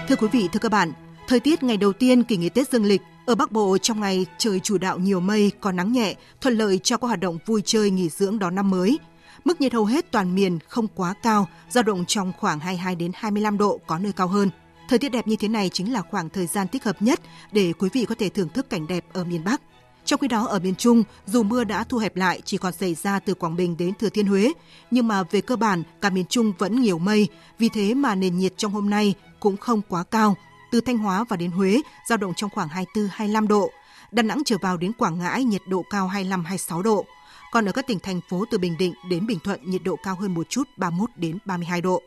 Thưa 0.07 0.15
quý 0.15 0.27
vị, 0.31 0.49
thưa 0.53 0.59
các 0.59 0.71
bạn, 0.71 0.91
thời 1.27 1.39
tiết 1.39 1.63
ngày 1.63 1.77
đầu 1.77 1.93
tiên 1.93 2.23
kỳ 2.23 2.37
nghỉ 2.37 2.49
Tết 2.49 2.71
dương 2.71 2.85
lịch 2.85 3.01
ở 3.25 3.35
Bắc 3.35 3.51
Bộ 3.51 3.77
trong 3.77 3.99
ngày 3.99 4.25
trời 4.37 4.59
chủ 4.59 4.77
đạo 4.77 4.99
nhiều 4.99 5.19
mây, 5.19 5.51
có 5.61 5.71
nắng 5.71 5.91
nhẹ, 5.91 6.15
thuận 6.41 6.57
lợi 6.57 6.79
cho 6.83 6.97
các 6.97 7.07
hoạt 7.07 7.19
động 7.19 7.37
vui 7.45 7.61
chơi 7.65 7.89
nghỉ 7.89 8.09
dưỡng 8.09 8.39
đón 8.39 8.55
năm 8.55 8.69
mới. 8.69 8.99
Mức 9.45 9.61
nhiệt 9.61 9.73
hầu 9.73 9.85
hết 9.85 10.11
toàn 10.11 10.35
miền 10.35 10.59
không 10.67 10.87
quá 10.95 11.13
cao, 11.23 11.47
dao 11.69 11.83
động 11.83 12.05
trong 12.07 12.33
khoảng 12.39 12.59
22 12.59 12.95
đến 12.95 13.11
25 13.15 13.57
độ, 13.57 13.79
có 13.87 13.99
nơi 13.99 14.11
cao 14.11 14.27
hơn. 14.27 14.49
Thời 14.87 14.99
tiết 14.99 15.09
đẹp 15.09 15.27
như 15.27 15.35
thế 15.35 15.47
này 15.47 15.69
chính 15.69 15.93
là 15.93 16.01
khoảng 16.01 16.29
thời 16.29 16.47
gian 16.47 16.67
thích 16.67 16.83
hợp 16.83 17.01
nhất 17.01 17.19
để 17.51 17.73
quý 17.73 17.89
vị 17.93 18.05
có 18.05 18.15
thể 18.19 18.29
thưởng 18.29 18.49
thức 18.49 18.69
cảnh 18.69 18.87
đẹp 18.87 19.05
ở 19.13 19.23
miền 19.23 19.43
Bắc. 19.43 19.61
Trong 20.05 20.19
khi 20.19 20.27
đó 20.27 20.45
ở 20.45 20.59
miền 20.59 20.75
Trung, 20.75 21.03
dù 21.25 21.43
mưa 21.43 21.63
đã 21.63 21.83
thu 21.83 21.97
hẹp 21.97 22.15
lại 22.15 22.41
chỉ 22.45 22.57
còn 22.57 22.73
xảy 22.73 22.95
ra 22.95 23.19
từ 23.19 23.33
Quảng 23.33 23.55
Bình 23.55 23.77
đến 23.77 23.93
Thừa 23.99 24.09
Thiên 24.09 24.27
Huế, 24.27 24.53
nhưng 24.91 25.07
mà 25.07 25.23
về 25.23 25.41
cơ 25.41 25.55
bản 25.55 25.83
cả 26.01 26.09
miền 26.09 26.25
Trung 26.25 26.53
vẫn 26.57 26.81
nhiều 26.81 26.99
mây, 26.99 27.27
vì 27.59 27.69
thế 27.69 27.93
mà 27.93 28.15
nền 28.15 28.37
nhiệt 28.37 28.53
trong 28.57 28.71
hôm 28.71 28.89
nay 28.89 29.13
cũng 29.39 29.57
không 29.57 29.81
quá 29.89 30.03
cao. 30.03 30.35
Từ 30.71 30.81
Thanh 30.81 30.97
Hóa 30.97 31.25
và 31.29 31.37
đến 31.37 31.51
Huế 31.51 31.81
dao 32.09 32.17
động 32.17 32.33
trong 32.35 32.49
khoảng 32.49 32.67
24-25 32.95 33.47
độ. 33.47 33.69
Đà 34.11 34.23
Nẵng 34.23 34.41
trở 34.45 34.57
vào 34.61 34.77
đến 34.77 34.93
Quảng 34.93 35.19
Ngãi 35.19 35.43
nhiệt 35.43 35.61
độ 35.67 35.83
cao 35.89 36.11
25-26 36.13 36.81
độ. 36.81 37.05
Còn 37.51 37.65
ở 37.65 37.71
các 37.71 37.87
tỉnh 37.87 37.99
thành 37.99 38.21
phố 38.29 38.45
từ 38.51 38.57
Bình 38.57 38.77
Định 38.77 38.93
đến 39.09 39.27
Bình 39.27 39.39
Thuận 39.43 39.71
nhiệt 39.71 39.83
độ 39.83 39.95
cao 40.03 40.15
hơn 40.15 40.33
một 40.33 40.49
chút 40.49 40.67
31 40.77 41.09
đến 41.15 41.37
32 41.45 41.81
độ. 41.81 42.01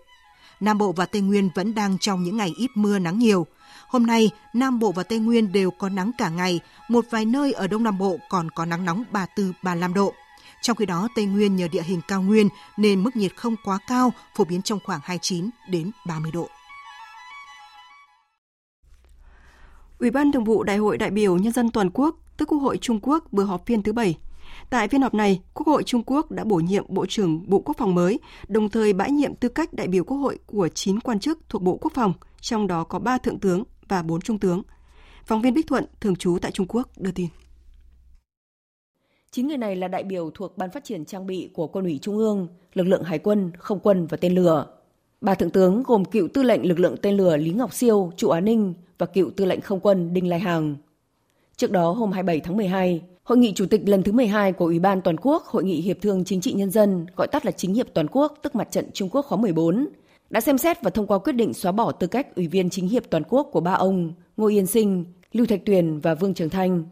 Nam 0.61 0.79
Bộ 0.79 0.93
và 0.93 1.07
Tây 1.07 1.23
Nguyên 1.23 1.51
vẫn 1.55 1.75
đang 1.75 1.99
trong 1.99 2.23
những 2.23 2.37
ngày 2.37 2.53
ít 2.57 2.71
mưa 2.75 2.99
nắng 2.99 3.19
nhiều. 3.19 3.47
Hôm 3.89 4.07
nay, 4.07 4.31
Nam 4.55 4.79
Bộ 4.79 4.93
và 4.93 5.03
Tây 5.03 5.19
Nguyên 5.19 5.53
đều 5.53 5.71
có 5.71 5.89
nắng 5.89 6.11
cả 6.19 6.29
ngày, 6.29 6.61
một 6.89 7.05
vài 7.11 7.25
nơi 7.25 7.53
ở 7.53 7.67
Đông 7.67 7.83
Nam 7.83 7.99
Bộ 7.99 8.17
còn 8.29 8.51
có 8.51 8.65
nắng 8.65 8.85
nóng 8.85 9.05
34-35 9.13 9.95
độ. 9.95 10.15
Trong 10.63 10.77
khi 10.77 10.87
đó, 10.87 11.09
Tây 11.15 11.25
Nguyên 11.25 11.57
nhờ 11.57 11.69
địa 11.69 11.83
hình 11.83 12.01
cao 12.09 12.23
nguyên 12.23 12.49
nên 12.77 13.03
mức 13.03 13.17
nhiệt 13.17 13.37
không 13.37 13.57
quá 13.65 13.79
cao, 13.87 14.13
phổ 14.37 14.45
biến 14.45 14.63
trong 14.63 14.79
khoảng 14.85 15.01
29 15.05 15.51
đến 15.69 15.91
30 16.07 16.31
độ. 16.33 16.49
Ủy 19.99 20.11
ban 20.11 20.33
Thường 20.33 20.45
vụ 20.45 20.63
Đại 20.63 20.77
hội 20.77 20.99
đại 20.99 21.11
biểu 21.11 21.37
Nhân 21.37 21.53
dân 21.53 21.71
toàn 21.71 21.91
quốc, 21.95 22.17
tức 22.37 22.47
Quốc 22.47 22.59
hội 22.59 22.79
Trung 22.81 23.01
Quốc 23.03 23.25
vừa 23.33 23.45
họp 23.45 23.67
phiên 23.67 23.83
thứ 23.83 23.93
7. 23.93 24.19
Tại 24.71 24.89
phiên 24.89 25.03
họp 25.03 25.15
này, 25.15 25.41
Quốc 25.55 25.67
hội 25.67 25.83
Trung 25.83 26.03
Quốc 26.07 26.31
đã 26.31 26.45
bổ 26.45 26.57
nhiệm 26.57 26.85
Bộ 26.89 27.07
trưởng 27.07 27.51
Bộ 27.51 27.59
Quốc 27.59 27.77
phòng 27.79 27.95
mới, 27.95 28.19
đồng 28.49 28.69
thời 28.69 28.93
bãi 28.93 29.11
nhiệm 29.11 29.35
tư 29.35 29.49
cách 29.49 29.73
đại 29.73 29.89
biểu 29.89 30.05
Quốc 30.05 30.17
hội 30.17 30.39
của 30.47 30.69
9 30.69 31.01
quan 31.01 31.21
chức 31.21 31.39
thuộc 31.49 31.63
Bộ 31.63 31.77
Quốc 31.81 31.93
phòng, 31.95 32.13
trong 32.41 32.67
đó 32.67 32.85
có 32.85 32.99
3 32.99 33.19
thượng 33.19 33.39
tướng 33.39 33.63
và 33.89 34.03
4 34.03 34.21
trung 34.21 34.39
tướng. 34.39 34.63
Phóng 35.25 35.43
viên 35.43 35.55
Bích 35.55 35.67
Thuận, 35.67 35.85
thường 36.01 36.17
trú 36.17 36.39
tại 36.43 36.53
Trung 36.53 36.67
Quốc, 36.69 36.89
đưa 36.97 37.11
tin. 37.11 37.27
9 39.31 39.47
người 39.47 39.57
này 39.57 39.77
là 39.77 39.89
đại 39.89 40.03
biểu 40.03 40.31
thuộc 40.35 40.59
Ban 40.59 40.71
phát 40.71 40.85
triển 40.85 41.05
trang 41.05 41.27
bị 41.27 41.51
của 41.55 41.67
Quân 41.67 41.85
ủy 41.85 41.99
Trung 42.03 42.17
ương, 42.17 42.49
lực 42.75 42.85
lượng 42.85 43.03
Hải 43.03 43.19
quân, 43.19 43.53
không 43.59 43.81
quân 43.83 44.07
và 44.07 44.17
tên 44.17 44.35
lửa. 44.35 44.67
Ba 45.21 45.35
thượng 45.35 45.51
tướng 45.51 45.83
gồm 45.83 46.05
cựu 46.05 46.29
tư 46.35 46.43
lệnh 46.43 46.69
lực 46.69 46.79
lượng 46.79 46.97
tên 47.03 47.17
lửa 47.17 47.37
Lý 47.37 47.53
Ngọc 47.53 47.75
Siêu, 47.75 48.13
trụ 48.17 48.29
Á 48.29 48.41
Ninh 48.41 48.75
và 48.99 49.07
cựu 49.07 49.31
tư 49.31 49.45
lệnh 49.45 49.61
không 49.61 49.81
quân 49.81 50.13
Đinh 50.13 50.29
Lai 50.29 50.41
Hàng. 50.41 50.77
Trước 51.57 51.71
đó 51.71 51.93
hôm 51.93 52.13
27 52.13 52.41
tháng 52.41 52.57
12, 52.57 53.03
Hội 53.31 53.39
nghị 53.39 53.53
chủ 53.53 53.67
tịch 53.67 53.89
lần 53.89 54.03
thứ 54.03 54.13
12 54.13 54.53
của 54.53 54.65
Ủy 54.65 54.79
ban 54.79 55.01
Toàn 55.03 55.17
quốc 55.23 55.45
Hội 55.45 55.65
nghị 55.65 55.81
Hiệp 55.81 55.97
thương 56.03 56.25
Chính 56.25 56.41
trị 56.41 56.53
Nhân 56.53 56.71
dân, 56.71 57.07
gọi 57.17 57.27
tắt 57.27 57.47
là 57.47 57.53
Chính 57.53 57.75
hiệp 57.75 57.87
Toàn 57.95 58.07
quốc, 58.13 58.39
tức 58.43 58.55
Mặt 58.55 58.69
trận 58.71 58.85
Trung 58.93 59.09
Quốc 59.13 59.23
khóa 59.23 59.39
14, 59.39 59.89
đã 60.31 60.41
xem 60.41 60.59
xét 60.59 60.83
và 60.83 60.91
thông 60.91 61.07
qua 61.07 61.19
quyết 61.19 61.33
định 61.33 61.55
xóa 61.55 61.73
bỏ 61.73 61.93
tư 61.93 62.07
cách 62.07 62.37
Ủy 62.37 62.47
viên 62.47 62.71
Chính 62.71 62.89
hiệp 62.89 63.03
Toàn 63.11 63.23
quốc 63.29 63.49
của 63.53 63.61
ba 63.61 63.73
ông 63.73 64.13
Ngô 64.37 64.47
Yên 64.47 64.67
Sinh, 64.67 65.05
Lưu 65.33 65.47
Thạch 65.47 65.65
Tuyền 65.65 66.01
và 66.01 66.15
Vương 66.15 66.35
Trường 66.35 66.49
Thanh. 66.49 66.85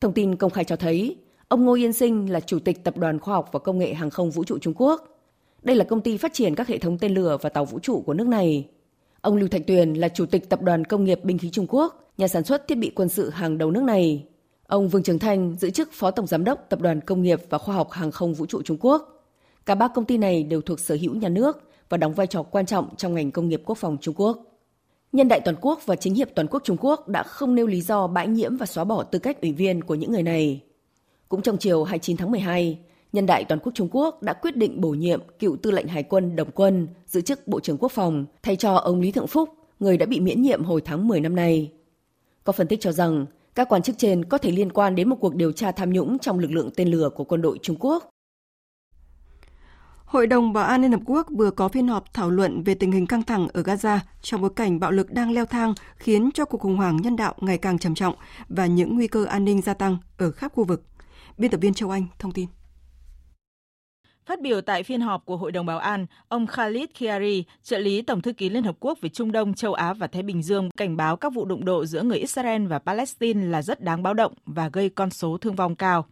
Thông 0.00 0.12
tin 0.12 0.36
công 0.36 0.50
khai 0.50 0.64
cho 0.64 0.76
thấy, 0.76 1.16
ông 1.48 1.64
Ngô 1.64 1.74
Yên 1.74 1.92
Sinh 1.92 2.32
là 2.32 2.40
Chủ 2.40 2.58
tịch 2.58 2.84
Tập 2.84 2.96
đoàn 2.96 3.18
Khoa 3.18 3.34
học 3.34 3.48
và 3.52 3.58
Công 3.58 3.78
nghệ 3.78 3.94
Hàng 3.94 4.10
không 4.10 4.30
Vũ 4.30 4.44
trụ 4.44 4.58
Trung 4.58 4.74
Quốc. 4.76 5.20
Đây 5.62 5.76
là 5.76 5.84
công 5.84 6.00
ty 6.00 6.16
phát 6.16 6.32
triển 6.32 6.54
các 6.54 6.68
hệ 6.68 6.78
thống 6.78 6.98
tên 6.98 7.14
lửa 7.14 7.38
và 7.42 7.50
tàu 7.50 7.64
vũ 7.64 7.78
trụ 7.78 8.02
của 8.06 8.14
nước 8.14 8.26
này. 8.26 8.68
Ông 9.20 9.36
Lưu 9.36 9.48
Thạch 9.48 9.66
Tuyền 9.66 9.94
là 9.94 10.08
Chủ 10.08 10.26
tịch 10.26 10.48
Tập 10.48 10.62
đoàn 10.62 10.84
Công 10.84 11.04
nghiệp 11.04 11.24
Binh 11.24 11.38
khí 11.38 11.50
Trung 11.50 11.66
Quốc, 11.68 12.12
nhà 12.18 12.28
sản 12.28 12.44
xuất 12.44 12.68
thiết 12.68 12.78
bị 12.78 12.90
quân 12.94 13.08
sự 13.08 13.30
hàng 13.30 13.58
đầu 13.58 13.70
nước 13.70 13.82
này. 13.82 14.24
Ông 14.70 14.88
Vương 14.88 15.02
Trường 15.02 15.18
Thanh 15.18 15.56
giữ 15.56 15.70
chức 15.70 15.92
Phó 15.92 16.10
Tổng 16.10 16.26
Giám 16.26 16.44
đốc 16.44 16.66
Tập 16.68 16.80
đoàn 16.80 17.00
Công 17.00 17.22
nghiệp 17.22 17.40
và 17.48 17.58
Khoa 17.58 17.74
học 17.74 17.90
Hàng 17.90 18.10
không 18.10 18.34
Vũ 18.34 18.46
trụ 18.46 18.62
Trung 18.62 18.76
Quốc. 18.80 19.26
Cả 19.66 19.74
ba 19.74 19.88
công 19.88 20.04
ty 20.04 20.18
này 20.18 20.42
đều 20.42 20.60
thuộc 20.60 20.80
sở 20.80 20.96
hữu 21.00 21.14
nhà 21.14 21.28
nước 21.28 21.62
và 21.88 21.96
đóng 21.96 22.12
vai 22.12 22.26
trò 22.26 22.42
quan 22.42 22.66
trọng 22.66 22.96
trong 22.96 23.14
ngành 23.14 23.30
công 23.30 23.48
nghiệp 23.48 23.62
quốc 23.64 23.78
phòng 23.78 23.96
Trung 24.00 24.14
Quốc. 24.18 24.38
Nhân 25.12 25.28
đại 25.28 25.40
toàn 25.40 25.56
quốc 25.60 25.86
và 25.86 25.96
chính 25.96 26.14
hiệp 26.14 26.28
toàn 26.34 26.48
quốc 26.50 26.60
Trung 26.64 26.76
Quốc 26.80 27.08
đã 27.08 27.22
không 27.22 27.54
nêu 27.54 27.66
lý 27.66 27.80
do 27.80 28.06
bãi 28.06 28.28
nhiễm 28.28 28.56
và 28.56 28.66
xóa 28.66 28.84
bỏ 28.84 29.02
tư 29.02 29.18
cách 29.18 29.40
ủy 29.40 29.52
viên 29.52 29.84
của 29.84 29.94
những 29.94 30.12
người 30.12 30.22
này. 30.22 30.60
Cũng 31.28 31.42
trong 31.42 31.56
chiều 31.56 31.84
29 31.84 32.16
tháng 32.16 32.30
12, 32.30 32.78
Nhân 33.12 33.26
đại 33.26 33.44
toàn 33.44 33.60
quốc 33.60 33.72
Trung 33.74 33.88
Quốc 33.92 34.22
đã 34.22 34.32
quyết 34.32 34.56
định 34.56 34.80
bổ 34.80 34.90
nhiệm 34.90 35.20
cựu 35.38 35.56
tư 35.56 35.70
lệnh 35.70 35.88
Hải 35.88 36.02
quân 36.02 36.36
Đồng 36.36 36.50
Quân 36.50 36.88
giữ 37.06 37.20
chức 37.20 37.48
Bộ 37.48 37.60
trưởng 37.60 37.78
Quốc 37.78 37.92
phòng 37.92 38.24
thay 38.42 38.56
cho 38.56 38.74
ông 38.74 39.00
Lý 39.00 39.12
Thượng 39.12 39.26
Phúc, 39.26 39.48
người 39.80 39.96
đã 39.96 40.06
bị 40.06 40.20
miễn 40.20 40.42
nhiệm 40.42 40.64
hồi 40.64 40.80
tháng 40.84 41.08
10 41.08 41.20
năm 41.20 41.36
nay. 41.36 41.72
Có 42.44 42.52
phân 42.52 42.66
tích 42.66 42.80
cho 42.80 42.92
rằng 42.92 43.26
các 43.54 43.68
quan 43.68 43.82
chức 43.82 43.98
trên 43.98 44.24
có 44.24 44.38
thể 44.38 44.50
liên 44.50 44.72
quan 44.72 44.94
đến 44.94 45.08
một 45.08 45.16
cuộc 45.20 45.34
điều 45.34 45.52
tra 45.52 45.72
tham 45.72 45.92
nhũng 45.92 46.18
trong 46.18 46.38
lực 46.38 46.50
lượng 46.50 46.70
tên 46.76 46.88
lửa 46.88 47.10
của 47.14 47.24
quân 47.24 47.42
đội 47.42 47.58
Trung 47.62 47.76
Quốc. 47.80 48.10
Hội 50.04 50.26
đồng 50.26 50.52
Bảo 50.52 50.64
an 50.64 50.82
Liên 50.82 50.92
Hợp 50.92 51.00
Quốc 51.06 51.26
vừa 51.30 51.50
có 51.50 51.68
phiên 51.68 51.88
họp 51.88 52.14
thảo 52.14 52.30
luận 52.30 52.62
về 52.62 52.74
tình 52.74 52.92
hình 52.92 53.06
căng 53.06 53.22
thẳng 53.22 53.48
ở 53.52 53.62
Gaza 53.62 53.98
trong 54.22 54.40
bối 54.40 54.50
cảnh 54.56 54.80
bạo 54.80 54.90
lực 54.90 55.12
đang 55.12 55.32
leo 55.32 55.46
thang 55.46 55.74
khiến 55.96 56.30
cho 56.34 56.44
cuộc 56.44 56.60
khủng 56.60 56.76
hoảng 56.76 56.96
nhân 56.96 57.16
đạo 57.16 57.34
ngày 57.40 57.58
càng 57.58 57.78
trầm 57.78 57.94
trọng 57.94 58.14
và 58.48 58.66
những 58.66 58.94
nguy 58.94 59.08
cơ 59.08 59.24
an 59.24 59.44
ninh 59.44 59.62
gia 59.62 59.74
tăng 59.74 59.98
ở 60.18 60.30
khắp 60.30 60.52
khu 60.54 60.64
vực. 60.64 60.84
Biên 61.38 61.50
tập 61.50 61.58
viên 61.60 61.74
Châu 61.74 61.90
Anh 61.90 62.06
thông 62.18 62.32
tin. 62.32 62.46
Phát 64.26 64.40
biểu 64.40 64.60
tại 64.60 64.82
phiên 64.82 65.00
họp 65.00 65.24
của 65.24 65.36
Hội 65.36 65.52
đồng 65.52 65.66
Bảo 65.66 65.78
an, 65.78 66.06
ông 66.28 66.46
Khalid 66.46 66.84
Khiari, 66.94 67.44
trợ 67.62 67.78
lý 67.78 68.02
Tổng 68.02 68.22
thư 68.22 68.32
ký 68.32 68.48
Liên 68.48 68.64
Hợp 68.64 68.76
Quốc 68.80 68.98
về 69.00 69.08
Trung 69.08 69.32
Đông, 69.32 69.54
Châu 69.54 69.74
Á 69.74 69.92
và 69.92 70.06
Thái 70.06 70.22
Bình 70.22 70.42
Dương, 70.42 70.70
cảnh 70.76 70.96
báo 70.96 71.16
các 71.16 71.32
vụ 71.34 71.44
đụng 71.44 71.64
độ 71.64 71.86
giữa 71.86 72.02
người 72.02 72.18
Israel 72.18 72.66
và 72.66 72.78
Palestine 72.78 73.46
là 73.46 73.62
rất 73.62 73.80
đáng 73.80 74.02
báo 74.02 74.14
động 74.14 74.32
và 74.46 74.68
gây 74.72 74.88
con 74.88 75.10
số 75.10 75.38
thương 75.38 75.54
vong 75.54 75.76
cao. 75.76 76.06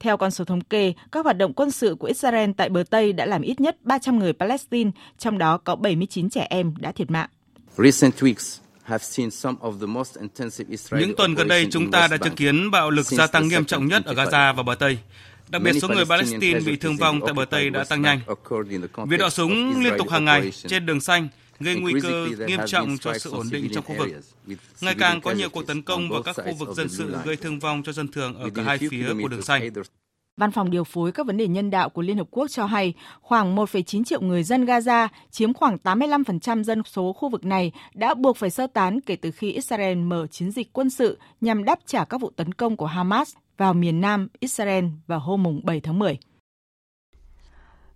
Theo 0.00 0.16
con 0.16 0.30
số 0.30 0.44
thống 0.44 0.60
kê, 0.60 0.92
các 1.12 1.24
hoạt 1.24 1.38
động 1.38 1.52
quân 1.52 1.70
sự 1.70 1.94
của 1.94 2.06
Israel 2.06 2.50
tại 2.56 2.68
bờ 2.68 2.84
Tây 2.90 3.12
đã 3.12 3.26
làm 3.26 3.42
ít 3.42 3.60
nhất 3.60 3.76
300 3.82 4.18
người 4.18 4.32
Palestine, 4.32 4.90
trong 5.18 5.38
đó 5.38 5.58
có 5.58 5.76
79 5.76 6.30
trẻ 6.30 6.46
em 6.50 6.74
đã 6.78 6.92
thiệt 6.92 7.10
mạng. 7.10 7.28
Những 10.90 11.16
tuần 11.16 11.34
gần 11.34 11.48
đây, 11.48 11.66
chúng 11.70 11.90
ta 11.90 12.08
đã 12.10 12.16
chứng 12.16 12.34
kiến 12.34 12.70
bạo 12.70 12.90
lực 12.90 13.06
gia 13.06 13.26
tăng 13.26 13.48
nghiêm 13.48 13.64
trọng 13.64 13.86
nhất 13.86 14.04
ở 14.04 14.14
Gaza 14.14 14.54
và 14.54 14.62
bờ 14.62 14.74
Tây 14.74 14.98
Đặc 15.54 15.62
biệt 15.62 15.72
số 15.72 15.88
người 15.88 16.04
Palestine 16.04 16.60
bị 16.60 16.76
thương 16.76 16.96
vong 16.96 17.20
tại 17.20 17.34
bờ 17.34 17.44
Tây 17.44 17.70
đã 17.70 17.84
tăng 17.84 18.02
nhanh. 18.02 18.20
Việc 19.08 19.16
đọ 19.16 19.30
súng 19.30 19.80
liên 19.80 19.92
tục 19.98 20.10
hàng 20.10 20.24
ngày 20.24 20.50
trên 20.50 20.86
đường 20.86 21.00
xanh 21.00 21.28
gây 21.60 21.76
nguy 21.76 22.00
cơ 22.02 22.28
nghiêm 22.46 22.60
trọng 22.66 22.98
cho 22.98 23.18
sự 23.18 23.30
ổn 23.30 23.46
định 23.50 23.68
trong 23.74 23.84
khu 23.84 23.94
vực. 23.98 24.08
Ngày 24.80 24.94
càng 24.98 25.20
có 25.20 25.32
nhiều 25.32 25.48
cuộc 25.48 25.66
tấn 25.66 25.82
công 25.82 26.08
vào 26.10 26.22
các 26.22 26.36
khu 26.36 26.54
vực 26.58 26.76
dân 26.76 26.88
sự 26.88 27.16
gây 27.24 27.36
thương 27.36 27.58
vong 27.58 27.82
cho 27.82 27.92
dân 27.92 28.08
thường 28.08 28.34
ở 28.34 28.50
cả 28.54 28.62
hai 28.62 28.78
phía 28.78 29.12
của 29.22 29.28
đường 29.28 29.42
xanh. 29.42 29.70
Văn 30.36 30.50
phòng 30.50 30.70
điều 30.70 30.84
phối 30.84 31.12
các 31.12 31.26
vấn 31.26 31.36
đề 31.36 31.46
nhân 31.46 31.70
đạo 31.70 31.88
của 31.88 32.02
Liên 32.02 32.16
Hợp 32.16 32.26
Quốc 32.30 32.48
cho 32.50 32.66
hay 32.66 32.94
khoảng 33.20 33.56
1,9 33.56 34.04
triệu 34.04 34.20
người 34.20 34.42
dân 34.42 34.64
Gaza, 34.64 35.08
chiếm 35.30 35.52
khoảng 35.52 35.76
85% 35.84 36.62
dân 36.62 36.82
số 36.86 37.12
khu 37.12 37.28
vực 37.28 37.44
này, 37.44 37.72
đã 37.94 38.14
buộc 38.14 38.36
phải 38.36 38.50
sơ 38.50 38.66
tán 38.66 39.00
kể 39.00 39.16
từ 39.16 39.30
khi 39.30 39.52
Israel 39.52 39.98
mở 39.98 40.26
chiến 40.26 40.50
dịch 40.50 40.72
quân 40.72 40.90
sự 40.90 41.18
nhằm 41.40 41.64
đáp 41.64 41.78
trả 41.86 42.04
các 42.04 42.20
vụ 42.20 42.30
tấn 42.36 42.54
công 42.54 42.76
của 42.76 42.86
Hamas 42.86 43.34
vào 43.56 43.74
miền 43.74 44.00
nam 44.00 44.28
Israel 44.40 44.84
vào 45.06 45.18
hôm 45.18 45.60
7 45.64 45.80
tháng 45.80 45.98
10. 45.98 46.18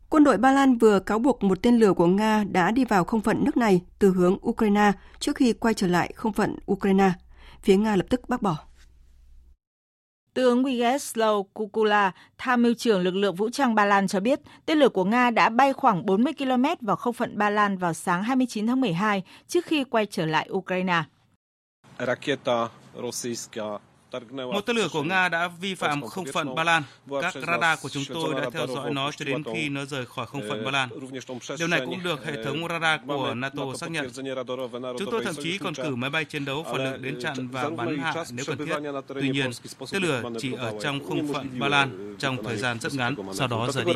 Quân 0.09 0.25
đội 0.25 0.39
Ba 0.39 0.53
Lan 0.53 0.79
vừa 0.79 1.01
cáo 1.01 1.19
buộc 1.19 1.43
một 1.43 1.63
tên 1.63 1.79
lửa 1.79 1.93
của 1.93 2.07
Nga 2.07 2.45
đã 2.45 2.71
đi 2.71 2.85
vào 2.85 3.05
không 3.05 3.21
phận 3.21 3.45
nước 3.45 3.57
này 3.57 3.81
từ 3.99 4.11
hướng 4.11 4.37
Ukraine 4.49 4.93
trước 5.19 5.37
khi 5.37 5.53
quay 5.53 5.75
trở 5.75 5.87
lại 5.87 6.13
không 6.15 6.33
phận 6.33 6.57
Ukraine. 6.73 7.11
Phía 7.63 7.77
Nga 7.77 7.97
lập 7.97 8.07
tức 8.11 8.29
bác 8.29 8.43
bỏ. 8.43 8.57
Tướng 10.35 10.63
Wigeslow 10.63 11.43
Kukula, 11.43 12.13
tham 12.39 12.63
mưu 12.63 12.75
trưởng 12.75 13.03
lực 13.03 13.15
lượng 13.15 13.35
vũ 13.35 13.51
trang 13.51 13.75
Ba 13.75 13.85
Lan 13.85 14.09
cho 14.09 14.21
biết, 14.21 14.41
tên 14.67 14.79
lửa 14.79 14.89
của 14.89 15.05
Nga 15.05 15.31
đã 15.31 15.49
bay 15.49 15.73
khoảng 15.73 16.07
40 16.07 16.33
km 16.39 16.65
vào 16.81 16.97
không 16.97 17.15
phận 17.15 17.39
Ba 17.39 17.51
Lan 17.51 17.79
vào 17.79 17.95
sáng 17.95 18.23
29 18.23 18.67
tháng 18.67 18.81
12 18.81 19.23
trước 19.47 19.65
khi 19.67 19.85
quay 19.85 20.07
trở 20.07 20.27
lại 20.27 20.49
Ukraine. 20.53 21.03
Raketa 21.99 22.69
một 24.53 24.67
tên 24.67 24.77
lửa 24.77 24.89
của 24.93 25.03
Nga 25.03 25.29
đã 25.29 25.49
vi 25.61 25.75
phạm 25.75 26.07
không 26.07 26.25
phận 26.33 26.55
Ba 26.55 26.65
Lan. 26.65 26.83
Các 27.23 27.35
radar 27.47 27.81
của 27.83 27.89
chúng 27.89 28.03
tôi 28.15 28.35
đã 28.35 28.51
theo 28.51 28.67
dõi 28.67 28.91
nó 28.91 29.13
cho 29.13 29.25
đến 29.25 29.43
khi 29.55 29.69
nó 29.69 29.85
rời 29.85 30.07
khỏi 30.07 30.27
không 30.27 30.43
phận 30.49 30.65
Ba 30.65 30.71
Lan. 30.71 30.89
Điều 31.59 31.69
này 31.69 31.81
cũng 31.87 32.03
được 32.05 32.25
hệ 32.25 32.45
thống 32.45 32.69
radar 32.69 33.01
của 33.07 33.35
NATO 33.35 33.63
xác 33.75 33.91
nhận. 33.91 34.11
Chúng 34.99 35.11
tôi 35.11 35.25
thậm 35.25 35.35
chí 35.43 35.59
còn 35.59 35.75
cử 35.75 35.97
máy 35.97 36.11
bay 36.11 36.25
chiến 36.25 36.45
đấu 36.45 36.63
phản 36.63 36.85
lực 36.85 37.03
đến 37.03 37.21
chặn 37.21 37.49
và 37.49 37.71
bắn 37.71 37.99
hạ 37.99 38.15
nếu 38.33 38.45
cần 38.49 38.59
thiết. 38.59 38.77
Tuy 39.09 39.29
nhiên, 39.29 39.51
tên 39.93 40.03
lửa 40.03 40.23
chỉ 40.39 40.53
ở 40.53 40.75
trong 40.83 41.09
không 41.09 41.33
phận 41.33 41.59
Ba 41.59 41.69
Lan 41.69 42.17
trong 42.19 42.45
thời 42.45 42.57
gian 42.57 42.81
rất 42.81 42.95
ngắn, 42.95 43.17
sau 43.33 43.49
đó 43.49 43.69
rời 43.73 43.85
đi. 43.85 43.93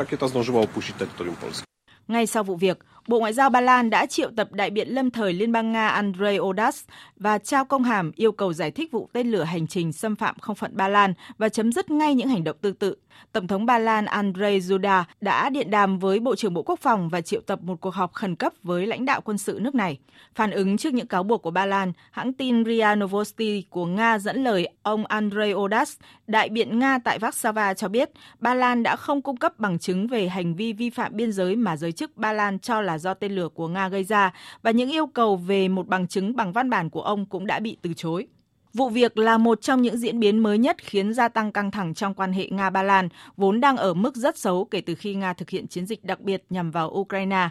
Ngay 2.09 2.27
sau 2.27 2.43
vụ 2.43 2.57
việc, 2.57 2.79
Bộ 3.07 3.19
Ngoại 3.19 3.33
giao 3.33 3.51
Ba 3.51 3.61
Lan 3.61 3.91
đã 3.91 4.07
triệu 4.07 4.31
tập 4.37 4.53
đại 4.53 4.71
biện 4.71 4.89
lâm 4.89 5.11
thời 5.11 5.33
Liên 5.33 5.53
bang 5.53 5.73
Nga 5.73 5.89
Andrei 5.89 6.39
Odas 6.39 6.85
và 7.17 7.39
trao 7.39 7.65
công 7.65 7.85
hàm 7.85 8.13
yêu 8.17 8.33
cầu 8.33 8.53
giải 8.53 8.71
thích 8.71 8.93
vụ 8.93 9.09
tên 9.13 9.31
lửa 9.31 9.43
hành 9.43 9.67
trình 9.67 9.93
xâm 9.93 10.17
phạm 10.17 10.39
không 10.39 10.57
phận 10.57 10.77
Ba 10.77 10.89
Lan 10.89 11.15
và 11.39 11.49
chấm 11.49 11.73
dứt 11.73 11.91
ngay 11.91 12.15
những 12.15 12.29
hành 12.29 12.45
động 12.45 12.57
tương 12.61 12.75
tự. 12.75 12.97
Tổng 13.33 13.47
thống 13.47 13.67
Ba 13.67 13.79
Lan 13.79 14.05
Andrzej 14.05 14.61
Duda 14.61 15.05
đã 15.21 15.51
điện 15.51 15.71
đàm 15.71 15.99
với 15.99 16.21
Bộ 16.21 16.37
trưởng 16.37 16.55
Bộ 16.55 16.63
Quốc 16.63 16.81
phòng 16.81 17.09
và 17.09 17.21
triệu 17.21 17.41
tập 17.41 17.63
một 17.63 17.81
cuộc 17.81 17.95
họp 17.95 18.13
khẩn 18.13 18.37
cấp 18.37 18.53
với 18.63 18.87
lãnh 18.87 19.05
đạo 19.05 19.21
quân 19.21 19.39
sự 19.39 19.59
nước 19.63 19.75
này. 19.75 19.99
Phản 20.35 20.51
ứng 20.51 20.77
trước 20.77 20.95
những 20.95 21.07
cáo 21.07 21.23
buộc 21.23 21.43
của 21.43 21.51
Ba 21.51 21.67
Lan, 21.67 21.93
hãng 22.11 22.33
tin 22.33 22.65
RIA 22.65 22.95
Novosti 22.95 23.63
của 23.71 23.87
Nga 23.87 24.19
dẫn 24.19 24.45
lời 24.45 24.69
ông 24.83 25.07
Andrei 25.07 25.55
Odas, 25.55 25.97
đại 26.27 26.49
biện 26.49 26.79
Nga 26.79 26.99
tại 27.05 27.19
Warsaw 27.19 27.75
cho 27.75 27.89
biết 27.89 28.11
Ba 28.39 28.55
Lan 28.55 28.83
đã 28.83 28.97
không 28.97 29.23
cung 29.23 29.37
cấp 29.37 29.59
bằng 29.59 29.79
chứng 29.79 30.07
về 30.07 30.29
hành 30.29 30.55
vi 30.55 30.73
vi 30.73 30.91
phạm 30.91 31.17
biên 31.17 31.33
giới 31.33 31.57
mà 31.57 31.77
giới 31.77 31.93
chức 31.93 32.17
Ba 32.17 32.33
Lan 32.33 32.59
cho 32.59 32.81
là 32.81 32.92
là 32.93 32.99
do 32.99 33.15
tên 33.15 33.33
lửa 33.33 33.49
của 33.49 33.69
Nga 33.69 33.89
gây 33.89 34.05
ra 34.05 34.33
và 34.63 34.71
những 34.71 34.91
yêu 34.91 35.07
cầu 35.07 35.37
về 35.37 35.69
một 35.69 35.89
bằng 35.89 36.09
chứng 36.09 36.37
bằng 36.37 36.53
văn 36.53 36.71
bản 36.71 36.91
của 36.91 37.03
ông 37.03 37.27
cũng 37.27 37.47
đã 37.47 37.61
bị 37.61 37.77
từ 37.83 37.93
chối. 37.97 38.27
Vụ 38.75 38.89
việc 38.89 39.19
là 39.19 39.39
một 39.39 39.61
trong 39.61 39.83
những 39.83 39.97
diễn 39.97 40.21
biến 40.21 40.39
mới 40.39 40.59
nhất 40.59 40.77
khiến 40.83 41.15
gia 41.15 41.29
tăng 41.29 41.53
căng 41.53 41.71
thẳng 41.71 41.95
trong 41.95 42.15
quan 42.15 42.33
hệ 42.33 42.49
Nga-Ba 42.51 42.83
Lan, 42.83 43.09
vốn 43.37 43.61
đang 43.61 43.77
ở 43.77 43.95
mức 43.95 44.17
rất 44.17 44.39
xấu 44.39 44.65
kể 44.65 44.81
từ 44.81 44.95
khi 44.95 45.15
Nga 45.15 45.33
thực 45.33 45.51
hiện 45.51 45.67
chiến 45.69 45.87
dịch 45.87 46.05
đặc 46.05 46.21
biệt 46.21 46.45
nhằm 46.51 46.71
vào 46.71 46.89
Ukraine. 46.91 47.49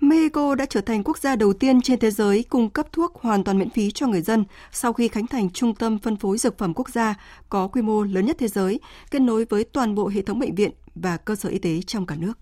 Mexico 0.00 0.54
đã 0.54 0.66
trở 0.66 0.80
thành 0.80 1.04
quốc 1.04 1.18
gia 1.18 1.36
đầu 1.36 1.52
tiên 1.52 1.80
trên 1.80 1.98
thế 1.98 2.10
giới 2.10 2.44
cung 2.48 2.70
cấp 2.70 2.86
thuốc 2.92 3.14
hoàn 3.20 3.44
toàn 3.44 3.58
miễn 3.58 3.70
phí 3.70 3.90
cho 3.90 4.06
người 4.06 4.20
dân 4.20 4.44
sau 4.72 4.92
khi 4.92 5.08
khánh 5.08 5.26
thành 5.26 5.50
trung 5.50 5.74
tâm 5.74 5.98
phân 5.98 6.16
phối 6.16 6.38
dược 6.38 6.58
phẩm 6.58 6.74
quốc 6.74 6.88
gia 6.88 7.14
có 7.48 7.68
quy 7.68 7.82
mô 7.82 8.02
lớn 8.02 8.26
nhất 8.26 8.36
thế 8.38 8.48
giới, 8.48 8.80
kết 9.10 9.18
nối 9.18 9.44
với 9.44 9.64
toàn 9.64 9.94
bộ 9.94 10.08
hệ 10.08 10.22
thống 10.22 10.38
bệnh 10.38 10.54
viện 10.54 10.70
và 10.94 11.16
cơ 11.16 11.34
sở 11.34 11.48
y 11.48 11.58
tế 11.58 11.80
trong 11.86 12.06
cả 12.06 12.16
nước. 12.18 12.38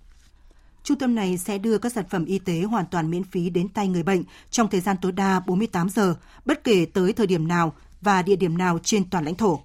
Trung 0.87 0.99
tâm 0.99 1.15
này 1.15 1.39
sẽ 1.39 1.59
đưa 1.59 1.79
các 1.79 1.93
sản 1.93 2.05
phẩm 2.11 2.25
y 2.25 2.39
tế 2.39 2.63
hoàn 2.63 2.87
toàn 2.87 3.11
miễn 3.11 3.25
phí 3.25 3.51
đến 3.51 3.69
tay 3.69 3.89
người 3.89 4.03
bệnh 4.03 4.23
trong 4.51 4.69
thời 4.69 4.81
gian 4.81 4.97
tối 5.03 5.13
đa 5.13 5.41
48 5.47 5.89
giờ, 5.91 6.15
bất 6.45 6.65
kể 6.65 6.87
tới 6.95 7.13
thời 7.13 7.27
điểm 7.27 7.49
nào 7.49 7.73
và 8.01 8.23
địa 8.23 8.37
điểm 8.37 8.59
nào 8.59 8.79
trên 8.83 9.11
toàn 9.11 9.25
lãnh 9.25 9.35
thổ. 9.35 9.61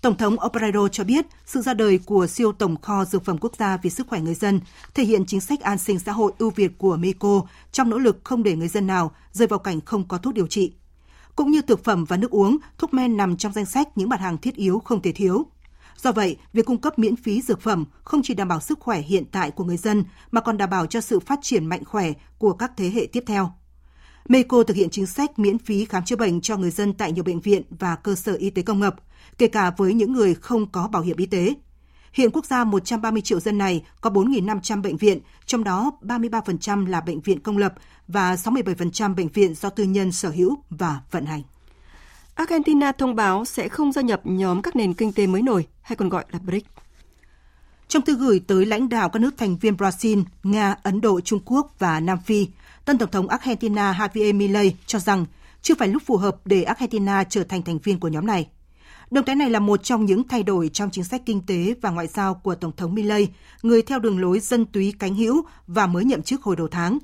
Tổng 0.00 0.16
thống 0.16 0.36
Obrador 0.46 0.92
cho 0.92 1.04
biết 1.04 1.26
sự 1.46 1.62
ra 1.62 1.74
đời 1.74 1.98
của 1.98 2.26
siêu 2.26 2.52
tổng 2.52 2.80
kho 2.80 3.04
dược 3.04 3.24
phẩm 3.24 3.38
quốc 3.38 3.52
gia 3.58 3.76
vì 3.76 3.90
sức 3.90 4.06
khỏe 4.08 4.20
người 4.20 4.34
dân 4.34 4.60
thể 4.94 5.04
hiện 5.04 5.26
chính 5.26 5.40
sách 5.40 5.60
an 5.60 5.78
sinh 5.78 5.98
xã 5.98 6.12
hội 6.12 6.32
ưu 6.38 6.50
việt 6.50 6.78
của 6.78 6.96
Mexico 6.96 7.42
trong 7.72 7.90
nỗ 7.90 7.98
lực 7.98 8.20
không 8.24 8.42
để 8.42 8.56
người 8.56 8.68
dân 8.68 8.86
nào 8.86 9.10
rơi 9.32 9.48
vào 9.48 9.58
cảnh 9.58 9.80
không 9.80 10.08
có 10.08 10.18
thuốc 10.18 10.34
điều 10.34 10.46
trị. 10.46 10.72
Cũng 11.36 11.50
như 11.50 11.62
thực 11.62 11.84
phẩm 11.84 12.04
và 12.04 12.16
nước 12.16 12.30
uống, 12.30 12.58
thuốc 12.78 12.94
men 12.94 13.16
nằm 13.16 13.36
trong 13.36 13.52
danh 13.52 13.66
sách 13.66 13.88
những 13.98 14.08
mặt 14.08 14.20
hàng 14.20 14.38
thiết 14.38 14.54
yếu 14.54 14.82
không 14.84 15.02
thể 15.02 15.12
thiếu. 15.12 15.46
Do 15.98 16.12
vậy, 16.12 16.36
việc 16.52 16.66
cung 16.66 16.80
cấp 16.80 16.98
miễn 16.98 17.16
phí 17.16 17.42
dược 17.42 17.60
phẩm 17.60 17.84
không 18.04 18.20
chỉ 18.24 18.34
đảm 18.34 18.48
bảo 18.48 18.60
sức 18.60 18.80
khỏe 18.80 19.00
hiện 19.00 19.24
tại 19.32 19.50
của 19.50 19.64
người 19.64 19.76
dân 19.76 20.04
mà 20.30 20.40
còn 20.40 20.56
đảm 20.56 20.70
bảo 20.70 20.86
cho 20.86 21.00
sự 21.00 21.20
phát 21.20 21.38
triển 21.42 21.66
mạnh 21.66 21.84
khỏe 21.84 22.12
của 22.38 22.52
các 22.52 22.72
thế 22.76 22.90
hệ 22.90 23.06
tiếp 23.12 23.24
theo. 23.26 23.52
Mexico 24.28 24.62
thực 24.62 24.76
hiện 24.76 24.90
chính 24.90 25.06
sách 25.06 25.38
miễn 25.38 25.58
phí 25.58 25.84
khám 25.84 26.04
chữa 26.04 26.16
bệnh 26.16 26.40
cho 26.40 26.56
người 26.56 26.70
dân 26.70 26.92
tại 26.92 27.12
nhiều 27.12 27.24
bệnh 27.24 27.40
viện 27.40 27.62
và 27.70 27.96
cơ 27.96 28.14
sở 28.14 28.34
y 28.34 28.50
tế 28.50 28.62
công 28.62 28.82
lập, 28.82 28.96
kể 29.38 29.46
cả 29.46 29.70
với 29.76 29.94
những 29.94 30.12
người 30.12 30.34
không 30.34 30.70
có 30.70 30.88
bảo 30.88 31.02
hiểm 31.02 31.16
y 31.16 31.26
tế. 31.26 31.54
Hiện 32.12 32.30
quốc 32.30 32.46
gia 32.46 32.64
130 32.64 33.22
triệu 33.22 33.40
dân 33.40 33.58
này 33.58 33.84
có 34.00 34.10
4.500 34.10 34.82
bệnh 34.82 34.96
viện, 34.96 35.18
trong 35.46 35.64
đó 35.64 35.90
33% 36.02 36.86
là 36.86 37.00
bệnh 37.00 37.20
viện 37.20 37.40
công 37.40 37.58
lập 37.58 37.74
và 38.08 38.34
67% 38.34 39.14
bệnh 39.14 39.28
viện 39.28 39.54
do 39.54 39.70
tư 39.70 39.84
nhân 39.84 40.12
sở 40.12 40.30
hữu 40.30 40.56
và 40.70 41.00
vận 41.10 41.26
hành. 41.26 41.42
Argentina 42.38 42.92
thông 42.92 43.14
báo 43.14 43.44
sẽ 43.44 43.68
không 43.68 43.92
gia 43.92 44.02
nhập 44.02 44.20
nhóm 44.24 44.62
các 44.62 44.76
nền 44.76 44.94
kinh 44.94 45.12
tế 45.12 45.26
mới 45.26 45.42
nổi, 45.42 45.66
hay 45.82 45.96
còn 45.96 46.08
gọi 46.08 46.24
là 46.30 46.38
BRICS. 46.38 46.66
Trong 47.88 48.02
thư 48.02 48.16
gửi 48.16 48.40
tới 48.46 48.66
lãnh 48.66 48.88
đạo 48.88 49.08
các 49.08 49.18
nước 49.22 49.34
thành 49.36 49.56
viên 49.56 49.74
Brazil, 49.74 50.24
Nga, 50.42 50.76
Ấn 50.82 51.00
Độ, 51.00 51.20
Trung 51.20 51.40
Quốc 51.44 51.74
và 51.78 52.00
Nam 52.00 52.18
Phi, 52.24 52.48
tân 52.84 52.98
Tổng 52.98 53.10
thống 53.10 53.28
Argentina 53.28 53.92
Javier 53.92 54.34
Milei 54.34 54.76
cho 54.86 54.98
rằng 54.98 55.26
chưa 55.62 55.74
phải 55.74 55.88
lúc 55.88 56.02
phù 56.06 56.16
hợp 56.16 56.36
để 56.44 56.62
Argentina 56.62 57.24
trở 57.24 57.44
thành 57.44 57.62
thành 57.62 57.78
viên 57.78 58.00
của 58.00 58.08
nhóm 58.08 58.26
này. 58.26 58.48
Động 59.10 59.24
thái 59.24 59.36
này 59.36 59.50
là 59.50 59.60
một 59.60 59.82
trong 59.82 60.04
những 60.04 60.28
thay 60.28 60.42
đổi 60.42 60.70
trong 60.72 60.90
chính 60.90 61.04
sách 61.04 61.22
kinh 61.26 61.40
tế 61.46 61.74
và 61.80 61.90
ngoại 61.90 62.06
giao 62.06 62.34
của 62.34 62.54
Tổng 62.54 62.76
thống 62.76 62.94
Milei, 62.94 63.28
người 63.62 63.82
theo 63.82 63.98
đường 63.98 64.20
lối 64.20 64.40
dân 64.40 64.66
túy 64.66 64.94
cánh 64.98 65.14
hữu 65.14 65.42
và 65.66 65.86
mới 65.86 66.04
nhậm 66.04 66.22
chức 66.22 66.42
hồi 66.42 66.56
đầu 66.56 66.68
tháng. 66.68 66.98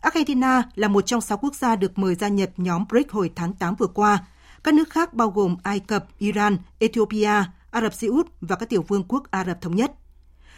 Argentina 0.00 0.62
là 0.74 0.88
một 0.88 1.06
trong 1.06 1.20
sáu 1.20 1.38
quốc 1.38 1.54
gia 1.54 1.76
được 1.76 1.98
mời 1.98 2.14
gia 2.14 2.28
nhập 2.28 2.50
nhóm 2.56 2.84
BRICS 2.90 3.10
hồi 3.10 3.30
tháng 3.36 3.52
8 3.52 3.74
vừa 3.74 3.86
qua, 3.86 4.24
các 4.64 4.74
nước 4.74 4.90
khác 4.90 5.14
bao 5.14 5.30
gồm 5.30 5.56
Ai 5.62 5.80
Cập, 5.80 6.06
Iran, 6.18 6.56
Ethiopia, 6.78 7.44
Ả 7.70 7.80
Rập 7.80 7.94
Xê 7.94 8.08
Út 8.08 8.26
và 8.40 8.56
các 8.56 8.68
tiểu 8.68 8.82
vương 8.88 9.04
quốc 9.08 9.30
Ả 9.30 9.44
Rập 9.44 9.60
Thống 9.60 9.76
Nhất. 9.76 9.92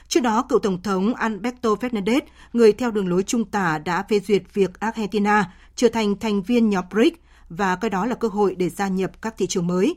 Trước 0.08 0.20
đó, 0.20 0.42
cựu 0.42 0.58
Tổng 0.58 0.82
thống 0.82 1.14
Alberto 1.14 1.70
Fernandez, 1.70 2.20
người 2.52 2.72
theo 2.72 2.90
đường 2.90 3.08
lối 3.08 3.22
trung 3.22 3.44
tả 3.44 3.78
đã 3.78 4.04
phê 4.08 4.20
duyệt 4.20 4.42
việc 4.54 4.80
Argentina 4.80 5.52
trở 5.76 5.88
thành 5.88 6.18
thành 6.18 6.42
viên 6.42 6.70
nhóm 6.70 6.84
BRICS 6.90 7.16
và 7.48 7.76
coi 7.76 7.90
đó 7.90 8.06
là 8.06 8.14
cơ 8.14 8.28
hội 8.28 8.54
để 8.54 8.68
gia 8.68 8.88
nhập 8.88 9.22
các 9.22 9.34
thị 9.38 9.46
trường 9.46 9.66
mới. 9.66 9.96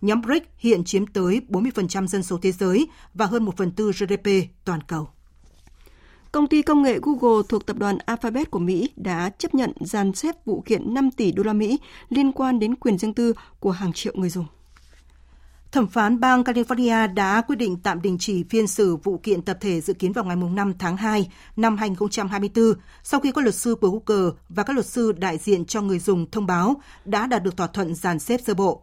Nhóm 0.00 0.20
BRICS 0.20 0.46
hiện 0.58 0.84
chiếm 0.84 1.06
tới 1.06 1.40
40% 1.48 2.06
dân 2.06 2.22
số 2.22 2.38
thế 2.42 2.52
giới 2.52 2.88
và 3.14 3.26
hơn 3.26 3.44
1 3.44 3.56
phần 3.56 3.72
tư 3.72 3.92
GDP 3.92 4.30
toàn 4.64 4.80
cầu. 4.82 5.08
Công 6.32 6.46
ty 6.46 6.62
công 6.62 6.82
nghệ 6.82 6.98
Google 7.02 7.42
thuộc 7.48 7.66
tập 7.66 7.76
đoàn 7.78 7.98
Alphabet 7.98 8.50
của 8.50 8.58
Mỹ 8.58 8.90
đã 8.96 9.30
chấp 9.38 9.54
nhận 9.54 9.72
dàn 9.80 10.12
xếp 10.12 10.44
vụ 10.44 10.62
kiện 10.66 10.94
5 10.94 11.10
tỷ 11.10 11.32
đô 11.32 11.42
la 11.42 11.52
Mỹ 11.52 11.78
liên 12.08 12.32
quan 12.32 12.58
đến 12.58 12.76
quyền 12.76 12.98
riêng 12.98 13.14
tư 13.14 13.34
của 13.60 13.70
hàng 13.70 13.92
triệu 13.92 14.12
người 14.16 14.30
dùng. 14.30 14.46
Thẩm 15.72 15.86
phán 15.86 16.20
bang 16.20 16.42
California 16.42 17.14
đã 17.14 17.40
quyết 17.40 17.56
định 17.56 17.76
tạm 17.82 18.02
đình 18.02 18.16
chỉ 18.18 18.44
phiên 18.50 18.66
xử 18.66 18.96
vụ 18.96 19.18
kiện 19.18 19.42
tập 19.42 19.58
thể 19.60 19.80
dự 19.80 19.92
kiến 19.92 20.12
vào 20.12 20.24
ngày 20.24 20.36
5 20.36 20.74
tháng 20.78 20.96
2 20.96 21.30
năm 21.56 21.76
2024 21.76 22.74
sau 23.02 23.20
khi 23.20 23.32
các 23.32 23.44
luật 23.44 23.54
sư 23.54 23.74
của 23.74 23.90
Google 23.90 24.30
và 24.48 24.62
các 24.62 24.72
luật 24.72 24.86
sư 24.86 25.12
đại 25.12 25.38
diện 25.38 25.64
cho 25.64 25.80
người 25.82 25.98
dùng 25.98 26.30
thông 26.30 26.46
báo 26.46 26.80
đã 27.04 27.26
đạt 27.26 27.42
được 27.42 27.56
thỏa 27.56 27.66
thuận 27.66 27.94
dàn 27.94 28.18
xếp 28.18 28.40
sơ 28.46 28.54
bộ. 28.54 28.82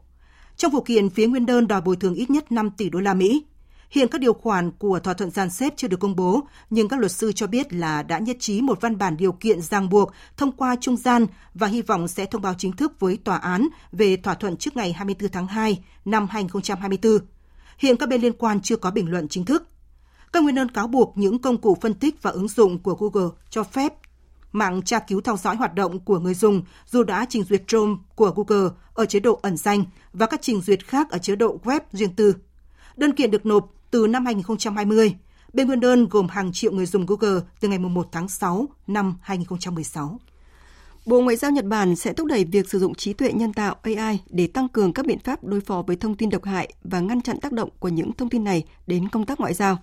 Trong 0.58 0.72
vụ 0.72 0.82
kiện, 0.82 1.10
phía 1.10 1.28
nguyên 1.28 1.46
đơn 1.46 1.68
đòi 1.68 1.82
bồi 1.82 1.96
thường 1.96 2.14
ít 2.14 2.30
nhất 2.30 2.52
5 2.52 2.70
tỷ 2.78 2.90
đô 2.90 3.00
la 3.00 3.14
Mỹ. 3.14 3.44
Hiện 3.90 4.08
các 4.08 4.22
điều 4.22 4.34
khoản 4.34 4.72
của 4.72 5.00
thỏa 5.00 5.14
thuận 5.14 5.30
gian 5.30 5.50
xếp 5.50 5.74
chưa 5.78 5.88
được 5.88 6.00
công 6.00 6.16
bố, 6.16 6.48
nhưng 6.70 6.88
các 6.88 7.00
luật 7.00 7.12
sư 7.12 7.32
cho 7.32 7.48
biết 7.48 7.74
là 7.74 8.04
đã 8.04 8.20
nhất 8.20 8.38
trí 8.40 8.62
một 8.62 8.82
văn 8.82 8.98
bản 8.98 9.18
điều 9.18 9.32
kiện 9.32 9.62
ràng 9.62 9.90
buộc 9.90 10.12
thông 10.38 10.52
qua 10.52 10.76
trung 10.82 10.98
gian 10.98 11.26
và 11.54 11.68
hy 11.68 11.82
vọng 11.82 12.08
sẽ 12.08 12.26
thông 12.26 12.42
báo 12.42 12.54
chính 12.58 12.72
thức 12.72 13.00
với 13.00 13.18
tòa 13.18 13.38
án 13.38 13.68
về 13.92 14.18
thỏa 14.18 14.34
thuận 14.34 14.58
trước 14.58 14.78
ngày 14.78 14.94
24 14.94 15.32
tháng 15.32 15.48
2 15.48 15.84
năm 16.06 16.28
2024. 16.30 17.18
Hiện 17.78 17.98
các 17.98 18.10
bên 18.10 18.22
liên 18.22 18.34
quan 18.34 18.62
chưa 18.62 18.76
có 18.76 18.92
bình 18.92 19.12
luận 19.12 19.28
chính 19.28 19.46
thức. 19.46 19.68
Các 20.34 20.44
nguyên 20.44 20.56
đơn 20.56 20.72
cáo 20.72 20.88
buộc 20.88 21.14
những 21.18 21.40
công 21.40 21.58
cụ 21.58 21.78
phân 21.82 21.94
tích 21.94 22.22
và 22.22 22.32
ứng 22.32 22.48
dụng 22.48 22.80
của 22.80 22.96
Google 23.00 23.30
cho 23.50 23.64
phép 23.64 23.94
mạng 24.52 24.82
tra 24.82 25.00
cứu 25.00 25.22
theo 25.22 25.38
dõi 25.38 25.56
hoạt 25.56 25.74
động 25.74 26.00
của 26.00 26.20
người 26.20 26.34
dùng 26.34 26.62
dù 26.86 27.04
đã 27.04 27.26
trình 27.30 27.44
duyệt 27.44 27.64
Chrome 27.68 27.96
của 28.16 28.32
Google 28.36 28.70
ở 28.94 29.06
chế 29.06 29.20
độ 29.20 29.40
ẩn 29.42 29.58
danh 29.58 29.84
và 30.14 30.26
các 30.26 30.42
trình 30.42 30.62
duyệt 30.62 30.88
khác 30.88 31.10
ở 31.10 31.18
chế 31.18 31.36
độ 31.36 31.60
web 31.64 31.80
riêng 31.92 32.16
tư 32.16 32.34
Đơn 32.98 33.14
kiện 33.14 33.32
được 33.32 33.46
nộp 33.46 33.77
từ 33.92 34.08
năm 34.08 34.26
2020. 34.26 35.16
Bên 35.54 35.68
nguyên 35.68 35.80
đơn 35.80 36.08
gồm 36.10 36.28
hàng 36.28 36.52
triệu 36.54 36.72
người 36.72 36.86
dùng 36.86 37.06
Google 37.06 37.42
từ 37.60 37.68
ngày 37.68 37.80
1 37.80 38.08
tháng 38.12 38.28
6 38.28 38.70
năm 38.88 39.16
2016. 39.22 40.20
Bộ 41.06 41.22
Ngoại 41.22 41.36
giao 41.36 41.52
Nhật 41.52 41.66
Bản 41.66 41.96
sẽ 41.96 42.14
thúc 42.14 42.28
đẩy 42.28 42.46
việc 42.46 42.70
sử 42.70 42.80
dụng 42.80 42.96
trí 42.96 43.14
tuệ 43.14 43.32
nhân 43.34 43.54
tạo 43.54 43.76
AI 43.82 44.20
để 44.30 44.48
tăng 44.48 44.68
cường 44.68 44.94
các 44.94 45.06
biện 45.06 45.20
pháp 45.20 45.44
đối 45.44 45.62
phó 45.62 45.84
với 45.88 45.96
thông 45.96 46.16
tin 46.16 46.30
độc 46.30 46.44
hại 46.44 46.74
và 46.84 47.00
ngăn 47.00 47.22
chặn 47.22 47.40
tác 47.40 47.52
động 47.52 47.70
của 47.80 47.88
những 47.88 48.14
thông 48.14 48.30
tin 48.30 48.44
này 48.44 48.64
đến 48.88 49.10
công 49.10 49.26
tác 49.26 49.40
ngoại 49.40 49.54
giao. 49.54 49.78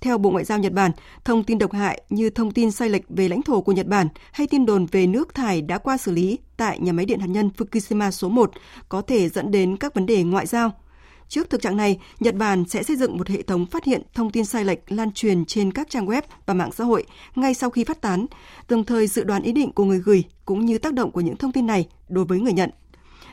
Theo 0.00 0.18
Bộ 0.18 0.30
Ngoại 0.30 0.44
giao 0.44 0.58
Nhật 0.58 0.72
Bản, 0.72 0.90
thông 1.24 1.44
tin 1.44 1.58
độc 1.58 1.72
hại 1.72 2.02
như 2.08 2.30
thông 2.30 2.50
tin 2.50 2.70
sai 2.70 2.88
lệch 2.88 3.02
về 3.08 3.28
lãnh 3.28 3.42
thổ 3.42 3.60
của 3.60 3.72
Nhật 3.72 3.86
Bản 3.86 4.08
hay 4.32 4.46
tin 4.46 4.66
đồn 4.66 4.86
về 4.86 5.06
nước 5.06 5.34
thải 5.34 5.62
đã 5.62 5.78
qua 5.78 5.96
xử 5.96 6.12
lý 6.12 6.38
tại 6.56 6.78
nhà 6.78 6.92
máy 6.92 7.06
điện 7.06 7.20
hạt 7.20 7.26
nhân 7.26 7.50
Fukushima 7.56 8.10
số 8.10 8.28
1 8.28 8.50
có 8.88 9.02
thể 9.02 9.28
dẫn 9.28 9.50
đến 9.50 9.76
các 9.76 9.94
vấn 9.94 10.06
đề 10.06 10.22
ngoại 10.22 10.46
giao. 10.46 10.72
Trước 11.28 11.50
thực 11.50 11.62
trạng 11.62 11.76
này, 11.76 11.98
Nhật 12.20 12.34
Bản 12.34 12.64
sẽ 12.68 12.82
xây 12.82 12.96
dựng 12.96 13.18
một 13.18 13.28
hệ 13.28 13.42
thống 13.42 13.66
phát 13.66 13.84
hiện 13.84 14.02
thông 14.14 14.30
tin 14.30 14.44
sai 14.44 14.64
lệch 14.64 14.92
lan 14.92 15.12
truyền 15.12 15.44
trên 15.44 15.72
các 15.72 15.90
trang 15.90 16.06
web 16.06 16.22
và 16.46 16.54
mạng 16.54 16.72
xã 16.72 16.84
hội 16.84 17.04
ngay 17.34 17.54
sau 17.54 17.70
khi 17.70 17.84
phát 17.84 18.00
tán, 18.00 18.26
đồng 18.68 18.84
thời 18.84 19.06
dự 19.06 19.24
đoán 19.24 19.42
ý 19.42 19.52
định 19.52 19.72
của 19.72 19.84
người 19.84 19.98
gửi 19.98 20.24
cũng 20.44 20.66
như 20.66 20.78
tác 20.78 20.94
động 20.94 21.10
của 21.10 21.20
những 21.20 21.36
thông 21.36 21.52
tin 21.52 21.66
này 21.66 21.88
đối 22.08 22.24
với 22.24 22.40
người 22.40 22.52
nhận. 22.52 22.70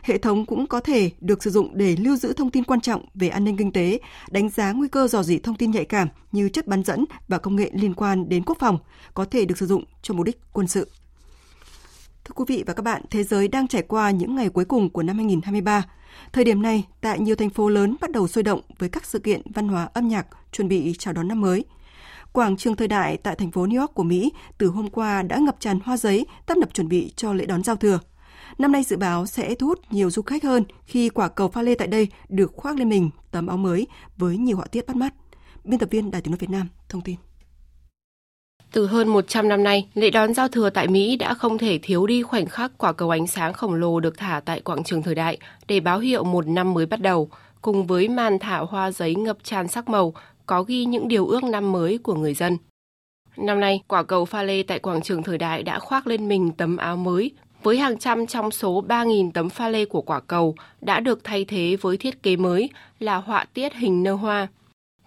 Hệ 0.04 0.18
thống 0.18 0.46
cũng 0.46 0.68
có 0.68 0.80
thể 0.80 1.12
được 1.20 1.44
sử 1.44 1.50
dụng 1.50 1.78
để 1.78 1.96
lưu 1.96 2.16
giữ 2.16 2.34
thông 2.34 2.52
tin 2.52 2.64
quan 2.64 2.82
trọng 2.82 3.06
về 3.14 3.30
an 3.30 3.44
ninh 3.44 3.58
kinh 3.58 3.72
tế, 3.72 4.00
đánh 4.30 4.50
giá 4.50 4.72
nguy 4.72 4.88
cơ 4.88 5.08
dò 5.08 5.24
dỉ 5.24 5.38
thông 5.38 5.56
tin 5.56 5.72
nhạy 5.72 5.86
cảm 5.86 6.08
như 6.32 6.50
chất 6.50 6.68
bán 6.68 6.84
dẫn 6.84 7.06
và 7.28 7.38
công 7.38 7.56
nghệ 7.56 7.72
liên 7.74 7.94
quan 7.94 8.30
đến 8.30 8.44
quốc 8.46 8.58
phòng, 8.60 8.78
có 9.14 9.26
thể 9.26 9.46
được 9.46 9.58
sử 9.58 9.66
dụng 9.66 9.84
cho 10.02 10.14
mục 10.14 10.26
đích 10.26 10.40
quân 10.54 10.68
sự. 10.68 10.88
Thưa 12.24 12.34
quý 12.36 12.46
vị 12.48 12.64
và 12.68 12.74
các 12.74 12.84
bạn, 12.84 13.02
thế 13.10 13.24
giới 13.24 13.48
đang 13.48 13.68
trải 13.68 13.82
qua 13.82 14.12
những 14.12 14.36
ngày 14.36 14.50
cuối 14.50 14.66
cùng 14.66 14.90
của 14.90 15.04
năm 15.04 15.16
2023. 15.16 15.86
Thời 16.34 16.44
điểm 16.44 16.62
này, 16.62 16.88
tại 17.02 17.20
nhiều 17.20 17.36
thành 17.36 17.50
phố 17.50 17.70
lớn 17.70 17.96
bắt 18.02 18.12
đầu 18.12 18.28
sôi 18.28 18.44
động 18.44 18.62
với 18.80 18.90
các 18.90 19.06
sự 19.06 19.20
kiện 19.20 19.42
văn 19.54 19.68
hóa 19.68 19.90
âm 19.94 20.08
nhạc 20.08 20.28
chuẩn 20.52 20.68
bị 20.68 20.96
chào 21.00 21.14
đón 21.14 21.28
năm 21.28 21.42
mới. 21.42 21.66
Quảng 22.32 22.58
trường 22.58 22.76
thời 22.76 22.88
đại 22.88 23.18
tại 23.18 23.36
thành 23.36 23.52
phố 23.52 23.66
New 23.66 23.80
York 23.80 23.94
của 23.94 24.04
Mỹ 24.04 24.32
từ 24.58 24.68
hôm 24.68 24.90
qua 24.90 25.22
đã 25.22 25.38
ngập 25.38 25.56
tràn 25.60 25.80
hoa 25.84 25.98
giấy, 25.98 26.26
tấp 26.46 26.58
nập 26.58 26.74
chuẩn 26.74 26.88
bị 26.88 27.14
cho 27.16 27.34
lễ 27.34 27.46
đón 27.46 27.64
giao 27.64 27.76
thừa. 27.76 28.00
Năm 28.58 28.72
nay 28.72 28.84
dự 28.84 28.98
báo 28.98 29.26
sẽ 29.26 29.56
thu 29.56 29.68
hút 29.68 29.80
nhiều 29.90 30.10
du 30.10 30.22
khách 30.22 30.44
hơn 30.44 30.64
khi 30.86 31.10
quả 31.10 31.28
cầu 31.30 31.48
pha 31.48 31.62
lê 31.62 31.76
tại 31.76 31.88
đây 31.88 32.08
được 32.30 32.52
khoác 32.56 32.78
lên 32.78 32.90
mình 32.90 33.10
tấm 33.32 33.48
áo 33.48 33.58
mới 33.58 33.88
với 34.18 34.38
nhiều 34.38 34.58
họa 34.58 34.66
tiết 34.66 34.88
bắt 34.88 34.96
mắt. 34.96 35.14
Biên 35.64 35.80
tập 35.80 35.90
viên 35.92 36.12
Đài 36.12 36.22
tiếng 36.22 36.32
nói 36.32 36.38
Việt 36.38 36.50
Nam 36.50 36.68
thông 36.90 37.02
tin. 37.02 37.16
Từ 38.72 38.88
hơn 38.88 39.08
100 39.08 39.48
năm 39.48 39.64
nay, 39.64 39.88
lễ 39.94 40.10
đón 40.10 40.34
giao 40.34 40.48
thừa 40.48 40.70
tại 40.70 40.88
Mỹ 40.88 41.16
đã 41.16 41.34
không 41.34 41.58
thể 41.58 41.80
thiếu 41.82 42.08
đi 42.08 42.24
khoảnh 42.24 42.46
khắc 42.46 42.72
quả 42.78 42.94
cầu 42.94 43.10
ánh 43.10 43.28
sáng 43.28 43.54
khổng 43.54 43.74
lồ 43.74 44.00
được 44.00 44.18
thả 44.18 44.42
tại 44.46 44.60
quảng 44.60 44.84
trường 44.84 45.04
thời 45.04 45.16
đại 45.16 45.38
để 45.68 45.80
báo 45.80 46.00
hiệu 46.00 46.24
một 46.24 46.48
năm 46.48 46.74
mới 46.74 46.86
bắt 46.86 47.02
đầu, 47.02 47.30
cùng 47.62 47.88
với 47.88 48.08
màn 48.08 48.40
thả 48.40 48.58
hoa 48.58 48.92
giấy 48.92 49.16
ngập 49.16 49.38
tràn 49.44 49.68
sắc 49.68 49.90
màu, 49.90 50.14
có 50.46 50.64
ghi 50.64 50.86
những 50.86 51.08
điều 51.08 51.28
ước 51.28 51.44
năm 51.44 51.72
mới 51.72 51.98
của 51.98 52.16
người 52.16 52.34
dân. 52.34 52.58
Năm 53.38 53.60
nay, 53.60 53.84
quả 53.88 54.04
cầu 54.04 54.26
pha 54.26 54.44
lê 54.44 54.64
tại 54.64 54.80
quảng 54.80 55.02
trường 55.02 55.24
thời 55.24 55.38
đại 55.38 55.64
đã 55.64 55.80
khoác 55.80 56.08
lên 56.08 56.28
mình 56.28 56.52
tấm 56.52 56.78
áo 56.78 56.98
mới 56.98 57.32
với 57.64 57.78
hàng 57.78 58.00
trăm 58.00 58.28
trong 58.28 58.52
số 58.52 58.84
3.000 58.88 59.32
tấm 59.32 59.50
pha 59.50 59.70
lê 59.70 59.86
của 59.86 60.02
quả 60.02 60.20
cầu 60.20 60.56
đã 60.82 61.00
được 61.00 61.24
thay 61.24 61.46
thế 61.46 61.78
với 61.82 61.98
thiết 61.98 62.24
kế 62.24 62.36
mới 62.36 62.70
là 63.00 63.16
họa 63.18 63.46
tiết 63.54 63.74
hình 63.74 64.04
nơ 64.04 64.14
hoa. 64.14 64.48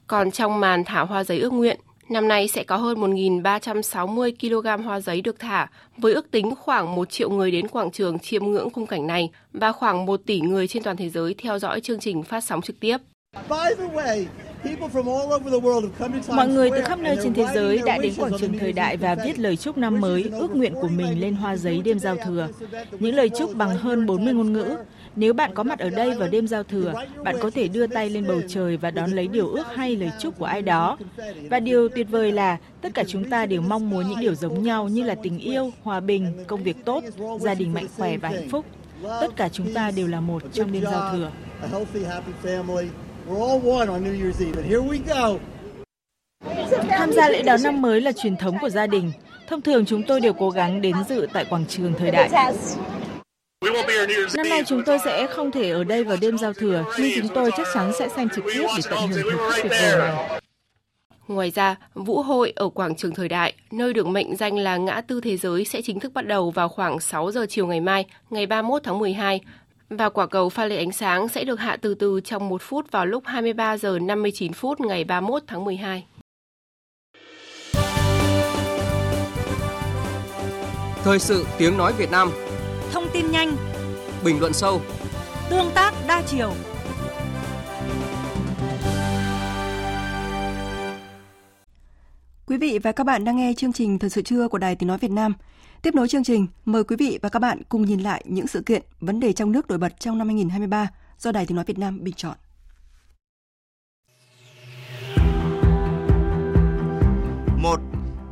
Còn 0.06 0.30
trong 0.30 0.60
màn 0.60 0.84
thả 0.84 1.00
hoa 1.00 1.24
giấy 1.24 1.38
ước 1.38 1.52
nguyện, 1.52 1.80
năm 2.09 2.28
nay 2.28 2.48
sẽ 2.48 2.64
có 2.64 2.76
hơn 2.76 3.00
1.360 3.00 4.32
kg 4.40 4.82
hoa 4.82 5.00
giấy 5.00 5.20
được 5.20 5.38
thả, 5.38 5.66
với 5.96 6.14
ước 6.14 6.30
tính 6.30 6.55
khoảng 6.55 6.94
1 6.94 7.11
triệu 7.11 7.30
người 7.30 7.50
đến 7.50 7.68
quảng 7.68 7.90
trường 7.90 8.18
chiêm 8.18 8.44
ngưỡng 8.44 8.70
khung 8.70 8.86
cảnh 8.86 9.07
này 9.07 9.30
và 9.52 9.72
khoảng 9.72 10.07
1 10.07 10.20
tỷ 10.26 10.40
người 10.40 10.68
trên 10.68 10.82
toàn 10.82 10.96
thế 10.96 11.09
giới 11.09 11.34
theo 11.38 11.59
dõi 11.59 11.80
chương 11.80 12.00
trình 12.00 12.22
phát 12.22 12.44
sóng 12.44 12.62
trực 12.62 12.80
tiếp. 12.80 12.96
Mọi 16.30 16.48
người 16.48 16.70
từ 16.70 16.82
khắp 16.82 16.98
nơi 16.98 17.16
trên 17.22 17.34
thế 17.34 17.46
giới 17.55 17.82
đã 17.86 17.98
đến 17.98 18.12
quảng 18.18 18.32
trường 18.38 18.59
thời 18.59 18.72
đại 18.72 18.96
và 18.96 19.16
viết 19.24 19.38
lời 19.38 19.57
chúc 19.57 19.78
năm 19.78 20.00
mới, 20.00 20.30
ước 20.32 20.57
nguyện 20.57 20.74
của 20.74 20.88
mình 20.88 21.20
lên 21.20 21.34
hoa 21.34 21.57
giấy 21.57 21.82
đêm 21.84 21.98
giao 21.98 22.16
thừa. 22.16 22.48
Những 22.98 23.14
lời 23.14 23.28
chúc 23.28 23.55
bằng 23.55 23.76
hơn 23.76 24.07
40 24.07 24.34
ngôn 24.34 24.52
ngữ. 24.52 24.76
Nếu 25.16 25.32
bạn 25.32 25.50
có 25.54 25.62
mặt 25.62 25.78
ở 25.78 25.90
đây 25.90 26.14
vào 26.14 26.28
đêm 26.28 26.46
giao 26.46 26.62
thừa, 26.62 26.92
bạn 27.24 27.36
có 27.40 27.50
thể 27.50 27.68
đưa 27.68 27.86
tay 27.86 28.10
lên 28.10 28.26
bầu 28.26 28.40
trời 28.48 28.76
và 28.76 28.90
đón 28.90 29.10
lấy 29.10 29.28
điều 29.28 29.48
ước 29.48 29.66
hay 29.74 29.96
lời 29.96 30.10
chúc 30.20 30.38
của 30.38 30.44
ai 30.44 30.62
đó. 30.62 30.98
Và 31.50 31.60
điều 31.60 31.88
tuyệt 31.88 32.06
vời 32.10 32.32
là 32.32 32.56
tất 32.80 32.94
cả 32.94 33.04
chúng 33.08 33.30
ta 33.30 33.46
đều 33.46 33.60
mong 33.60 33.90
muốn 33.90 34.08
những 34.08 34.20
điều 34.20 34.34
giống 34.34 34.62
nhau 34.62 34.88
như 34.88 35.02
là 35.02 35.14
tình 35.22 35.38
yêu, 35.38 35.70
hòa 35.82 36.00
bình, 36.00 36.44
công 36.46 36.62
việc 36.62 36.84
tốt, 36.84 37.04
gia 37.40 37.54
đình 37.54 37.74
mạnh 37.74 37.86
khỏe 37.96 38.16
và 38.16 38.28
hạnh 38.28 38.48
phúc. 38.50 38.64
Tất 39.20 39.36
cả 39.36 39.48
chúng 39.48 39.74
ta 39.74 39.90
đều 39.90 40.06
là 40.06 40.20
một 40.20 40.42
trong 40.52 40.72
đêm 40.72 40.84
giao 40.84 41.12
thừa. 41.12 41.30
We're 43.28 43.48
all 43.48 43.78
one 43.78 43.88
on 43.88 44.04
New 44.04 44.22
Year's 44.22 44.46
Eve, 44.46 44.62
and 44.62 44.66
here 44.66 44.80
we 44.80 44.98
go. 45.06 45.38
Tham 46.88 47.12
gia 47.12 47.28
lễ 47.28 47.42
đón 47.42 47.62
năm 47.62 47.82
mới 47.82 48.00
là 48.00 48.12
truyền 48.12 48.36
thống 48.36 48.56
của 48.60 48.68
gia 48.68 48.86
đình. 48.86 49.12
Thông 49.48 49.62
thường 49.62 49.84
chúng 49.86 50.02
tôi 50.02 50.20
đều 50.20 50.32
cố 50.32 50.50
gắng 50.50 50.80
đến 50.80 50.96
dự 51.08 51.26
tại 51.32 51.44
quảng 51.44 51.64
trường 51.68 51.94
thời 51.98 52.10
đại. 52.10 52.30
Năm 54.36 54.48
nay 54.48 54.62
chúng 54.66 54.82
tôi 54.86 54.98
sẽ 55.04 55.26
không 55.26 55.50
thể 55.50 55.70
ở 55.70 55.84
đây 55.84 56.04
vào 56.04 56.16
đêm 56.20 56.38
giao 56.38 56.52
thừa, 56.52 56.84
nhưng 56.98 57.10
chúng 57.16 57.34
tôi 57.34 57.50
chắc 57.56 57.66
chắn 57.74 57.92
sẽ 57.98 58.08
xem 58.16 58.28
trực 58.28 58.44
tiếp 58.54 58.66
để 58.76 58.82
tận 58.90 59.08
hưởng 59.08 59.38
khắc 59.50 59.62
tuyệt 59.62 59.72
vời 59.80 59.98
này. 59.98 60.40
Ngoài 61.28 61.50
ra, 61.50 61.76
Vũ 61.94 62.22
hội 62.22 62.52
ở 62.56 62.68
quảng 62.68 62.94
trường 62.96 63.14
thời 63.14 63.28
đại, 63.28 63.54
nơi 63.70 63.92
được 63.92 64.06
mệnh 64.06 64.36
danh 64.36 64.58
là 64.58 64.76
ngã 64.76 65.00
tư 65.00 65.20
thế 65.20 65.36
giới 65.36 65.64
sẽ 65.64 65.82
chính 65.82 66.00
thức 66.00 66.12
bắt 66.12 66.26
đầu 66.26 66.50
vào 66.50 66.68
khoảng 66.68 67.00
6 67.00 67.30
giờ 67.30 67.46
chiều 67.48 67.66
ngày 67.66 67.80
mai, 67.80 68.04
ngày 68.30 68.46
31 68.46 68.82
tháng 68.84 68.98
12 68.98 69.40
và 69.90 70.08
quả 70.08 70.26
cầu 70.26 70.48
pha 70.48 70.64
lê 70.64 70.76
ánh 70.76 70.92
sáng 70.92 71.28
sẽ 71.28 71.44
được 71.44 71.60
hạ 71.60 71.76
từ 71.80 71.94
từ 71.94 72.20
trong 72.24 72.48
1 72.48 72.62
phút 72.62 72.90
vào 72.90 73.06
lúc 73.06 73.22
23 73.26 73.76
giờ 73.76 73.98
59 74.02 74.52
phút 74.52 74.80
ngày 74.80 75.04
31 75.04 75.42
tháng 75.46 75.64
12. 75.64 76.04
Thời 81.04 81.18
sự 81.18 81.46
tiếng 81.58 81.78
nói 81.78 81.92
Việt 81.98 82.10
Nam 82.10 82.30
Thông 82.93 83.09
tin 83.12 83.30
nhanh 83.30 83.57
Bình 84.24 84.41
luận 84.41 84.53
sâu 84.53 84.80
Tương 85.51 85.70
tác 85.74 85.95
đa 86.09 86.22
chiều 86.26 86.55
Quý 92.47 92.57
vị 92.59 92.78
và 92.82 92.93
các 92.93 93.05
bạn 93.05 93.24
đang 93.24 93.37
nghe 93.37 93.53
chương 93.57 93.72
trình 93.72 93.99
Thời 93.99 94.11
sự 94.11 94.22
trưa 94.22 94.49
của 94.49 94.59
Đài 94.59 94.76
Tiếng 94.76 94.87
Nói 94.87 94.99
Việt 94.99 95.11
Nam. 95.11 95.35
Tiếp 95.82 95.95
nối 95.95 96.09
chương 96.09 96.24
trình, 96.24 96.47
mời 96.64 96.85
quý 96.85 96.97
vị 96.97 97.18
và 97.22 97.28
các 97.28 97.39
bạn 97.39 97.62
cùng 97.68 97.82
nhìn 97.82 98.01
lại 98.01 98.24
những 98.26 98.47
sự 98.47 98.62
kiện, 98.62 98.82
vấn 99.01 99.20
đề 99.20 99.32
trong 99.32 99.53
nước 99.53 99.68
nổi 99.68 99.78
bật 99.78 100.01
trong 100.01 100.18
năm 100.18 100.28
2023 100.28 100.89
do 101.18 101.32
Đài 101.32 101.47
Tiếng 101.47 101.57
Nói 101.57 101.64
Việt 101.64 101.78
Nam 101.78 102.05
bình 102.05 102.14
chọn. 102.14 102.37
Một, 107.57 107.80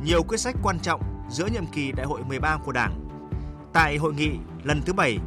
nhiều 0.05 0.23
quyết 0.23 0.37
sách 0.37 0.55
quan 0.63 0.79
trọng 0.79 1.01
giữa 1.29 1.45
nhiệm 1.53 1.65
kỳ 1.65 1.91
Đại 1.91 2.05
hội 2.05 2.21
13 2.27 2.57
của 2.65 2.71
Đảng. 2.71 3.02
Tại 3.73 3.97
hội 3.97 4.13
nghị 4.13 4.31
lần 4.63 4.81
thứ 4.85 4.93
7, 4.93 5.17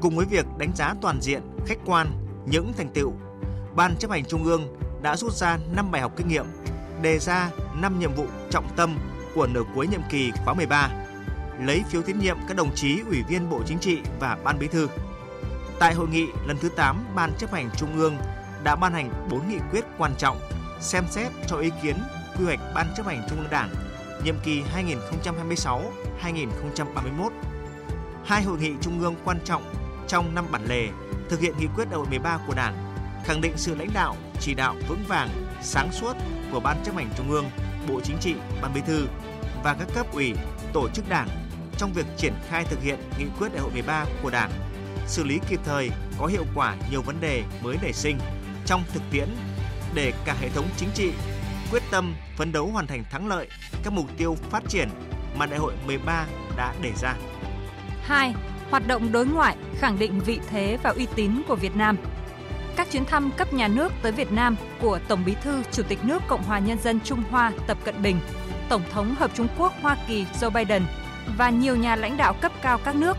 cùng 0.00 0.16
với 0.16 0.26
việc 0.26 0.46
đánh 0.58 0.72
giá 0.74 0.94
toàn 1.00 1.20
diện, 1.20 1.42
khách 1.66 1.78
quan 1.86 2.06
những 2.46 2.72
thành 2.76 2.88
tựu, 2.94 3.12
Ban 3.76 3.96
chấp 3.96 4.10
hành 4.10 4.24
Trung 4.24 4.44
ương 4.44 4.76
đã 5.02 5.16
rút 5.16 5.32
ra 5.32 5.58
5 5.76 5.90
bài 5.90 6.02
học 6.02 6.12
kinh 6.16 6.28
nghiệm, 6.28 6.46
đề 7.02 7.18
ra 7.18 7.50
5 7.74 7.98
nhiệm 7.98 8.14
vụ 8.14 8.26
trọng 8.50 8.68
tâm 8.76 8.98
của 9.34 9.46
nửa 9.46 9.62
cuối 9.74 9.86
nhiệm 9.86 10.00
kỳ 10.10 10.32
khóa 10.44 10.54
13 10.54 10.90
lấy 11.60 11.82
phiếu 11.90 12.02
tín 12.02 12.18
nhiệm 12.18 12.36
các 12.48 12.56
đồng 12.56 12.74
chí 12.74 13.00
Ủy 13.08 13.22
viên 13.28 13.50
Bộ 13.50 13.62
Chính 13.66 13.78
trị 13.78 13.98
và 14.20 14.38
Ban 14.44 14.58
Bí 14.58 14.68
thư. 14.68 14.88
Tại 15.78 15.94
hội 15.94 16.08
nghị 16.08 16.26
lần 16.46 16.56
thứ 16.60 16.68
8, 16.68 17.04
Ban 17.14 17.32
chấp 17.38 17.52
hành 17.52 17.70
Trung 17.76 17.96
ương 17.96 18.16
đã 18.64 18.76
ban 18.76 18.92
hành 18.92 19.28
4 19.30 19.48
nghị 19.48 19.58
quyết 19.70 19.84
quan 19.98 20.14
trọng 20.18 20.38
xem 20.80 21.04
xét 21.10 21.32
cho 21.46 21.56
ý 21.56 21.70
kiến 21.82 21.96
quy 22.38 22.44
hoạch 22.44 22.60
Ban 22.74 22.86
chấp 22.96 23.06
hành 23.06 23.26
Trung 23.28 23.38
ương 23.38 23.50
Đảng 23.50 23.74
nhiệm 24.24 24.36
kỳ 24.44 24.62
2026-2031. 26.22 27.53
Hai 28.26 28.42
hội 28.42 28.58
nghị 28.58 28.72
trung 28.80 29.00
ương 29.00 29.14
quan 29.24 29.38
trọng 29.44 29.74
trong 30.08 30.34
năm 30.34 30.46
bản 30.50 30.64
lề 30.66 30.88
thực 31.28 31.40
hiện 31.40 31.54
nghị 31.58 31.66
quyết 31.76 31.84
đại 31.84 31.94
hội 31.94 32.06
13 32.10 32.38
của 32.46 32.54
Đảng, 32.54 32.94
khẳng 33.24 33.40
định 33.40 33.52
sự 33.56 33.74
lãnh 33.74 33.90
đạo, 33.94 34.16
chỉ 34.40 34.54
đạo 34.54 34.74
vững 34.88 35.04
vàng, 35.08 35.28
sáng 35.62 35.92
suốt 35.92 36.12
của 36.52 36.60
Ban 36.60 36.76
chấp 36.84 36.94
hành 36.94 37.08
Trung 37.16 37.30
ương, 37.30 37.44
Bộ 37.88 38.00
Chính 38.00 38.16
trị, 38.20 38.34
Ban 38.62 38.74
Bí 38.74 38.80
thư 38.86 39.06
và 39.64 39.74
các 39.74 39.88
cấp 39.94 40.06
ủy, 40.12 40.32
tổ 40.72 40.88
chức 40.88 41.08
Đảng 41.08 41.28
trong 41.78 41.92
việc 41.92 42.06
triển 42.16 42.32
khai 42.48 42.64
thực 42.64 42.82
hiện 42.82 42.98
nghị 43.18 43.24
quyết 43.38 43.48
đại 43.52 43.62
hội 43.62 43.70
13 43.72 44.06
của 44.22 44.30
Đảng, 44.30 44.50
xử 45.06 45.24
lý 45.24 45.38
kịp 45.48 45.60
thời, 45.64 45.90
có 46.18 46.26
hiệu 46.26 46.44
quả 46.54 46.76
nhiều 46.90 47.02
vấn 47.02 47.20
đề 47.20 47.42
mới 47.62 47.76
nảy 47.82 47.92
sinh 47.92 48.18
trong 48.66 48.82
thực 48.92 49.02
tiễn 49.10 49.28
để 49.94 50.12
cả 50.24 50.36
hệ 50.40 50.48
thống 50.48 50.66
chính 50.76 50.88
trị 50.94 51.12
quyết 51.70 51.82
tâm 51.90 52.14
phấn 52.36 52.52
đấu 52.52 52.66
hoàn 52.66 52.86
thành 52.86 53.04
thắng 53.10 53.28
lợi 53.28 53.48
các 53.84 53.92
mục 53.92 54.06
tiêu 54.16 54.36
phát 54.50 54.62
triển 54.68 54.88
mà 55.36 55.46
đại 55.46 55.58
hội 55.58 55.72
13 55.86 56.26
đã 56.56 56.74
đề 56.82 56.92
ra. 56.96 57.14
2. 58.04 58.34
Hoạt 58.70 58.86
động 58.86 59.12
đối 59.12 59.26
ngoại 59.26 59.56
khẳng 59.78 59.98
định 59.98 60.20
vị 60.20 60.40
thế 60.50 60.78
và 60.82 60.90
uy 60.90 61.06
tín 61.14 61.42
của 61.48 61.56
Việt 61.56 61.76
Nam. 61.76 61.96
Các 62.76 62.90
chuyến 62.90 63.04
thăm 63.04 63.30
cấp 63.36 63.52
nhà 63.52 63.68
nước 63.68 63.92
tới 64.02 64.12
Việt 64.12 64.32
Nam 64.32 64.56
của 64.80 64.98
Tổng 65.08 65.22
Bí 65.26 65.34
thư 65.42 65.62
Chủ 65.72 65.82
tịch 65.82 66.04
nước 66.04 66.22
Cộng 66.28 66.42
hòa 66.42 66.58
Nhân 66.58 66.78
dân 66.78 67.00
Trung 67.04 67.22
Hoa 67.30 67.52
Tập 67.66 67.78
Cận 67.84 68.02
Bình, 68.02 68.20
Tổng 68.68 68.82
thống 68.90 69.14
Hợp 69.14 69.30
Trung 69.34 69.48
Quốc 69.58 69.72
Hoa 69.82 69.96
Kỳ 70.08 70.26
Joe 70.40 70.50
Biden 70.50 70.82
và 71.38 71.50
nhiều 71.50 71.76
nhà 71.76 71.96
lãnh 71.96 72.16
đạo 72.16 72.34
cấp 72.40 72.52
cao 72.62 72.78
các 72.84 72.94
nước. 72.94 73.16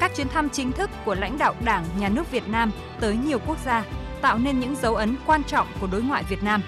Các 0.00 0.16
chuyến 0.16 0.28
thăm 0.28 0.48
chính 0.48 0.72
thức 0.72 0.90
của 1.04 1.14
lãnh 1.14 1.38
đạo 1.38 1.54
Đảng, 1.64 1.84
Nhà 1.98 2.08
nước 2.08 2.30
Việt 2.30 2.48
Nam 2.48 2.70
tới 3.00 3.16
nhiều 3.16 3.38
quốc 3.46 3.56
gia 3.64 3.84
tạo 4.20 4.38
nên 4.38 4.60
những 4.60 4.76
dấu 4.76 4.94
ấn 4.94 5.16
quan 5.26 5.44
trọng 5.44 5.66
của 5.80 5.86
đối 5.92 6.02
ngoại 6.02 6.24
Việt 6.28 6.42
Nam. 6.42 6.62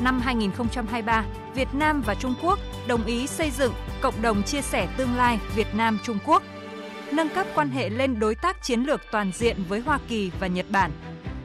Năm 0.00 0.20
2023, 0.20 1.24
Việt 1.54 1.68
Nam 1.72 2.02
và 2.06 2.14
Trung 2.14 2.34
Quốc 2.42 2.58
đồng 2.86 3.04
ý 3.04 3.26
xây 3.26 3.50
dựng 3.50 3.72
cộng 4.00 4.22
đồng 4.22 4.42
chia 4.42 4.62
sẻ 4.62 4.88
tương 4.96 5.16
lai 5.16 5.38
Việt 5.54 5.74
Nam 5.74 5.98
Trung 6.02 6.18
Quốc, 6.26 6.42
nâng 7.12 7.28
cấp 7.28 7.46
quan 7.54 7.70
hệ 7.70 7.90
lên 7.90 8.20
đối 8.20 8.34
tác 8.34 8.62
chiến 8.62 8.80
lược 8.80 9.00
toàn 9.12 9.32
diện 9.34 9.56
với 9.68 9.80
Hoa 9.80 9.98
Kỳ 10.08 10.30
và 10.40 10.46
Nhật 10.46 10.66
Bản, 10.70 10.90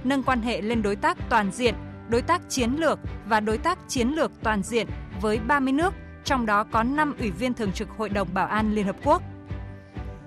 nâng 0.03 0.23
quan 0.23 0.41
hệ 0.41 0.61
lên 0.61 0.81
đối 0.81 0.95
tác 0.95 1.17
toàn 1.29 1.51
diện, 1.51 1.75
đối 2.09 2.21
tác 2.21 2.41
chiến 2.49 2.75
lược 2.79 2.99
và 3.27 3.39
đối 3.39 3.57
tác 3.57 3.79
chiến 3.87 4.09
lược 4.09 4.31
toàn 4.43 4.63
diện 4.63 4.87
với 5.21 5.39
30 5.47 5.73
nước, 5.73 5.93
trong 6.23 6.45
đó 6.45 6.63
có 6.63 6.83
5 6.83 7.15
ủy 7.19 7.31
viên 7.31 7.53
thường 7.53 7.71
trực 7.71 7.89
Hội 7.89 8.09
đồng 8.09 8.27
Bảo 8.33 8.47
an 8.47 8.75
Liên 8.75 8.85
Hợp 8.85 8.95
Quốc. 9.03 9.21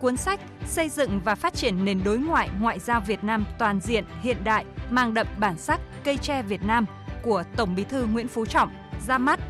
Cuốn 0.00 0.16
sách 0.16 0.40
Xây 0.66 0.88
dựng 0.88 1.20
và 1.24 1.34
phát 1.34 1.54
triển 1.54 1.84
nền 1.84 2.04
đối 2.04 2.18
ngoại 2.18 2.50
ngoại 2.60 2.78
giao 2.78 3.00
Việt 3.00 3.24
Nam 3.24 3.44
toàn 3.58 3.80
diện, 3.80 4.04
hiện 4.22 4.36
đại, 4.44 4.64
mang 4.90 5.14
đậm 5.14 5.26
bản 5.38 5.58
sắc 5.58 5.80
cây 6.04 6.16
tre 6.16 6.42
Việt 6.42 6.62
Nam 6.62 6.86
của 7.22 7.44
Tổng 7.56 7.74
Bí 7.74 7.84
thư 7.84 8.06
Nguyễn 8.06 8.28
Phú 8.28 8.46
Trọng 8.46 8.70
ra 9.06 9.18
mắt 9.18 9.40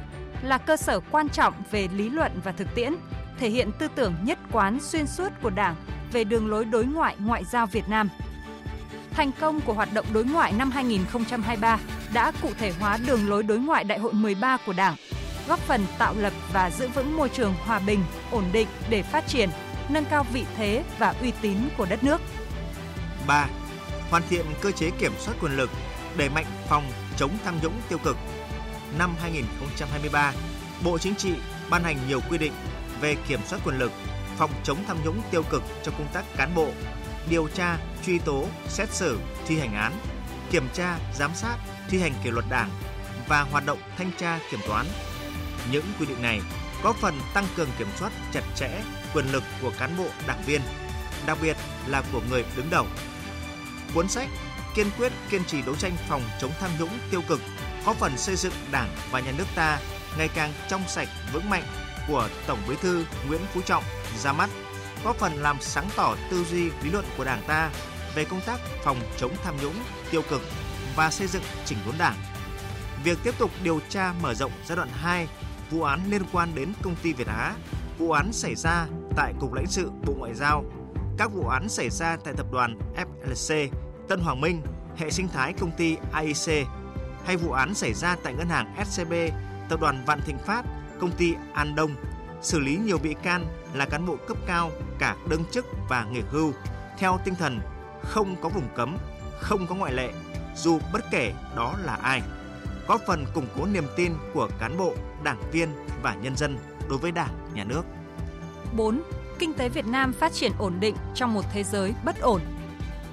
là 0.42 0.58
cơ 0.58 0.76
sở 0.76 1.00
quan 1.10 1.28
trọng 1.28 1.54
về 1.70 1.88
lý 1.94 2.08
luận 2.08 2.32
và 2.44 2.52
thực 2.52 2.74
tiễn, 2.74 2.94
thể 3.38 3.50
hiện 3.50 3.70
tư 3.78 3.88
tưởng 3.94 4.14
nhất 4.22 4.38
quán 4.52 4.78
xuyên 4.80 5.06
suốt 5.06 5.28
của 5.42 5.50
Đảng 5.50 5.74
về 6.12 6.24
đường 6.24 6.48
lối 6.48 6.64
đối 6.64 6.84
ngoại 6.84 7.16
ngoại 7.18 7.44
giao 7.44 7.66
Việt 7.66 7.88
Nam. 7.88 8.08
Thành 9.10 9.30
công 9.40 9.60
của 9.60 9.72
hoạt 9.72 9.88
động 9.92 10.06
đối 10.12 10.24
ngoại 10.24 10.52
năm 10.52 10.70
2023 10.70 11.78
đã 12.12 12.32
cụ 12.42 12.50
thể 12.58 12.72
hóa 12.80 12.98
đường 13.06 13.28
lối 13.28 13.42
đối 13.42 13.58
ngoại 13.58 13.84
Đại 13.84 13.98
hội 13.98 14.12
13 14.12 14.56
của 14.66 14.72
Đảng, 14.72 14.96
góp 15.48 15.58
phần 15.58 15.86
tạo 15.98 16.14
lập 16.18 16.32
và 16.52 16.70
giữ 16.70 16.88
vững 16.88 17.16
môi 17.16 17.28
trường 17.28 17.54
hòa 17.64 17.78
bình, 17.78 18.00
ổn 18.30 18.44
định 18.52 18.68
để 18.90 19.02
phát 19.02 19.26
triển, 19.26 19.50
nâng 19.88 20.04
cao 20.04 20.26
vị 20.32 20.44
thế 20.56 20.84
và 20.98 21.14
uy 21.20 21.32
tín 21.40 21.56
của 21.76 21.86
đất 21.90 22.04
nước. 22.04 22.20
3. 23.26 23.46
Hoàn 24.10 24.22
thiện 24.30 24.46
cơ 24.60 24.70
chế 24.70 24.90
kiểm 24.90 25.12
soát 25.18 25.34
quyền 25.40 25.56
lực, 25.56 25.70
đẩy 26.16 26.28
mạnh 26.28 26.46
phòng 26.68 26.84
chống 27.16 27.30
tham 27.44 27.54
nhũng 27.62 27.74
tiêu 27.88 27.98
cực. 28.04 28.16
Năm 28.98 29.14
2023, 29.22 30.32
Bộ 30.84 30.98
Chính 30.98 31.14
trị 31.14 31.32
ban 31.70 31.84
hành 31.84 31.96
nhiều 32.08 32.20
quy 32.30 32.38
định 32.38 32.52
về 33.00 33.16
kiểm 33.28 33.40
soát 33.46 33.58
quyền 33.64 33.78
lực, 33.78 33.92
phòng 34.36 34.50
chống 34.64 34.84
tham 34.86 34.96
nhũng 35.04 35.22
tiêu 35.30 35.42
cực 35.50 35.62
trong 35.82 35.94
công 35.98 36.08
tác 36.12 36.24
cán 36.36 36.54
bộ, 36.54 36.68
điều 37.30 37.48
tra, 37.48 37.78
truy 38.06 38.18
tố, 38.18 38.46
xét 38.68 38.90
xử, 38.90 39.18
thi 39.46 39.58
hành 39.58 39.74
án, 39.74 39.92
kiểm 40.50 40.68
tra, 40.74 40.98
giám 41.14 41.30
sát, 41.34 41.56
thi 41.88 42.00
hành 42.00 42.12
kỷ 42.24 42.30
luật 42.30 42.44
đảng 42.50 42.70
và 43.28 43.40
hoạt 43.40 43.66
động 43.66 43.78
thanh 43.98 44.10
tra 44.18 44.38
kiểm 44.50 44.60
toán. 44.66 44.86
Những 45.72 45.84
quy 45.98 46.06
định 46.06 46.22
này 46.22 46.40
có 46.82 46.92
phần 46.92 47.20
tăng 47.34 47.46
cường 47.56 47.68
kiểm 47.78 47.88
soát 47.96 48.12
chặt 48.32 48.42
chẽ 48.54 48.70
quyền 49.14 49.32
lực 49.32 49.42
của 49.62 49.72
cán 49.78 49.96
bộ 49.98 50.06
đảng 50.26 50.42
viên, 50.46 50.60
đặc 51.26 51.38
biệt 51.42 51.56
là 51.86 52.02
của 52.12 52.20
người 52.30 52.44
đứng 52.56 52.70
đầu. 52.70 52.86
Cuốn 53.94 54.08
sách 54.08 54.28
kiên 54.74 54.90
quyết 54.98 55.12
kiên 55.30 55.44
trì 55.44 55.62
đấu 55.62 55.74
tranh 55.76 55.92
phòng 56.08 56.22
chống 56.40 56.52
tham 56.60 56.70
nhũng 56.78 56.98
tiêu 57.10 57.22
cực 57.28 57.40
có 57.86 57.94
phần 57.94 58.18
xây 58.18 58.36
dựng 58.36 58.52
Đảng 58.70 58.88
và 59.10 59.20
nhà 59.20 59.32
nước 59.38 59.44
ta 59.54 59.78
ngày 60.18 60.28
càng 60.34 60.52
trong 60.68 60.82
sạch 60.88 61.08
vững 61.32 61.50
mạnh 61.50 61.62
của 62.08 62.28
Tổng 62.46 62.58
Bí 62.68 62.74
thư 62.80 63.04
Nguyễn 63.28 63.40
Phú 63.52 63.60
Trọng 63.66 63.84
ra 64.22 64.32
mắt, 64.32 64.50
có 65.04 65.12
phần 65.12 65.32
làm 65.32 65.56
sáng 65.60 65.88
tỏ 65.96 66.16
tư 66.30 66.44
duy 66.44 66.70
lý 66.82 66.90
luận 66.90 67.04
của 67.16 67.24
Đảng 67.24 67.42
ta 67.46 67.70
về 68.14 68.24
công 68.24 68.40
tác 68.46 68.60
phòng 68.84 69.00
chống 69.16 69.32
tham 69.44 69.54
nhũng 69.62 69.74
tiêu 70.10 70.22
cực 70.30 70.42
và 70.96 71.10
xây 71.10 71.26
dựng 71.26 71.42
chỉnh 71.64 71.78
đốn 71.86 71.94
Đảng. 71.98 72.16
Việc 73.04 73.18
tiếp 73.22 73.34
tục 73.38 73.50
điều 73.62 73.80
tra 73.88 74.14
mở 74.22 74.34
rộng 74.34 74.52
giai 74.66 74.76
đoạn 74.76 74.88
2 74.92 75.28
vụ 75.70 75.82
án 75.82 76.00
liên 76.10 76.22
quan 76.32 76.54
đến 76.54 76.72
công 76.82 76.96
ty 77.02 77.12
Việt 77.12 77.26
Á, 77.26 77.54
vụ 77.98 78.10
án 78.10 78.32
xảy 78.32 78.54
ra 78.54 78.86
tại 79.16 79.32
Cục 79.40 79.52
lãnh 79.52 79.66
sự 79.66 79.90
Bộ 80.06 80.14
Ngoại 80.18 80.34
giao, 80.34 80.64
các 81.18 81.32
vụ 81.32 81.48
án 81.48 81.68
xảy 81.68 81.90
ra 81.90 82.16
tại 82.24 82.34
tập 82.36 82.46
đoàn 82.52 82.78
FLC, 82.96 83.68
Tân 84.08 84.20
Hoàng 84.20 84.40
Minh, 84.40 84.62
hệ 84.96 85.10
sinh 85.10 85.28
thái 85.28 85.52
công 85.52 85.70
ty 85.70 85.96
AIC 86.12 86.66
hay 87.24 87.36
vụ 87.36 87.52
án 87.52 87.74
xảy 87.74 87.94
ra 87.94 88.16
tại 88.22 88.34
ngân 88.34 88.48
hàng 88.48 88.74
SCB, 88.90 89.12
tập 89.68 89.80
đoàn 89.80 90.04
Vạn 90.06 90.20
Thịnh 90.26 90.38
Phát, 90.38 90.62
công 91.00 91.10
ty 91.10 91.34
An 91.52 91.74
Đông, 91.74 91.90
xử 92.42 92.58
lý 92.60 92.76
nhiều 92.76 92.98
bị 92.98 93.14
can 93.22 93.46
là 93.74 93.86
cán 93.86 94.06
bộ 94.06 94.16
cấp 94.28 94.36
cao 94.46 94.70
cả 94.98 95.16
đương 95.30 95.44
chức 95.50 95.66
và 95.88 96.04
nghỉ 96.04 96.20
hưu 96.30 96.52
theo 96.98 97.20
tinh 97.24 97.34
thần 97.34 97.60
không 98.02 98.36
có 98.42 98.48
vùng 98.48 98.68
cấm, 98.76 98.96
không 99.40 99.66
có 99.66 99.74
ngoại 99.74 99.92
lệ, 99.92 100.10
dù 100.56 100.78
bất 100.92 101.04
kể 101.10 101.32
đó 101.56 101.74
là 101.84 101.94
ai 101.94 102.22
góp 102.88 103.00
phần 103.06 103.24
củng 103.34 103.46
cố 103.58 103.66
niềm 103.66 103.84
tin 103.96 104.12
của 104.34 104.48
cán 104.58 104.78
bộ, 104.78 104.94
đảng 105.24 105.50
viên 105.52 105.68
và 106.02 106.14
nhân 106.14 106.36
dân 106.36 106.58
đối 106.88 106.98
với 106.98 107.12
Đảng, 107.12 107.34
Nhà 107.54 107.64
nước. 107.64 107.82
4. 108.76 109.02
Kinh 109.38 109.54
tế 109.54 109.68
Việt 109.68 109.86
Nam 109.86 110.12
phát 110.12 110.32
triển 110.32 110.52
ổn 110.58 110.80
định 110.80 110.94
trong 111.14 111.34
một 111.34 111.44
thế 111.52 111.64
giới 111.64 111.94
bất 112.04 112.20
ổn. 112.20 112.40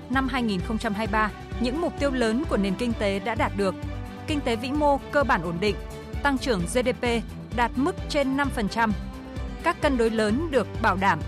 Năm 0.10 0.28
2023, 0.28 1.32
những 1.60 1.82
mục 1.82 1.94
tiêu 2.00 2.12
lớn 2.12 2.44
của 2.50 2.58
nền 2.58 2.76
kinh 2.76 2.94
tế 2.94 3.20
đã 3.20 3.36
đạt 3.36 3.52
được. 3.58 3.76
Kinh 4.28 4.42
tế 4.42 4.56
vĩ 4.56 4.72
mô 4.72 4.98
cơ 5.12 5.24
bản 5.24 5.42
ổn 5.44 5.58
định, 5.60 5.76
tăng 6.24 6.38
trưởng 6.38 6.62
GDP 6.74 7.06
đạt 7.56 7.72
mức 7.76 7.96
trên 8.10 8.38
5%. 8.38 8.92
Các 9.64 9.82
cân 9.82 9.98
đối 9.98 10.10
lớn 10.10 10.48
được 10.52 10.68
bảo 10.82 10.96
đảm. 10.96 11.20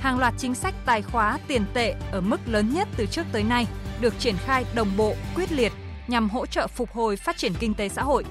Hàng 0.00 0.18
loạt 0.18 0.34
chính 0.38 0.54
sách 0.54 0.74
tài 0.86 1.02
khóa 1.02 1.38
tiền 1.46 1.64
tệ 1.74 1.94
ở 2.12 2.20
mức 2.20 2.40
lớn 2.46 2.74
nhất 2.74 2.88
từ 2.96 3.06
trước 3.06 3.26
tới 3.32 3.42
nay 3.42 3.66
được 4.00 4.18
triển 4.18 4.36
khai 4.36 4.64
đồng 4.74 4.96
bộ, 4.96 5.14
quyết 5.34 5.52
liệt 5.52 5.72
nhằm 6.08 6.30
hỗ 6.30 6.46
trợ 6.46 6.66
phục 6.66 6.92
hồi 6.92 7.16
phát 7.16 7.36
triển 7.36 7.52
kinh 7.60 7.74
tế 7.74 7.88
xã 7.88 8.02
hội, 8.02 8.24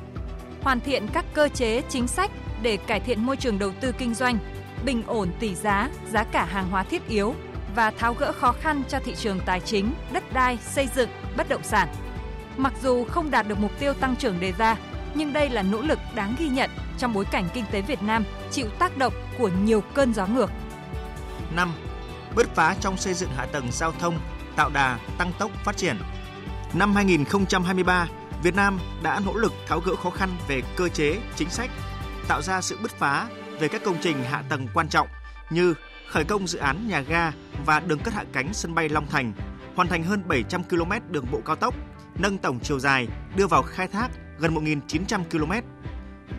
hoàn 0.62 0.80
thiện 0.80 1.08
các 1.14 1.26
cơ 1.34 1.50
chế 1.50 1.82
chính 1.90 2.08
sách 2.08 2.32
để 2.62 2.78
cải 2.78 3.00
thiện 3.00 3.26
môi 3.26 3.38
trường 3.38 3.60
đầu 3.60 3.72
tư 3.82 3.92
kinh 3.98 4.14
doanh, 4.14 4.38
bình 4.86 5.04
ổn 5.08 5.30
tỷ 5.40 5.56
giá, 5.56 5.90
giá 6.12 6.24
cả 6.24 6.46
hàng 6.46 6.70
hóa 6.70 6.84
thiết 6.84 7.08
yếu 7.08 7.36
và 7.76 7.92
tháo 7.92 8.14
gỡ 8.14 8.32
khó 8.32 8.52
khăn 8.52 8.84
cho 8.90 9.00
thị 9.00 9.16
trường 9.16 9.40
tài 9.46 9.60
chính, 9.60 9.94
đất 10.12 10.34
đai, 10.34 10.58
xây 10.62 10.88
dựng, 10.96 11.10
bất 11.38 11.50
động 11.50 11.64
sản. 11.64 11.88
Mặc 12.58 12.74
dù 12.84 13.04
không 13.06 13.32
đạt 13.32 13.48
được 13.48 13.60
mục 13.60 13.72
tiêu 13.80 13.94
tăng 13.94 14.16
trưởng 14.16 14.40
đề 14.40 14.54
ra, 14.58 14.76
nhưng 15.18 15.34
đây 15.34 15.50
là 15.50 15.62
nỗ 15.62 15.82
lực 15.82 16.00
đáng 16.16 16.36
ghi 16.40 16.48
nhận 16.48 16.70
trong 16.98 17.14
bối 17.14 17.26
cảnh 17.32 17.50
kinh 17.54 17.66
tế 17.72 17.82
Việt 17.82 18.02
Nam 18.04 18.24
chịu 18.52 18.68
tác 18.80 18.98
động 18.98 19.14
của 19.38 19.50
nhiều 19.64 19.82
cơn 19.94 20.14
gió 20.14 20.26
ngược. 20.28 20.52
5. 21.56 21.74
Bứt 22.36 22.56
phá 22.56 22.76
trong 22.82 22.98
xây 22.98 23.14
dựng 23.14 23.30
hạ 23.38 23.46
tầng 23.46 23.68
giao 23.72 23.92
thông, 23.92 24.20
tạo 24.56 24.70
đà 24.74 25.00
tăng 25.18 25.32
tốc 25.40 25.52
phát 25.64 25.78
triển 25.78 25.98
Năm 26.74 26.96
2023, 26.96 28.08
Việt 28.44 28.56
Nam 28.56 28.80
đã 29.04 29.22
nỗ 29.26 29.34
lực 29.34 29.54
tháo 29.68 29.80
gỡ 29.80 29.96
khó 29.96 30.10
khăn 30.10 30.30
về 30.48 30.62
cơ 30.76 30.90
chế, 30.90 31.20
chính 31.36 31.50
sách, 31.50 31.70
tạo 32.28 32.42
ra 32.42 32.62
sự 32.62 32.78
bứt 32.82 32.92
phá 32.92 33.28
về 33.60 33.68
các 33.68 33.82
công 33.86 33.98
trình 34.02 34.24
hạ 34.24 34.44
tầng 34.50 34.68
quan 34.74 34.90
trọng 34.90 35.08
như 35.50 35.74
khởi 36.10 36.24
công 36.24 36.48
dự 36.48 36.60
án 36.60 36.88
nhà 36.88 37.02
ga 37.02 37.32
và 37.66 37.80
đường 37.80 38.00
cất 38.00 38.14
hạ 38.14 38.24
cánh 38.34 38.54
sân 38.54 38.76
bay 38.76 38.90
Long 38.90 39.08
Thành, 39.08 39.34
hoàn 39.76 39.88
thành 39.88 40.04
hơn 40.04 40.24
700 40.28 40.64
km 40.64 40.92
đường 41.12 41.26
bộ 41.32 41.42
cao 41.46 41.56
tốc, 41.56 41.76
nâng 42.16 42.38
tổng 42.38 42.60
chiều 42.60 42.80
dài 42.80 43.08
đưa 43.36 43.48
vào 43.48 43.64
khai 43.64 43.88
thác 43.88 44.10
gần 44.40 44.56
1.900 44.56 45.24
km. 45.24 45.52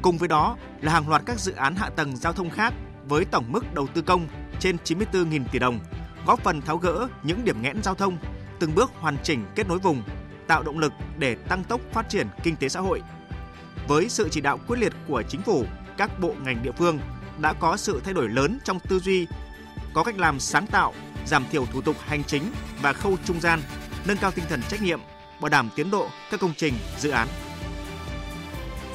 Cùng 0.03 0.19
với 0.19 0.29
đó 0.29 0.57
là 0.81 0.93
hàng 0.93 1.09
loạt 1.09 1.23
các 1.27 1.41
dự 1.41 1.53
án 1.53 1.75
hạ 1.75 1.91
tầng 1.91 2.17
giao 2.17 2.33
thông 2.33 2.51
khác 2.51 2.75
với 3.09 3.25
tổng 3.25 3.45
mức 3.49 3.75
đầu 3.75 3.87
tư 3.95 4.03
công 4.03 4.27
trên 4.61 4.77
94.000 4.85 5.45
tỷ 5.53 5.59
đồng, 5.59 5.79
góp 6.27 6.41
phần 6.41 6.61
tháo 6.61 6.77
gỡ 6.77 7.09
những 7.23 7.45
điểm 7.45 7.63
nghẽn 7.63 7.83
giao 7.83 7.95
thông, 7.95 8.19
từng 8.61 8.75
bước 8.75 8.91
hoàn 8.95 9.17
chỉnh 9.23 9.45
kết 9.55 9.69
nối 9.69 9.79
vùng, 9.79 10.03
tạo 10.47 10.63
động 10.63 10.79
lực 10.79 10.93
để 11.19 11.35
tăng 11.35 11.65
tốc 11.65 11.81
phát 11.93 12.09
triển 12.09 12.27
kinh 12.43 12.57
tế 12.57 12.69
xã 12.69 12.81
hội. 12.81 13.03
Với 13.89 14.09
sự 14.09 14.29
chỉ 14.29 14.41
đạo 14.41 14.59
quyết 14.67 14.79
liệt 14.79 14.93
của 15.09 15.23
chính 15.29 15.43
phủ, 15.43 15.65
các 15.97 16.21
bộ 16.21 16.35
ngành 16.45 16.63
địa 16.63 16.73
phương 16.73 16.99
đã 17.39 17.53
có 17.53 17.77
sự 17.77 18.01
thay 18.05 18.15
đổi 18.15 18.29
lớn 18.29 18.59
trong 18.65 18.81
tư 18.81 19.01
duy, 19.01 19.27
có 19.95 20.05
cách 20.05 20.19
làm 20.19 20.41
sáng 20.41 20.67
tạo, 20.67 20.95
giảm 21.27 21.45
thiểu 21.51 21.67
thủ 21.67 21.81
tục 21.81 21.97
hành 22.01 22.25
chính 22.25 22.43
và 22.83 22.93
khâu 22.93 23.17
trung 23.25 23.41
gian, 23.41 23.61
nâng 24.07 24.17
cao 24.17 24.31
tinh 24.31 24.45
thần 24.49 24.63
trách 24.69 24.83
nhiệm, 24.83 25.01
bảo 25.41 25.49
đảm 25.49 25.69
tiến 25.77 25.91
độ 25.91 26.09
các 26.31 26.41
công 26.41 26.53
trình, 26.57 26.75
dự 26.99 27.11
án. 27.11 27.29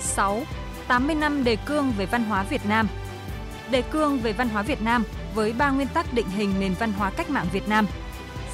6. 0.04 0.44
80 0.88 1.16
năm 1.16 1.44
đề 1.44 1.56
cương 1.56 1.94
về 1.98 2.06
văn 2.06 2.24
hóa 2.24 2.44
Việt 2.44 2.66
Nam 2.66 2.88
Đề 3.72 3.82
cương 3.82 4.20
về 4.20 4.34
văn 4.34 4.50
hóa 4.50 4.62
Việt 4.62 4.82
Nam 4.82 5.04
với 5.36 5.54
ba 5.54 5.70
nguyên 5.70 5.88
tắc 5.88 6.14
định 6.14 6.30
hình 6.30 6.54
nền 6.60 6.74
văn 6.80 6.92
hóa 6.92 7.10
cách 7.10 7.30
mạng 7.30 7.48
Việt 7.52 7.68
Nam: 7.68 7.88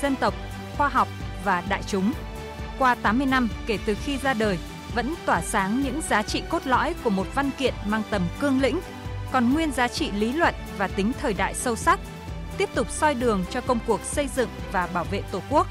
dân 0.01 0.15
tộc, 0.15 0.33
khoa 0.77 0.89
học 0.89 1.07
và 1.43 1.63
đại 1.69 1.83
chúng– 1.87 2.11
qua 2.79 2.95
80 2.95 3.27
năm 3.27 3.49
kể 3.65 3.77
từ 3.85 3.95
khi 4.05 4.17
ra 4.17 4.33
đời, 4.33 4.57
vẫn 4.95 5.13
tỏa 5.25 5.41
sáng 5.41 5.81
những 5.81 6.01
giá 6.09 6.23
trị 6.23 6.43
cốt 6.49 6.67
lõi 6.67 6.95
của 7.03 7.09
một 7.09 7.27
văn 7.35 7.49
kiện 7.57 7.73
mang 7.85 8.03
tầm 8.09 8.21
cương 8.39 8.61
lĩnh, 8.61 8.79
còn 9.31 9.53
nguyên 9.53 9.71
giá 9.71 9.87
trị 9.87 10.11
lý 10.11 10.33
luận 10.33 10.55
và 10.77 10.87
tính 10.87 11.11
thời 11.21 11.33
đại 11.33 11.53
sâu 11.53 11.75
sắc, 11.75 11.99
tiếp 12.57 12.69
tục 12.75 12.91
soi 12.91 13.13
đường 13.13 13.45
cho 13.49 13.61
công 13.61 13.79
cuộc 13.87 14.01
xây 14.03 14.27
dựng 14.27 14.49
và 14.71 14.87
bảo 14.93 15.03
vệ 15.03 15.21
Tổ 15.31 15.41
quốc. 15.49 15.67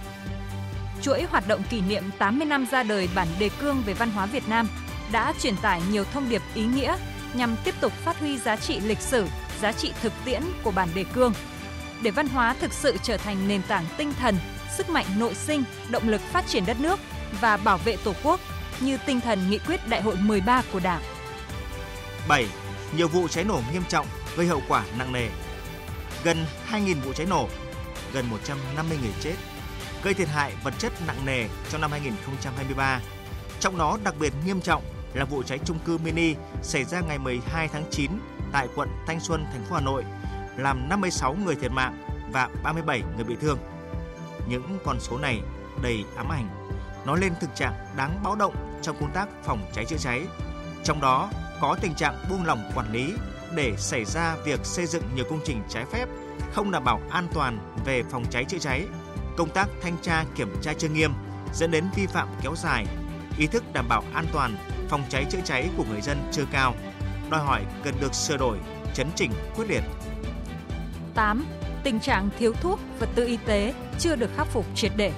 Chuỗi 1.03 1.23
hoạt 1.23 1.49
động 1.49 1.63
kỷ 1.71 1.81
niệm 1.81 2.11
80 2.19 2.47
năm 2.47 2.67
ra 2.71 2.83
đời 2.83 3.09
bản 3.15 3.29
đề 3.39 3.51
cương 3.61 3.83
về 3.87 3.95
văn 3.95 4.11
hóa 4.11 4.27
Việt 4.27 4.49
Nam 4.49 4.69
đã 5.13 5.35
truyền 5.41 5.57
tải 5.57 5.83
nhiều 5.91 6.05
thông 6.05 6.29
điệp 6.29 6.43
ý 6.55 6.65
nghĩa 6.65 6.97
nhằm 7.35 7.57
tiếp 7.65 7.75
tục 7.81 7.93
phát 7.93 8.21
huy 8.21 8.39
giá 8.39 8.57
trị 8.57 8.81
lịch 8.81 9.01
sử, 9.01 9.27
giá 9.61 9.73
trị 9.73 9.93
thực 10.03 10.13
tiễn 10.25 10.43
của 10.63 10.71
bản 10.71 10.89
đề 10.95 11.05
cương 11.05 11.33
để 12.03 12.11
văn 12.11 12.29
hóa 12.29 12.57
thực 12.61 12.73
sự 12.73 12.97
trở 13.03 13.17
thành 13.17 13.49
nền 13.49 13.63
tảng 13.63 13.85
tinh 13.97 14.13
thần 14.19 14.37
sức 14.77 14.91
mạnh 14.91 15.07
nội 15.17 15.35
sinh, 15.35 15.65
động 15.91 16.09
lực 16.09 16.21
phát 16.21 16.47
triển 16.47 16.67
đất 16.67 16.81
nước 16.81 17.01
và 17.41 17.57
bảo 17.57 17.79
vệ 17.79 17.97
Tổ 18.05 18.15
quốc 18.23 18.41
như 18.81 18.99
tinh 19.07 19.21
thần 19.21 19.51
nghị 19.51 19.59
quyết 19.59 19.89
Đại 19.89 20.03
hội 20.03 20.17
13 20.17 20.63
của 20.73 20.81
Đảng. 20.81 21.03
7. 22.29 22.47
Nhiều 22.97 23.09
vụ 23.09 23.29
cháy 23.29 23.45
nổ 23.45 23.61
nghiêm 23.73 23.83
trọng 23.89 24.07
gây 24.37 24.47
hậu 24.47 24.63
quả 24.69 24.85
nặng 24.99 25.13
nề. 25.13 25.29
Gần 26.25 26.47
2.000 26.71 27.01
vụ 27.05 27.13
cháy 27.13 27.27
nổ, 27.27 27.49
gần 28.13 28.31
150 28.31 28.99
người 29.03 29.13
chết. 29.21 29.35
gây 30.03 30.15
thiệt 30.15 30.29
hại 30.29 30.53
vật 30.65 30.75
chất 30.79 30.93
nặng 31.07 31.27
nề 31.27 31.49
trong 31.71 31.81
năm 31.81 31.91
2023. 31.91 33.01
Trong 33.61 33.79
đó 33.79 33.99
đặc 34.05 34.15
biệt 34.21 34.33
nghiêm 34.47 34.61
trọng 34.61 34.98
là 35.15 35.25
vụ 35.25 35.43
cháy 35.43 35.59
trung 35.65 35.79
cư 35.85 35.99
mini 35.99 36.35
xảy 36.63 36.85
ra 36.85 37.01
ngày 37.01 37.19
12 37.19 37.69
tháng 37.69 37.85
9 37.91 38.11
tại 38.53 38.69
quận 38.77 38.89
Thanh 39.07 39.21
Xuân, 39.21 39.45
thành 39.53 39.65
phố 39.65 39.75
Hà 39.75 39.81
Nội, 39.81 40.05
làm 40.57 40.89
56 40.89 41.37
người 41.45 41.55
thiệt 41.55 41.71
mạng 41.71 42.05
và 42.33 42.49
37 42.63 43.03
người 43.17 43.25
bị 43.25 43.37
thương. 43.41 43.59
Những 44.49 44.79
con 44.85 45.01
số 45.01 45.19
này 45.19 45.41
đầy 45.83 46.05
ám 46.17 46.29
ảnh, 46.29 46.49
nói 47.07 47.21
lên 47.21 47.33
thực 47.41 47.55
trạng 47.55 47.75
đáng 47.97 48.21
báo 48.25 48.37
động 48.37 48.79
trong 48.83 48.97
công 49.01 49.13
tác 49.15 49.29
phòng 49.45 49.61
cháy 49.75 49.85
chữa 49.85 49.97
cháy. 49.97 50.27
Trong 50.85 51.01
đó 51.01 51.31
có 51.61 51.77
tình 51.81 51.95
trạng 51.95 52.25
buông 52.31 52.47
lỏng 52.47 52.71
quản 52.75 52.93
lý 52.93 53.13
để 53.55 53.73
xảy 53.77 54.05
ra 54.05 54.37
việc 54.45 54.61
xây 54.65 54.87
dựng 54.87 55.03
nhiều 55.15 55.25
công 55.31 55.41
trình 55.45 55.63
trái 55.69 55.85
phép, 55.93 56.09
không 56.53 56.71
đảm 56.71 56.85
bảo 56.85 57.01
an 57.11 57.29
toàn 57.35 57.59
về 57.85 58.03
phòng 58.11 58.25
cháy 58.31 58.45
chữa 58.45 58.59
cháy, 58.59 58.87
công 59.37 59.51
tác 59.51 59.69
thanh 59.83 59.97
tra 60.03 60.25
kiểm 60.35 60.57
tra 60.63 60.73
chưa 60.79 60.89
nghiêm 60.89 61.13
dẫn 61.55 61.71
đến 61.71 61.85
vi 61.97 62.07
phạm 62.07 62.29
kéo 62.43 62.55
dài, 62.57 62.87
ý 63.39 63.47
thức 63.47 63.65
đảm 63.73 63.89
bảo 63.89 64.03
an 64.15 64.27
toàn 64.33 64.57
phòng 64.89 65.03
cháy 65.09 65.27
chữa 65.31 65.41
cháy 65.45 65.69
của 65.77 65.85
người 65.91 66.01
dân 66.01 66.19
chưa 66.33 66.45
cao, 66.53 66.75
đòi 67.31 67.41
hỏi 67.41 67.63
cần 67.85 67.95
được 68.01 68.15
sửa 68.15 68.37
đổi, 68.37 68.59
chấn 68.95 69.07
chỉnh 69.15 69.31
quyết 69.57 69.65
liệt. 69.69 69.83
8. 71.15 71.47
Tình 71.83 72.01
trạng 72.01 72.29
thiếu 72.39 72.53
thuốc, 72.53 72.81
vật 72.99 73.09
tư 73.15 73.27
y 73.27 73.37
tế 73.37 73.75
chưa 73.99 74.17
được 74.17 74.31
khắc 74.37 74.47
phục 74.47 74.67
triệt 74.75 74.93
để. 74.97 75.13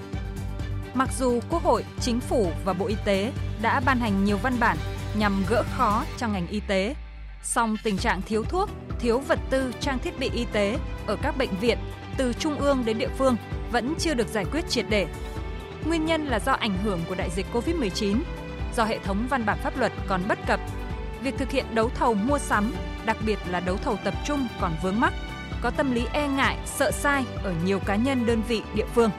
Mặc 0.95 1.09
dù 1.19 1.41
Quốc 1.51 1.63
hội, 1.63 1.85
Chính 2.01 2.21
phủ 2.21 2.53
và 2.65 2.73
Bộ 2.73 2.87
Y 2.87 2.97
tế 3.05 3.33
đã 3.63 3.81
ban 3.81 4.01
hành 4.01 4.25
nhiều 4.25 4.37
văn 4.37 4.57
bản 4.61 4.77
nhằm 5.15 5.45
gỡ 5.49 5.63
khó 5.77 6.05
cho 6.19 6.29
ngành 6.29 6.47
y 6.47 6.61
tế, 6.61 6.95
song 7.43 7.77
tình 7.85 7.99
trạng 7.99 8.23
thiếu 8.23 8.45
thuốc, 8.45 8.71
thiếu 9.01 9.19
vật 9.19 9.39
tư 9.51 9.73
trang 9.81 9.99
thiết 9.99 10.19
bị 10.19 10.31
y 10.35 10.45
tế 10.53 10.79
ở 11.07 11.17
các 11.23 11.37
bệnh 11.39 11.57
viện 11.61 11.79
từ 12.17 12.33
trung 12.33 12.59
ương 12.59 12.85
đến 12.85 12.99
địa 12.99 13.09
phương 13.19 13.37
vẫn 13.73 13.95
chưa 13.99 14.15
được 14.15 14.29
giải 14.29 14.45
quyết 14.53 14.69
triệt 14.69 14.87
để. 14.89 15.07
Nguyên 15.85 16.07
nhân 16.07 16.27
là 16.27 16.39
do 16.39 16.53
ảnh 16.53 16.79
hưởng 16.85 17.01
của 17.09 17.15
đại 17.15 17.31
dịch 17.31 17.47
Covid-19, 17.53 18.21
do 18.77 18.85
hệ 18.85 18.99
thống 18.99 19.27
văn 19.31 19.47
bản 19.47 19.59
pháp 19.63 19.79
luật 19.79 19.93
còn 20.09 20.23
bất 20.29 20.39
cập, 20.47 20.61
việc 21.23 21.35
thực 21.39 21.51
hiện 21.51 21.75
đấu 21.75 21.91
thầu 21.95 22.15
mua 22.15 22.39
sắm, 22.39 22.73
đặc 23.05 23.17
biệt 23.27 23.39
là 23.49 23.61
đấu 23.61 23.77
thầu 23.77 23.97
tập 24.05 24.15
trung 24.27 24.49
còn 24.61 24.73
vướng 24.83 25.01
mắc, 25.01 25.13
có 25.61 25.71
tâm 25.71 25.93
lý 25.93 26.07
e 26.13 26.29
ngại, 26.29 26.57
sợ 26.67 26.91
sai 26.91 27.25
ở 27.43 27.55
nhiều 27.65 27.81
cá 27.87 27.97
nhân 27.97 28.27
đơn 28.27 28.43
vị 28.49 28.63
địa 28.75 28.87
phương. 28.95 29.11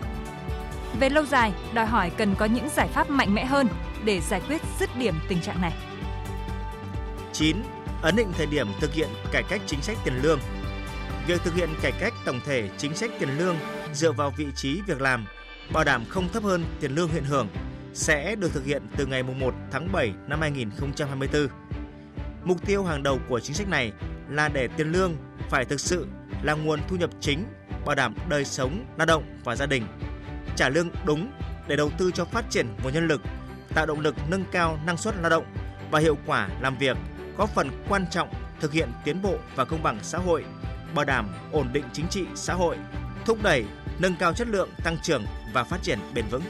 Về 0.99 1.09
lâu 1.09 1.25
dài, 1.25 1.53
đòi 1.73 1.85
hỏi 1.85 2.11
cần 2.17 2.35
có 2.35 2.45
những 2.45 2.69
giải 2.69 2.87
pháp 2.87 3.09
mạnh 3.09 3.33
mẽ 3.33 3.45
hơn 3.45 3.67
để 4.05 4.21
giải 4.21 4.41
quyết 4.47 4.61
dứt 4.79 4.89
điểm 4.97 5.15
tình 5.27 5.41
trạng 5.41 5.61
này. 5.61 5.73
9. 7.33 7.57
Ấn 8.01 8.15
định 8.15 8.31
thời 8.37 8.45
điểm 8.45 8.67
thực 8.79 8.93
hiện 8.93 9.09
cải 9.31 9.43
cách 9.43 9.61
chính 9.65 9.81
sách 9.81 9.97
tiền 10.03 10.13
lương. 10.21 10.39
Việc 11.27 11.41
thực 11.43 11.55
hiện 11.55 11.69
cải 11.81 11.91
cách 11.91 12.13
tổng 12.25 12.39
thể 12.45 12.69
chính 12.77 12.95
sách 12.95 13.11
tiền 13.19 13.29
lương 13.37 13.55
dựa 13.93 14.11
vào 14.11 14.33
vị 14.37 14.47
trí 14.55 14.81
việc 14.87 15.01
làm, 15.01 15.25
bảo 15.73 15.83
đảm 15.83 16.05
không 16.09 16.29
thấp 16.29 16.43
hơn 16.43 16.65
tiền 16.79 16.95
lương 16.95 17.09
hiện 17.09 17.23
hưởng 17.23 17.47
sẽ 17.93 18.35
được 18.35 18.53
thực 18.53 18.65
hiện 18.65 18.81
từ 18.97 19.05
ngày 19.05 19.23
1 19.23 19.53
tháng 19.71 19.91
7 19.91 20.13
năm 20.27 20.41
2024. 20.41 21.47
Mục 22.43 22.65
tiêu 22.65 22.83
hàng 22.83 23.03
đầu 23.03 23.19
của 23.29 23.39
chính 23.39 23.55
sách 23.55 23.67
này 23.67 23.91
là 24.29 24.47
để 24.47 24.67
tiền 24.67 24.91
lương 24.91 25.15
phải 25.49 25.65
thực 25.65 25.79
sự 25.79 26.07
là 26.41 26.53
nguồn 26.53 26.79
thu 26.87 26.95
nhập 26.95 27.09
chính, 27.19 27.45
bảo 27.85 27.95
đảm 27.95 28.15
đời 28.29 28.45
sống 28.45 28.85
lao 28.97 29.05
động 29.05 29.23
và 29.43 29.55
gia 29.55 29.65
đình. 29.65 29.83
Trả 30.55 30.69
lương 30.69 30.89
đúng 31.05 31.31
để 31.67 31.75
đầu 31.75 31.89
tư 31.97 32.11
cho 32.13 32.25
phát 32.25 32.45
triển 32.49 32.67
nguồn 32.83 32.93
nhân 32.93 33.07
lực, 33.07 33.21
tạo 33.73 33.85
động 33.85 33.99
lực 33.99 34.15
nâng 34.29 34.45
cao 34.51 34.79
năng 34.85 34.97
suất 34.97 35.15
lao 35.21 35.29
động 35.29 35.45
và 35.91 35.99
hiệu 35.99 36.17
quả 36.25 36.49
làm 36.61 36.77
việc, 36.77 36.97
góp 37.37 37.49
phần 37.49 37.69
quan 37.89 38.05
trọng 38.11 38.33
thực 38.59 38.71
hiện 38.71 38.89
tiến 39.03 39.21
bộ 39.21 39.37
và 39.55 39.65
công 39.65 39.83
bằng 39.83 39.99
xã 40.01 40.17
hội, 40.17 40.45
bảo 40.95 41.05
đảm 41.05 41.29
ổn 41.51 41.69
định 41.73 41.85
chính 41.93 42.07
trị 42.07 42.25
xã 42.35 42.53
hội, 42.53 42.77
thúc 43.25 43.37
đẩy 43.43 43.65
nâng 43.99 44.15
cao 44.19 44.33
chất 44.33 44.47
lượng 44.47 44.69
tăng 44.83 44.97
trưởng 45.03 45.25
và 45.53 45.63
phát 45.63 45.83
triển 45.83 45.99
bền 46.13 46.25
vững. 46.31 46.43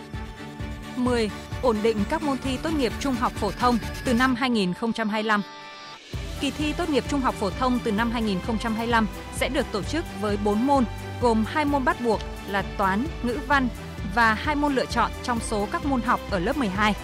10. 1.04 1.30
Ổn 1.62 1.78
định 1.84 1.98
các 2.10 2.24
môn 2.24 2.38
thi 2.38 2.58
tốt 2.64 2.70
nghiệp 2.78 2.94
trung 3.00 3.16
học 3.16 3.32
phổ 3.32 3.52
thông 3.52 3.78
từ 4.06 4.14
năm 4.14 4.36
2025. 4.36 5.42
Kỳ 6.40 6.52
thi 6.52 6.74
tốt 6.74 6.90
nghiệp 6.90 7.04
trung 7.10 7.22
học 7.22 7.36
phổ 7.36 7.50
thông 7.50 7.80
từ 7.84 7.92
năm 7.92 8.12
2025 8.12 9.08
sẽ 9.36 9.50
được 9.50 9.66
tổ 9.72 9.84
chức 9.84 10.06
với 10.22 10.38
4 10.44 10.68
môn, 10.68 10.86
gồm 11.22 11.46
2 11.48 11.66
môn 11.66 11.86
bắt 11.86 12.02
buộc 12.02 12.20
là 12.48 12.64
toán, 12.78 13.06
ngữ 13.24 13.38
văn 13.48 13.68
và 14.16 14.34
2 14.34 14.56
môn 14.56 14.76
lựa 14.76 14.86
chọn 14.86 15.12
trong 15.24 15.40
số 15.40 15.68
các 15.72 15.86
môn 15.86 16.02
học 16.02 16.20
ở 16.30 16.40
lớp 16.40 16.58
12. 16.58 16.96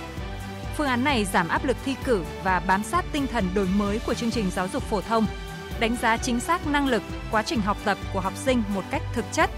Phương 0.77 0.87
án 0.87 1.03
này 1.03 1.25
giảm 1.25 1.47
áp 1.47 1.65
lực 1.65 1.77
thi 1.85 1.95
cử 2.03 2.23
và 2.43 2.59
bám 2.59 2.83
sát 2.83 3.05
tinh 3.11 3.27
thần 3.27 3.49
đổi 3.53 3.67
mới 3.77 3.99
của 3.99 4.13
chương 4.13 4.31
trình 4.31 4.51
giáo 4.51 4.67
dục 4.73 4.83
phổ 4.83 5.01
thông, 5.01 5.25
đánh 5.79 5.95
giá 6.01 6.17
chính 6.17 6.39
xác 6.39 6.67
năng 6.67 6.87
lực, 6.87 7.03
quá 7.31 7.43
trình 7.43 7.61
học 7.61 7.77
tập 7.85 7.97
của 8.13 8.19
học 8.19 8.33
sinh 8.35 8.63
một 8.73 8.83
cách 8.91 9.01
thực 9.13 9.25
chất, 9.31 9.49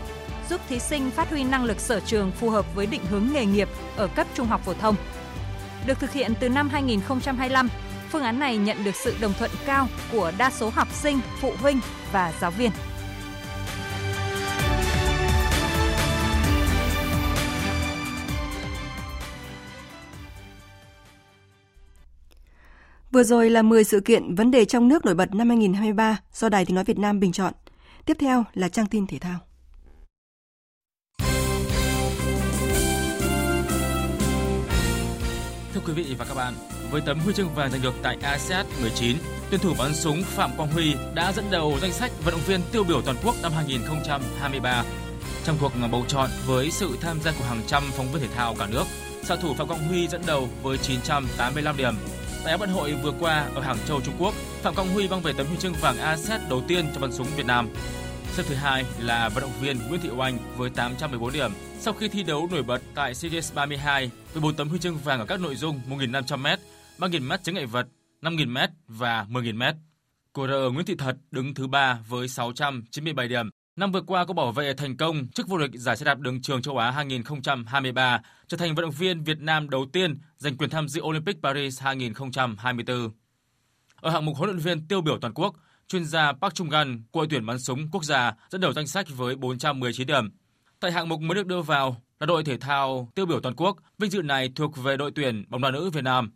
giúp 0.50 0.62
thí 0.70 0.80
sinh 0.80 1.12
phát 1.12 1.30
huy 1.30 1.44
năng 1.44 1.64
lực 1.64 1.80
sở 1.80 2.00
trường 2.00 2.32
phù 2.32 2.50
hợp 2.50 2.76
với 2.76 2.86
định 2.86 3.06
hướng 3.10 3.28
nghề 3.34 3.46
nghiệp 3.46 3.70
ở 3.96 4.08
cấp 4.08 4.28
trung 4.34 4.48
học 4.48 4.62
phổ 4.66 4.74
thông. 4.74 4.96
Được 5.86 6.00
thực 6.00 6.12
hiện 6.12 6.34
từ 6.40 6.50
năm 6.50 6.70
2025, 6.70 7.70
phương 8.10 8.24
án 8.24 8.40
này 8.40 8.58
nhận 8.58 8.84
được 8.84 8.96
sự 8.96 9.16
đồng 9.22 9.34
thuận 9.40 9.52
cao 9.66 9.88
của 10.12 10.32
đa 10.38 10.52
số 10.52 10.70
học 10.70 10.88
sinh, 10.94 11.20
phụ 11.42 11.54
huynh 11.62 11.80
và 12.12 12.34
giáo 12.42 12.52
viên. 12.52 12.72
Vừa 23.12 23.24
rồi 23.24 23.50
là 23.50 23.62
10 23.62 23.84
sự 23.84 24.00
kiện 24.00 24.36
vấn 24.36 24.52
đề 24.52 24.66
trong 24.66 24.88
nước 24.88 25.06
nổi 25.06 25.16
bật 25.16 25.36
năm 25.36 25.50
2023 25.50 26.18
do 26.34 26.50
Đài 26.50 26.66
Tiếng 26.66 26.76
Nói 26.76 26.84
Việt 26.84 27.00
Nam 27.00 27.20
bình 27.20 27.32
chọn. 27.32 27.54
Tiếp 28.06 28.18
theo 28.20 28.44
là 28.54 28.70
trang 28.70 28.88
tin 28.88 29.08
thể 29.08 29.20
thao. 29.20 29.49
Quý 35.96 36.04
vị 36.04 36.16
và 36.18 36.26
các 36.26 36.34
bạn, 36.34 36.54
với 36.92 37.02
tấm 37.02 37.20
huy 37.20 37.34
chương 37.34 37.54
vàng 37.56 37.72
giành 37.72 37.82
được 37.82 37.94
tại 38.04 38.18
ASEAN 38.22 38.66
19, 38.82 39.18
tuyển 39.50 39.62
thủ 39.62 39.74
bắn 39.78 39.96
súng 39.96 40.24
Phạm 40.24 40.52
Quang 40.58 40.72
Huy 40.72 40.96
đã 41.14 41.32
dẫn 41.32 41.46
đầu 41.52 41.78
danh 41.82 41.92
sách 41.92 42.12
vận 42.24 42.32
động 42.32 42.42
viên 42.48 42.62
tiêu 42.72 42.84
biểu 42.84 43.02
toàn 43.02 43.18
quốc 43.24 43.36
năm 43.42 43.52
2023. 43.56 44.84
Trong 45.46 45.58
cuộc 45.62 45.72
bầu 45.92 46.06
chọn 46.08 46.30
với 46.46 46.72
sự 46.72 46.98
tham 47.02 47.20
gia 47.22 47.32
của 47.32 47.44
hàng 47.44 47.62
trăm 47.68 47.84
phóng 47.92 48.12
viên 48.12 48.22
thể 48.22 48.28
thao 48.36 48.56
cả 48.56 48.68
nước, 48.72 48.84
xạ 49.24 49.36
thủ 49.36 49.54
Phạm 49.54 49.68
Quang 49.68 49.88
Huy 49.88 50.08
dẫn 50.08 50.22
đầu 50.26 50.50
với 50.64 50.78
985 50.78 51.78
điểm. 51.78 51.96
Tại 52.44 52.52
Á 52.52 52.58
vận 52.58 52.70
hội 52.70 52.94
vừa 53.04 53.14
qua 53.20 53.48
ở 53.56 53.62
Hàng 53.62 53.78
Châu, 53.88 54.02
Trung 54.02 54.16
Quốc, 54.20 54.34
Phạm 54.62 54.76
Quang 54.76 54.94
Huy 54.94 55.08
mang 55.08 55.22
về 55.22 55.34
tấm 55.38 55.48
huy 55.48 55.58
chương 55.58 55.74
vàng 55.82 55.98
ASEAN 55.98 56.42
đầu 56.50 56.64
tiên 56.68 56.86
cho 56.94 57.02
bắn 57.02 57.12
súng 57.12 57.28
Việt 57.38 57.46
Nam. 57.46 57.70
Xếp 58.40 58.46
thứ 58.50 58.56
hai 58.56 58.86
là 59.00 59.30
vận 59.30 59.42
động 59.42 59.52
viên 59.62 59.78
Nguyễn 59.88 60.02
Thị 60.02 60.10
Oanh 60.10 60.38
với 60.58 60.70
814 60.70 61.34
điểm. 61.34 61.52
Sau 61.80 61.94
khi 61.94 62.08
thi 62.08 62.24
đấu 62.24 62.48
nổi 62.52 62.64
bật 62.64 62.82
tại 62.96 63.16
SEA 63.16 63.32
Games 63.32 63.54
32 63.54 64.12
với 64.34 64.42
4 64.42 64.56
tấm 64.56 64.70
huy 64.70 64.80
chương 64.80 64.98
vàng 64.98 65.20
ở 65.20 65.26
các 65.26 65.40
nội 65.40 65.56
dung 65.56 65.82
1.500m, 65.90 66.58
3.000m 66.98 67.38
chướng 67.38 67.56
ngại 67.56 67.66
vật, 67.66 67.88
5.000m 68.22 68.68
và 68.88 69.26
10.000m. 69.30 69.74
Cô 70.34 70.48
R 70.48 70.74
Nguyễn 70.74 70.86
Thị 70.86 70.96
Thật 70.98 71.18
đứng 71.32 71.54
thứ 71.54 71.68
ba 71.68 72.00
với 72.08 72.28
697 72.28 73.28
điểm. 73.28 73.50
Năm 73.76 73.92
vừa 73.92 74.02
qua 74.02 74.26
cô 74.26 74.34
bảo 74.34 74.52
vệ 74.52 74.74
thành 74.74 74.98
công 74.98 75.28
chức 75.28 75.48
vô 75.48 75.58
địch 75.58 75.72
giải 75.74 75.98
xe 75.98 76.06
đạp 76.06 76.20
đường 76.20 76.42
trường 76.42 76.62
châu 76.62 76.78
Á 76.78 76.92
2023, 76.92 78.22
trở 78.48 78.58
thành 78.58 78.76
vận 78.76 78.84
động 78.84 78.96
viên 79.00 79.24
Việt 79.24 79.40
Nam 79.40 79.70
đầu 79.70 79.86
tiên 79.94 80.20
giành 80.38 80.58
quyền 80.58 80.70
tham 80.70 80.88
dự 80.88 81.02
Olympic 81.02 81.38
Paris 81.44 81.82
2024. 81.82 83.12
Ở 83.96 84.12
hạng 84.12 84.26
mục 84.26 84.38
huấn 84.38 84.50
luyện 84.50 84.60
viên 84.60 84.88
tiêu 84.88 85.02
biểu 85.02 85.18
toàn 85.22 85.34
quốc, 85.34 85.56
chuyên 85.90 86.06
gia 86.06 86.32
Park 86.32 86.54
Chung 86.54 86.70
Gan 86.70 87.04
của 87.12 87.26
tuyển 87.30 87.46
bắn 87.46 87.60
súng 87.60 87.90
quốc 87.92 88.04
gia 88.04 88.34
dẫn 88.50 88.62
đầu 88.62 88.74
danh 88.74 88.88
sách 88.88 89.08
với 89.10 89.36
419 89.36 90.08
điểm. 90.08 90.30
Tại 90.80 90.92
hạng 90.92 91.10
mục 91.10 91.22
mới 91.22 91.36
được 91.36 91.48
đưa 91.48 91.62
vào 91.62 92.02
là 92.20 92.26
đội 92.26 92.44
thể 92.44 92.58
thao 92.58 93.10
tiêu 93.16 93.26
biểu 93.26 93.40
toàn 93.40 93.56
quốc, 93.56 93.78
vinh 93.98 94.12
dự 94.12 94.22
này 94.22 94.52
thuộc 94.56 94.78
về 94.78 94.98
đội 94.98 95.12
tuyển 95.16 95.46
bóng 95.50 95.62
đá 95.62 95.72
nữ 95.72 95.90
Việt 95.90 96.04
Nam. 96.04 96.32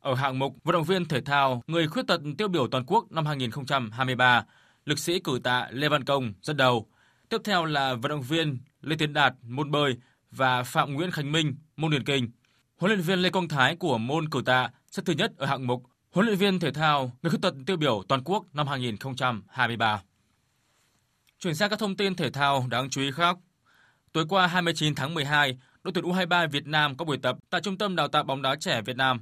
Ở 0.00 0.14
hạng 0.14 0.38
mục 0.38 0.56
vận 0.64 0.72
động 0.72 0.84
viên 0.84 1.04
thể 1.04 1.20
thao 1.20 1.62
người 1.66 1.88
khuyết 1.88 2.06
tật 2.06 2.20
tiêu 2.38 2.48
biểu 2.48 2.68
toàn 2.68 2.84
quốc 2.86 3.12
năm 3.12 3.26
2023, 3.26 4.44
lực 4.84 4.98
sĩ 4.98 5.18
cử 5.18 5.40
tạ 5.44 5.68
Lê 5.70 5.88
Văn 5.88 6.04
Công 6.04 6.32
dẫn 6.42 6.56
đầu. 6.56 6.86
Tiếp 7.28 7.40
theo 7.44 7.64
là 7.64 7.94
vận 7.94 8.08
động 8.10 8.22
viên 8.22 8.58
Lê 8.80 8.96
Tiến 8.96 9.12
Đạt 9.12 9.34
môn 9.42 9.70
bơi 9.70 9.96
và 10.30 10.62
Phạm 10.62 10.94
Nguyễn 10.94 11.10
Khánh 11.10 11.32
Minh 11.32 11.56
môn 11.76 11.90
điền 11.90 12.04
kinh. 12.04 12.30
Huấn 12.76 12.92
luyện 12.92 13.00
viên 13.00 13.18
Lê 13.18 13.30
Công 13.30 13.48
Thái 13.48 13.76
của 13.76 13.98
môn 13.98 14.28
cử 14.28 14.42
tạ 14.46 14.70
xếp 14.90 15.02
thứ 15.06 15.12
nhất 15.12 15.32
ở 15.36 15.46
hạng 15.46 15.66
mục 15.66 15.82
huấn 16.14 16.26
luyện 16.26 16.38
viên 16.38 16.60
thể 16.60 16.70
thao 16.70 17.12
người 17.22 17.30
khuyết 17.30 17.38
tật 17.42 17.54
tiêu 17.66 17.76
biểu 17.76 18.02
toàn 18.08 18.22
quốc 18.24 18.44
năm 18.52 18.66
2023. 18.66 20.02
Chuyển 21.38 21.54
sang 21.54 21.70
các 21.70 21.78
thông 21.78 21.96
tin 21.96 22.14
thể 22.14 22.30
thao 22.30 22.66
đáng 22.70 22.90
chú 22.90 23.00
ý 23.00 23.10
khác. 23.10 23.36
Tối 24.12 24.26
qua 24.28 24.46
29 24.46 24.94
tháng 24.94 25.14
12, 25.14 25.58
đội 25.82 25.92
tuyển 25.92 26.04
U23 26.04 26.48
Việt 26.48 26.66
Nam 26.66 26.96
có 26.96 27.04
buổi 27.04 27.18
tập 27.22 27.36
tại 27.50 27.60
Trung 27.60 27.78
tâm 27.78 27.96
Đào 27.96 28.08
tạo 28.08 28.24
bóng 28.24 28.42
đá 28.42 28.56
trẻ 28.60 28.82
Việt 28.82 28.96
Nam. 28.96 29.20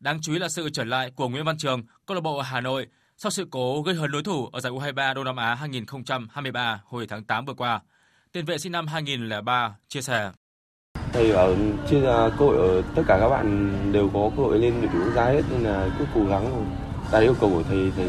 Đáng 0.00 0.20
chú 0.22 0.32
ý 0.32 0.38
là 0.38 0.48
sự 0.48 0.70
trở 0.70 0.84
lại 0.84 1.10
của 1.10 1.28
Nguyễn 1.28 1.44
Văn 1.44 1.58
Trường, 1.58 1.82
câu 2.06 2.14
lạc 2.14 2.20
bộ 2.20 2.40
Hà 2.40 2.60
Nội 2.60 2.86
sau 3.16 3.30
sự 3.30 3.46
cố 3.50 3.82
gây 3.82 3.94
hấn 3.94 4.10
đối 4.10 4.22
thủ 4.22 4.46
ở 4.46 4.60
giải 4.60 4.72
U23 4.72 5.14
Đông 5.14 5.24
Nam 5.24 5.36
Á 5.36 5.54
2023 5.54 6.80
hồi 6.84 7.06
tháng 7.06 7.24
8 7.24 7.44
vừa 7.44 7.54
qua. 7.54 7.80
Tiền 8.32 8.44
vệ 8.44 8.58
sinh 8.58 8.72
năm 8.72 8.86
2003 8.86 9.76
chia 9.88 10.02
sẻ. 10.02 10.30
Thầy 11.12 11.32
bảo 11.32 11.54
chưa 11.90 11.98
là 11.98 12.30
cơ 12.38 12.44
hội 12.44 12.56
ở 12.56 12.82
tất 12.94 13.02
cả 13.06 13.18
các 13.20 13.28
bạn 13.28 13.72
đều 13.92 14.08
có 14.14 14.30
cơ 14.36 14.42
hội 14.42 14.58
lên 14.58 14.74
đội 14.80 14.90
tuyển 14.92 15.02
quốc 15.04 15.12
gia 15.16 15.24
hết, 15.24 15.42
nên 15.50 15.62
là 15.62 15.88
cứ 15.98 16.04
cố 16.14 16.20
gắng 16.30 16.44
thôi. 16.52 16.62
đạt 17.12 17.22
yêu 17.22 17.34
cầu 17.40 17.50
của 17.50 17.62
thầy 17.68 17.92
thầy 17.96 18.06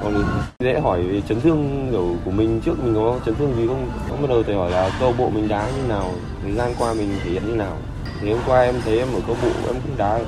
cho 0.00 0.10
lên. 0.10 0.24
Dễ 0.58 0.80
hỏi 0.80 1.02
về 1.02 1.20
chấn 1.20 1.40
thương 1.40 1.88
kiểu 1.90 2.16
của 2.24 2.30
mình 2.30 2.60
trước, 2.60 2.84
mình 2.84 2.94
có 2.94 3.18
chấn 3.26 3.34
thương 3.34 3.54
gì 3.56 3.66
không? 3.66 3.90
Không 4.08 4.22
bắt 4.22 4.28
đầu 4.30 4.42
thầy 4.42 4.54
hỏi 4.54 4.70
là 4.70 4.90
câu 5.00 5.14
bộ 5.18 5.30
mình 5.30 5.48
đá 5.48 5.70
như 5.70 5.88
nào? 5.88 6.12
Thời 6.42 6.52
gian 6.52 6.74
qua 6.78 6.94
mình 6.94 7.08
thể 7.24 7.30
hiện 7.30 7.42
như 7.46 7.54
nào? 7.54 7.76
Thì 8.20 8.32
hôm 8.32 8.40
qua 8.46 8.60
em 8.60 8.74
thấy 8.84 8.98
em 8.98 9.08
ở 9.14 9.20
câu 9.26 9.36
bộ 9.42 9.48
em 9.66 9.74
cũng 9.74 9.96
đá 9.96 10.20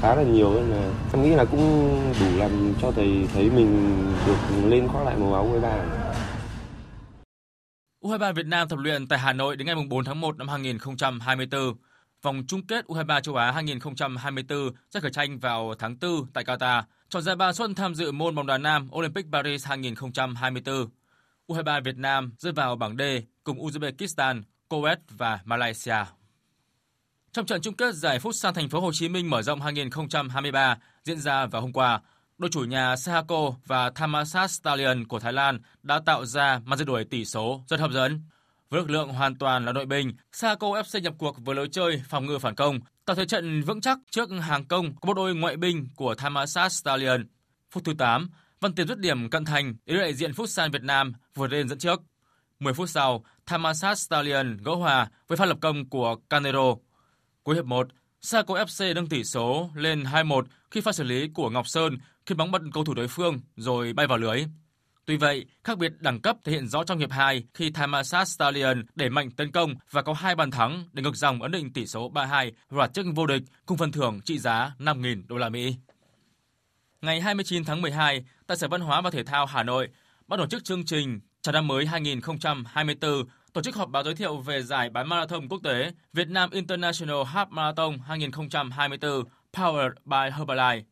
khá 0.00 0.14
là 0.14 0.22
nhiều 0.22 0.54
nên 0.54 0.70
là 0.70 0.82
em 1.12 1.22
nghĩ 1.22 1.30
là 1.30 1.44
cũng 1.44 1.90
đủ 2.20 2.26
làm 2.38 2.74
cho 2.82 2.90
thầy 2.96 3.26
thấy 3.34 3.50
mình 3.50 3.96
được 4.26 4.68
lên 4.68 4.88
khoác 4.88 5.06
lại 5.06 5.14
màu 5.18 5.34
áo 5.34 5.46
U23 5.52 5.97
U23 8.08 8.32
Việt 8.32 8.46
Nam 8.46 8.68
tập 8.68 8.78
luyện 8.78 9.06
tại 9.06 9.18
Hà 9.18 9.32
Nội 9.32 9.56
đến 9.56 9.66
ngày 9.66 9.76
4 9.90 10.04
tháng 10.04 10.20
1 10.20 10.36
năm 10.36 10.48
2024. 10.48 11.74
Vòng 12.22 12.42
chung 12.48 12.66
kết 12.66 12.84
U23 12.86 13.20
châu 13.20 13.36
Á 13.36 13.50
2024 13.50 14.70
sẽ 14.90 15.00
khởi 15.00 15.10
tranh 15.10 15.38
vào 15.38 15.74
tháng 15.78 15.96
4 16.00 16.26
tại 16.32 16.44
Qatar, 16.44 16.82
chọn 17.08 17.22
ra 17.22 17.34
ba 17.34 17.52
suất 17.52 17.70
tham 17.76 17.94
dự 17.94 18.12
môn 18.12 18.34
bóng 18.34 18.46
đá 18.46 18.58
nam 18.58 18.88
Olympic 18.94 19.26
Paris 19.32 19.66
2024. 19.66 20.88
U23 21.48 21.82
Việt 21.82 21.96
Nam 21.96 22.32
rơi 22.38 22.52
vào 22.52 22.76
bảng 22.76 22.96
D 22.96 23.02
cùng 23.44 23.58
Uzbekistan, 23.58 24.42
Kuwait 24.68 24.96
và 25.10 25.40
Malaysia. 25.44 26.04
Trong 27.32 27.46
trận 27.46 27.60
chung 27.60 27.74
kết 27.74 27.94
giải 27.94 28.18
phút 28.18 28.34
sang 28.34 28.54
Thành 28.54 28.68
phố 28.68 28.80
Hồ 28.80 28.90
Chí 28.92 29.08
Minh 29.08 29.30
mở 29.30 29.42
rộng 29.42 29.60
2023 29.60 30.78
diễn 31.04 31.20
ra 31.20 31.46
vào 31.46 31.62
hôm 31.62 31.72
qua, 31.72 32.00
đội 32.38 32.50
chủ 32.50 32.60
nhà 32.60 32.96
Sehako 32.96 33.54
và 33.66 33.90
Thammasat 33.90 34.50
Stallion 34.50 35.06
của 35.06 35.20
Thái 35.20 35.32
Lan 35.32 35.58
đã 35.82 36.00
tạo 36.06 36.26
ra 36.26 36.60
màn 36.64 36.78
rượt 36.78 36.88
đuổi 36.88 37.04
tỷ 37.04 37.24
số 37.24 37.64
rất 37.68 37.80
hấp 37.80 37.90
dẫn. 37.90 38.20
Với 38.70 38.80
lực 38.80 38.90
lượng 38.90 39.08
hoàn 39.08 39.38
toàn 39.38 39.64
là 39.64 39.72
đội 39.72 39.86
binh, 39.86 40.12
Sehako 40.32 40.66
FC 40.66 41.00
nhập 41.00 41.14
cuộc 41.18 41.36
với 41.44 41.54
lối 41.54 41.68
chơi 41.72 42.02
phòng 42.08 42.26
ngự 42.26 42.38
phản 42.38 42.54
công, 42.54 42.80
tạo 43.04 43.16
thế 43.16 43.26
trận 43.26 43.62
vững 43.62 43.80
chắc 43.80 43.98
trước 44.10 44.30
hàng 44.30 44.64
công 44.64 44.96
của 44.96 45.06
bộ 45.06 45.14
đôi 45.14 45.34
ngoại 45.34 45.56
binh 45.56 45.88
của 45.96 46.14
Thammasat 46.14 46.72
Stallion. 46.72 47.26
Phút 47.70 47.84
thứ 47.84 47.94
8, 47.98 48.30
Văn 48.60 48.74
Tiến 48.74 48.88
dứt 48.88 48.98
điểm 48.98 49.30
cận 49.30 49.44
thành 49.44 49.74
để 49.86 49.96
đại 49.96 50.14
diện 50.14 50.32
Futsal 50.32 50.70
Việt 50.70 50.82
Nam 50.82 51.12
vượt 51.34 51.52
lên 51.52 51.68
dẫn 51.68 51.78
trước. 51.78 52.02
10 52.60 52.74
phút 52.74 52.90
sau, 52.90 53.24
Thammasat 53.46 53.98
Stallion 53.98 54.56
gỡ 54.56 54.74
hòa 54.74 55.08
với 55.28 55.36
pha 55.38 55.44
lập 55.44 55.58
công 55.60 55.88
của 55.88 56.16
Canero. 56.30 56.74
Cuối 57.42 57.54
hiệp 57.54 57.64
1, 57.64 57.88
Saco 58.20 58.54
FC 58.54 58.94
nâng 58.94 59.08
tỷ 59.08 59.24
số 59.24 59.70
lên 59.74 60.02
2-1 60.02 60.42
khi 60.70 60.80
pha 60.80 60.92
xử 60.92 61.04
lý 61.04 61.28
của 61.28 61.50
Ngọc 61.50 61.68
Sơn 61.68 61.98
khi 62.28 62.34
bóng 62.34 62.50
bật 62.50 62.62
cầu 62.72 62.84
thủ 62.84 62.94
đối 62.94 63.08
phương 63.08 63.40
rồi 63.56 63.92
bay 63.92 64.06
vào 64.06 64.18
lưới. 64.18 64.44
Tuy 65.04 65.16
vậy, 65.16 65.46
khác 65.64 65.78
biệt 65.78 65.92
đẳng 66.00 66.20
cấp 66.20 66.36
thể 66.44 66.52
hiện 66.52 66.68
rõ 66.68 66.84
trong 66.84 66.98
hiệp 66.98 67.10
2 67.10 67.44
khi 67.54 67.70
Thamasat 67.70 68.28
Stallion 68.28 68.84
đẩy 68.94 69.10
mạnh 69.10 69.30
tấn 69.30 69.52
công 69.52 69.74
và 69.90 70.02
có 70.02 70.12
hai 70.12 70.34
bàn 70.34 70.50
thắng 70.50 70.84
để 70.92 71.02
ngược 71.02 71.16
dòng 71.16 71.42
ấn 71.42 71.50
định 71.50 71.72
tỷ 71.72 71.86
số 71.86 72.10
3-2 72.10 72.50
và 72.70 72.88
chức 72.88 73.06
vô 73.14 73.26
địch 73.26 73.42
cùng 73.66 73.78
phần 73.78 73.92
thưởng 73.92 74.20
trị 74.24 74.38
giá 74.38 74.70
5.000 74.78 75.22
đô 75.28 75.36
la 75.36 75.48
Mỹ. 75.48 75.76
Ngày 77.02 77.20
29 77.20 77.64
tháng 77.64 77.82
12, 77.82 78.24
tại 78.46 78.56
Sở 78.56 78.68
Văn 78.68 78.80
hóa 78.80 79.00
và 79.00 79.10
Thể 79.10 79.24
thao 79.24 79.46
Hà 79.46 79.62
Nội, 79.62 79.88
ban 80.26 80.40
tổ 80.40 80.46
chức 80.46 80.64
chương 80.64 80.84
trình 80.84 81.20
chào 81.42 81.52
năm 81.52 81.68
mới 81.68 81.86
2024 81.86 83.24
tổ 83.52 83.62
chức 83.62 83.76
họp 83.76 83.90
báo 83.90 84.04
giới 84.04 84.14
thiệu 84.14 84.36
về 84.36 84.62
giải 84.62 84.90
bán 84.90 85.08
marathon 85.08 85.48
quốc 85.48 85.60
tế 85.64 85.92
Việt 86.12 86.28
Nam 86.28 86.50
International 86.50 87.16
Half 87.16 87.46
Marathon 87.50 87.98
2024 87.98 89.24
Powered 89.52 89.92
by 90.04 90.36
Herbalife 90.36 90.82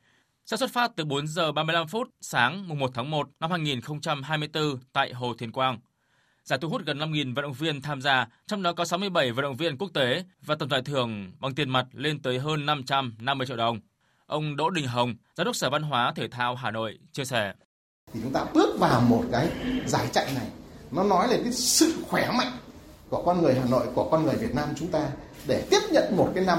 sẽ 0.47 0.57
xuất 0.57 0.70
phát 0.70 0.92
từ 0.97 1.05
4 1.05 1.26
giờ 1.26 1.53
35 1.53 1.88
phút 1.88 2.09
sáng 2.20 2.68
mùng 2.68 2.78
1 2.78 2.90
tháng 2.94 3.11
1 3.11 3.28
năm 3.40 3.51
2024 3.51 4.78
tại 4.92 5.12
Hồ 5.12 5.34
Thiên 5.38 5.53
Quang. 5.53 5.78
Giải 6.44 6.59
thu 6.62 6.68
hút 6.68 6.82
gần 6.86 6.99
5.000 6.99 7.34
vận 7.34 7.42
động 7.42 7.53
viên 7.53 7.82
tham 7.82 8.03
gia, 8.03 8.26
trong 8.47 8.62
đó 8.62 8.72
có 8.72 8.84
67 8.84 9.32
vận 9.32 9.42
động 9.42 9.57
viên 9.57 9.78
quốc 9.78 9.90
tế 9.94 10.24
và 10.42 10.55
tổng 10.55 10.68
giải 10.68 10.82
thưởng 10.82 11.32
bằng 11.40 11.55
tiền 11.55 11.70
mặt 11.70 11.86
lên 11.92 12.22
tới 12.22 12.38
hơn 12.38 12.66
550 12.66 13.47
triệu 13.47 13.57
đồng. 13.57 13.80
Ông 14.26 14.57
Đỗ 14.57 14.70
Đình 14.70 14.86
Hồng, 14.86 15.14
Giám 15.36 15.44
đốc 15.44 15.57
Sở 15.57 15.70
Văn 15.70 15.82
hóa 15.82 16.12
Thể 16.16 16.28
thao 16.28 16.55
Hà 16.55 16.70
Nội 16.70 16.99
chia 17.12 17.24
sẻ. 17.24 17.53
Thì 18.12 18.20
chúng 18.22 18.32
ta 18.32 18.44
bước 18.55 18.78
vào 18.78 19.01
một 19.01 19.24
cái 19.32 19.49
giải 19.86 20.09
chạy 20.12 20.32
này, 20.34 20.47
nó 20.90 21.05
nói 21.05 21.28
lên 21.28 21.40
cái 21.44 21.53
sự 21.53 21.94
khỏe 22.09 22.30
mạnh 22.38 22.53
của 23.09 23.22
con 23.26 23.42
người 23.42 23.55
Hà 23.55 23.64
Nội, 23.70 23.86
của 23.94 24.09
con 24.11 24.24
người 24.24 24.36
Việt 24.36 24.55
Nam 24.55 24.68
chúng 24.76 24.88
ta 24.88 25.09
để 25.47 25.66
tiếp 25.70 25.80
nhận 25.90 26.16
một 26.16 26.32
cái 26.34 26.44
năm 26.44 26.59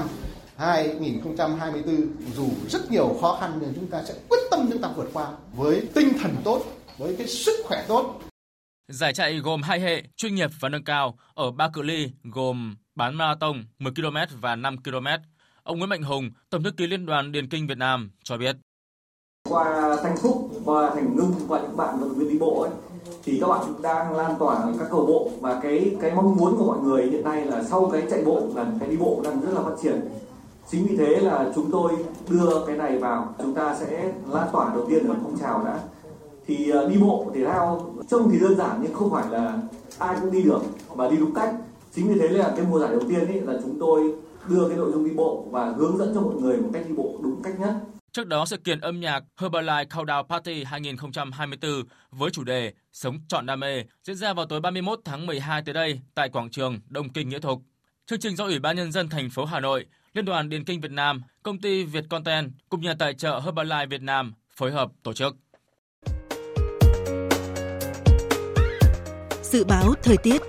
2024 0.58 2.06
dù 2.36 2.48
rất 2.68 2.90
nhiều 2.90 3.16
khó 3.20 3.38
khăn 3.40 3.58
nhưng 3.60 3.72
chúng 3.74 3.86
ta 3.86 4.02
sẽ 4.04 4.14
quyết 4.28 4.38
tâm 4.50 4.68
chúng 4.72 4.82
ta 4.82 4.88
vượt 4.96 5.10
qua 5.12 5.28
với 5.56 5.82
tinh 5.94 6.08
thần 6.20 6.36
tốt, 6.44 6.62
với 6.98 7.14
cái 7.18 7.26
sức 7.26 7.52
khỏe 7.64 7.84
tốt. 7.88 8.20
Giải 8.88 9.14
chạy 9.14 9.38
gồm 9.38 9.62
hai 9.62 9.80
hệ 9.80 10.02
chuyên 10.16 10.34
nghiệp 10.34 10.50
và 10.60 10.68
nâng 10.68 10.84
cao 10.84 11.18
ở 11.34 11.50
ba 11.50 11.68
cự 11.68 11.82
ly 11.82 12.10
gồm 12.24 12.76
bán 12.94 13.14
marathon 13.14 13.64
10 13.78 13.92
km 13.92 14.16
và 14.40 14.56
5 14.56 14.76
km. 14.82 15.06
Ông 15.62 15.78
Nguyễn 15.78 15.90
Mạnh 15.90 16.02
Hùng, 16.02 16.30
Tổng 16.50 16.62
thư 16.62 16.70
ký 16.70 16.86
Liên 16.86 17.06
đoàn 17.06 17.32
Điền 17.32 17.48
Kinh 17.48 17.66
Việt 17.66 17.78
Nam 17.78 18.10
cho 18.22 18.36
biết. 18.36 18.56
Qua 19.48 19.96
Thanh 20.02 20.16
Phúc, 20.22 20.50
qua 20.64 20.90
Thành 20.94 21.16
Ngưng 21.16 21.32
và 21.48 21.60
những 21.60 21.76
bạn 21.76 21.98
vận 22.00 22.18
viên 22.18 22.28
đi 22.28 22.38
bộ 22.38 22.60
ấy, 22.60 22.70
thì 23.24 23.38
các 23.40 23.48
bạn 23.48 23.82
đang 23.82 24.16
lan 24.16 24.34
tỏa 24.38 24.66
các 24.78 24.88
cầu 24.90 25.06
bộ 25.06 25.30
và 25.40 25.60
cái 25.62 25.96
cái 26.00 26.10
mong 26.14 26.36
muốn 26.36 26.56
của 26.56 26.66
mọi 26.66 26.78
người 26.78 27.06
hiện 27.06 27.24
nay 27.24 27.44
là 27.44 27.62
sau 27.62 27.90
cái 27.92 28.02
chạy 28.10 28.24
bộ 28.24 28.42
là 28.54 28.66
cái 28.80 28.88
đi 28.88 28.96
bộ 28.96 29.20
đang 29.24 29.40
rất 29.40 29.52
là 29.54 29.62
phát 29.62 29.76
triển 29.82 30.00
chính 30.70 30.86
vì 30.86 30.96
thế 30.96 31.20
là 31.20 31.52
chúng 31.54 31.70
tôi 31.70 31.92
đưa 32.30 32.66
cái 32.66 32.76
này 32.76 32.98
vào. 32.98 33.34
Chúng 33.38 33.54
ta 33.54 33.76
sẽ 33.80 34.12
lan 34.32 34.48
tỏa 34.52 34.74
đầu 34.74 34.86
tiên 34.90 35.08
ở 35.08 35.14
phong 35.22 35.38
trào 35.40 35.64
đã. 35.64 35.80
Thì 36.46 36.70
ờ, 36.70 36.88
đi 36.88 36.98
bộ 36.98 37.32
thể 37.34 37.44
thao 37.44 37.94
trông 38.10 38.30
thì 38.32 38.38
đơn 38.40 38.56
giản 38.56 38.80
nhưng 38.82 38.94
không 38.94 39.10
phải 39.10 39.30
là 39.30 39.58
ai 39.98 40.16
cũng 40.20 40.32
đi 40.32 40.42
được 40.42 40.62
và 40.88 41.10
đi 41.10 41.16
đúng 41.16 41.34
cách. 41.34 41.54
Chính 41.94 42.08
vì 42.08 42.20
thế 42.20 42.28
là 42.28 42.52
cái 42.56 42.66
mùa 42.70 42.78
giải 42.78 42.90
đầu 42.90 43.00
tiên 43.08 43.26
ấy 43.26 43.40
là 43.40 43.52
chúng 43.62 43.76
tôi 43.80 44.14
đưa 44.48 44.68
cái 44.68 44.76
nội 44.76 44.90
dung 44.92 45.04
đi 45.04 45.10
bộ 45.14 45.46
và 45.50 45.72
hướng 45.76 45.98
dẫn 45.98 46.12
cho 46.14 46.20
mọi 46.20 46.34
người 46.34 46.56
một 46.56 46.70
cách 46.72 46.82
đi 46.88 46.94
bộ 46.94 47.18
đúng 47.22 47.42
cách 47.42 47.60
nhất. 47.60 47.74
Trước 48.12 48.26
đó, 48.26 48.46
sự 48.46 48.56
kiện 48.56 48.80
âm 48.80 49.00
nhạc 49.00 49.24
Herbalife 49.36 49.86
Countdown 49.86 50.22
Party 50.22 50.64
2024 50.64 51.70
với 52.10 52.30
chủ 52.30 52.44
đề 52.44 52.72
Sống 52.92 53.18
trọn 53.28 53.46
đam 53.46 53.60
mê 53.60 53.84
diễn 54.04 54.16
ra 54.16 54.32
vào 54.32 54.46
tối 54.46 54.60
31 54.60 55.00
tháng 55.04 55.26
12 55.26 55.62
tới 55.62 55.74
đây 55.74 56.00
tại 56.14 56.28
quảng 56.28 56.50
trường 56.50 56.80
Đông 56.88 57.08
Kinh 57.08 57.28
Nghĩa 57.28 57.38
Thục. 57.38 57.62
Chương 58.06 58.20
trình 58.20 58.36
do 58.36 58.44
Ủy 58.44 58.58
ban 58.58 58.76
Nhân 58.76 58.92
dân 58.92 59.08
thành 59.08 59.30
phố 59.30 59.44
Hà 59.44 59.60
Nội, 59.60 59.86
Liên 60.18 60.24
đoàn 60.24 60.48
Điền 60.48 60.64
Kinh 60.64 60.80
Việt 60.80 60.90
Nam, 60.90 61.22
công 61.42 61.60
ty 61.60 61.84
Việt 61.84 62.04
Content 62.10 62.52
cùng 62.68 62.80
nhà 62.80 62.94
tài 62.98 63.14
trợ 63.14 63.40
Herbalife 63.44 63.88
Việt 63.88 64.02
Nam 64.02 64.32
phối 64.56 64.72
hợp 64.72 64.90
tổ 65.02 65.12
chức. 65.12 65.36
Dự 69.42 69.64
báo 69.64 69.94
thời 70.02 70.16
tiết 70.16 70.42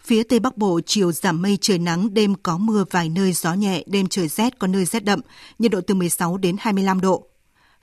Phía 0.00 0.22
Tây 0.22 0.40
Bắc 0.40 0.56
Bộ 0.56 0.80
chiều 0.86 1.12
giảm 1.12 1.42
mây 1.42 1.58
trời 1.60 1.78
nắng, 1.78 2.14
đêm 2.14 2.34
có 2.42 2.58
mưa 2.58 2.84
vài 2.90 3.08
nơi 3.08 3.32
gió 3.32 3.54
nhẹ, 3.54 3.82
đêm 3.86 4.06
trời 4.08 4.28
rét 4.28 4.58
có 4.58 4.66
nơi 4.66 4.84
rét 4.84 5.04
đậm, 5.04 5.20
nhiệt 5.58 5.70
độ 5.70 5.80
từ 5.80 5.94
16 5.94 6.36
đến 6.36 6.56
25 6.60 7.00
độ. 7.00 7.28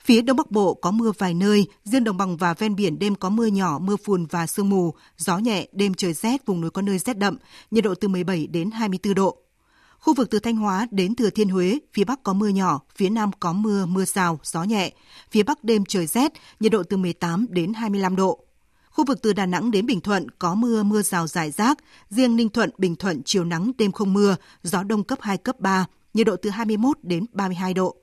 Phía 0.04 0.22
Đông 0.22 0.36
Bắc 0.36 0.50
Bộ 0.50 0.74
có 0.74 0.90
mưa 0.90 1.12
vài 1.18 1.34
nơi, 1.34 1.66
riêng 1.84 2.04
đồng 2.04 2.16
bằng 2.16 2.36
và 2.36 2.54
ven 2.54 2.76
biển 2.76 2.98
đêm 2.98 3.14
có 3.14 3.30
mưa 3.30 3.46
nhỏ, 3.46 3.78
mưa 3.78 3.96
phùn 3.96 4.26
và 4.26 4.46
sương 4.46 4.68
mù, 4.68 4.94
gió 5.16 5.38
nhẹ, 5.38 5.66
đêm 5.72 5.94
trời 5.94 6.12
rét, 6.12 6.46
vùng 6.46 6.60
núi 6.60 6.70
có 6.70 6.82
nơi 6.82 6.98
rét 6.98 7.18
đậm, 7.18 7.36
nhiệt 7.70 7.84
độ 7.84 7.94
từ 7.94 8.08
17 8.08 8.46
đến 8.46 8.70
24 8.70 9.14
độ. 9.14 9.36
Khu 9.98 10.14
vực 10.14 10.30
từ 10.30 10.38
Thanh 10.38 10.56
Hóa 10.56 10.86
đến 10.90 11.14
Thừa 11.14 11.30
Thiên 11.30 11.48
Huế, 11.48 11.78
phía 11.92 12.04
Bắc 12.04 12.22
có 12.22 12.32
mưa 12.32 12.48
nhỏ, 12.48 12.80
phía 12.96 13.10
Nam 13.10 13.30
có 13.40 13.52
mưa, 13.52 13.86
mưa 13.86 14.04
rào, 14.04 14.40
gió 14.42 14.62
nhẹ. 14.62 14.92
Phía 15.30 15.42
Bắc 15.42 15.64
đêm 15.64 15.84
trời 15.84 16.06
rét, 16.06 16.32
nhiệt 16.60 16.72
độ 16.72 16.82
từ 16.82 16.96
18 16.96 17.46
đến 17.50 17.72
25 17.74 18.16
độ. 18.16 18.44
Khu 18.90 19.04
vực 19.04 19.22
từ 19.22 19.32
Đà 19.32 19.46
Nẵng 19.46 19.70
đến 19.70 19.86
Bình 19.86 20.00
Thuận 20.00 20.30
có 20.30 20.54
mưa, 20.54 20.82
mưa 20.82 21.02
rào 21.02 21.26
rải 21.26 21.50
rác. 21.50 21.78
Riêng 22.10 22.36
Ninh 22.36 22.48
Thuận, 22.48 22.70
Bình 22.78 22.96
Thuận 22.96 23.22
chiều 23.24 23.44
nắng, 23.44 23.72
đêm 23.78 23.92
không 23.92 24.12
mưa, 24.12 24.36
gió 24.62 24.82
đông 24.82 25.04
cấp 25.04 25.18
2, 25.22 25.38
cấp 25.38 25.60
3, 25.60 25.86
nhiệt 26.14 26.26
độ 26.26 26.36
từ 26.36 26.50
21 26.50 26.98
đến 27.02 27.26
32 27.32 27.74
độ. 27.74 27.96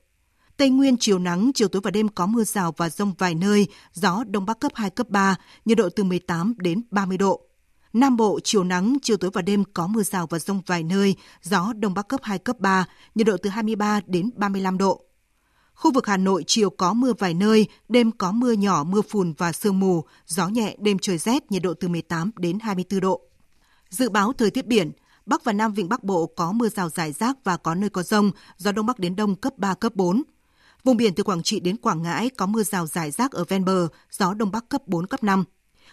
Tây 0.61 0.69
Nguyên 0.69 0.97
chiều 0.97 1.19
nắng, 1.19 1.51
chiều 1.53 1.67
tối 1.67 1.81
và 1.85 1.91
đêm 1.91 2.07
có 2.07 2.25
mưa 2.25 2.43
rào 2.43 2.73
và 2.77 2.89
rông 2.89 3.13
vài 3.17 3.35
nơi, 3.35 3.67
gió 3.93 4.23
đông 4.27 4.45
bắc 4.45 4.59
cấp 4.59 4.71
2, 4.75 4.89
cấp 4.89 5.09
3, 5.09 5.35
nhiệt 5.65 5.77
độ 5.77 5.89
từ 5.95 6.03
18 6.03 6.53
đến 6.57 6.81
30 6.91 7.17
độ. 7.17 7.41
Nam 7.93 8.17
Bộ 8.17 8.39
chiều 8.43 8.63
nắng, 8.63 8.97
chiều 9.01 9.17
tối 9.17 9.31
và 9.33 9.41
đêm 9.41 9.63
có 9.73 9.87
mưa 9.87 10.03
rào 10.03 10.27
và 10.27 10.39
rông 10.39 10.61
vài 10.65 10.83
nơi, 10.83 11.15
gió 11.41 11.73
đông 11.73 11.93
bắc 11.93 12.07
cấp 12.07 12.19
2, 12.23 12.39
cấp 12.39 12.59
3, 12.59 12.85
nhiệt 13.15 13.27
độ 13.27 13.37
từ 13.37 13.49
23 13.49 14.01
đến 14.05 14.29
35 14.35 14.77
độ. 14.77 15.01
Khu 15.73 15.91
vực 15.93 16.07
Hà 16.07 16.17
Nội 16.17 16.43
chiều 16.47 16.69
có 16.69 16.93
mưa 16.93 17.13
vài 17.19 17.33
nơi, 17.33 17.67
đêm 17.89 18.11
có 18.11 18.31
mưa 18.31 18.51
nhỏ, 18.51 18.83
mưa 18.83 19.01
phùn 19.01 19.33
và 19.37 19.51
sương 19.51 19.79
mù, 19.79 20.03
gió 20.27 20.47
nhẹ, 20.47 20.75
đêm 20.79 20.99
trời 20.99 21.17
rét, 21.17 21.51
nhiệt 21.51 21.61
độ 21.61 21.73
từ 21.73 21.87
18 21.87 22.31
đến 22.37 22.59
24 22.59 22.99
độ. 22.99 23.21
Dự 23.89 24.09
báo 24.09 24.33
thời 24.33 24.51
tiết 24.51 24.67
biển, 24.67 24.91
Bắc 25.25 25.43
và 25.43 25.53
Nam 25.53 25.73
Vịnh 25.73 25.89
Bắc 25.89 26.03
Bộ 26.03 26.25
có 26.25 26.51
mưa 26.51 26.69
rào 26.69 26.89
rải 26.89 27.11
rác 27.11 27.37
và 27.43 27.57
có 27.57 27.75
nơi 27.75 27.89
có 27.89 28.03
rông, 28.03 28.31
gió 28.57 28.71
Đông 28.71 28.85
Bắc 28.85 28.99
đến 28.99 29.15
Đông 29.15 29.35
cấp 29.35 29.53
3, 29.57 29.73
cấp 29.73 29.95
4. 29.95 30.23
Vùng 30.83 30.97
biển 30.97 31.13
từ 31.13 31.23
Quảng 31.23 31.43
Trị 31.43 31.59
đến 31.59 31.77
Quảng 31.77 32.01
Ngãi 32.01 32.29
có 32.29 32.45
mưa 32.45 32.63
rào 32.63 32.87
rải 32.87 33.11
rác 33.11 33.31
ở 33.31 33.43
ven 33.43 33.65
bờ, 33.65 33.87
gió 34.11 34.33
Đông 34.33 34.51
Bắc 34.51 34.69
cấp 34.69 34.87
4, 34.87 35.07
cấp 35.07 35.23
5. 35.23 35.43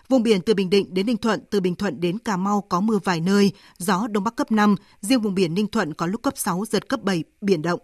Vùng 0.08 0.22
biển 0.22 0.40
từ 0.40 0.54
Bình 0.54 0.70
Định 0.70 0.94
đến 0.94 1.06
Ninh 1.06 1.16
Thuận, 1.16 1.40
từ 1.50 1.60
Bình 1.60 1.74
Thuận 1.74 2.00
đến 2.00 2.18
Cà 2.18 2.36
Mau 2.36 2.60
có 2.60 2.80
mưa 2.80 2.98
vài 3.04 3.20
nơi, 3.20 3.52
gió 3.78 4.06
Đông 4.10 4.24
Bắc 4.24 4.36
cấp 4.36 4.52
5, 4.52 4.76
riêng 5.00 5.20
vùng 5.20 5.34
biển 5.34 5.54
Ninh 5.54 5.66
Thuận 5.66 5.94
có 5.94 6.06
lúc 6.06 6.22
cấp 6.22 6.34
6, 6.36 6.64
giật 6.70 6.88
cấp 6.88 7.02
7, 7.02 7.24
biển 7.40 7.62
động. 7.62 7.80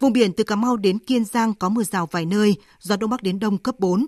Vùng 0.00 0.12
biển 0.12 0.32
từ 0.32 0.44
Cà 0.44 0.56
Mau 0.56 0.76
đến 0.76 0.98
Kiên 0.98 1.24
Giang 1.24 1.54
có 1.54 1.68
mưa 1.68 1.82
rào 1.82 2.06
vài 2.10 2.26
nơi, 2.26 2.56
gió 2.80 2.96
Đông 2.96 3.10
Bắc 3.10 3.22
đến 3.22 3.38
Đông 3.38 3.58
cấp 3.58 3.74
4. 3.78 4.06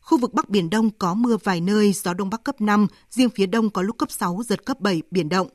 Khu 0.00 0.18
vực 0.18 0.34
Bắc 0.34 0.48
Biển 0.48 0.70
Đông 0.70 0.90
có 0.90 1.14
mưa 1.14 1.36
vài 1.44 1.60
nơi, 1.60 1.92
gió 1.92 2.14
Đông 2.14 2.30
Bắc 2.30 2.44
cấp 2.44 2.60
5, 2.60 2.86
riêng 3.10 3.30
phía 3.30 3.46
Đông 3.46 3.70
có 3.70 3.82
lúc 3.82 3.98
cấp 3.98 4.10
6, 4.10 4.42
giật 4.46 4.64
cấp 4.64 4.80
7, 4.80 5.02
biển 5.10 5.28
động. 5.28 5.48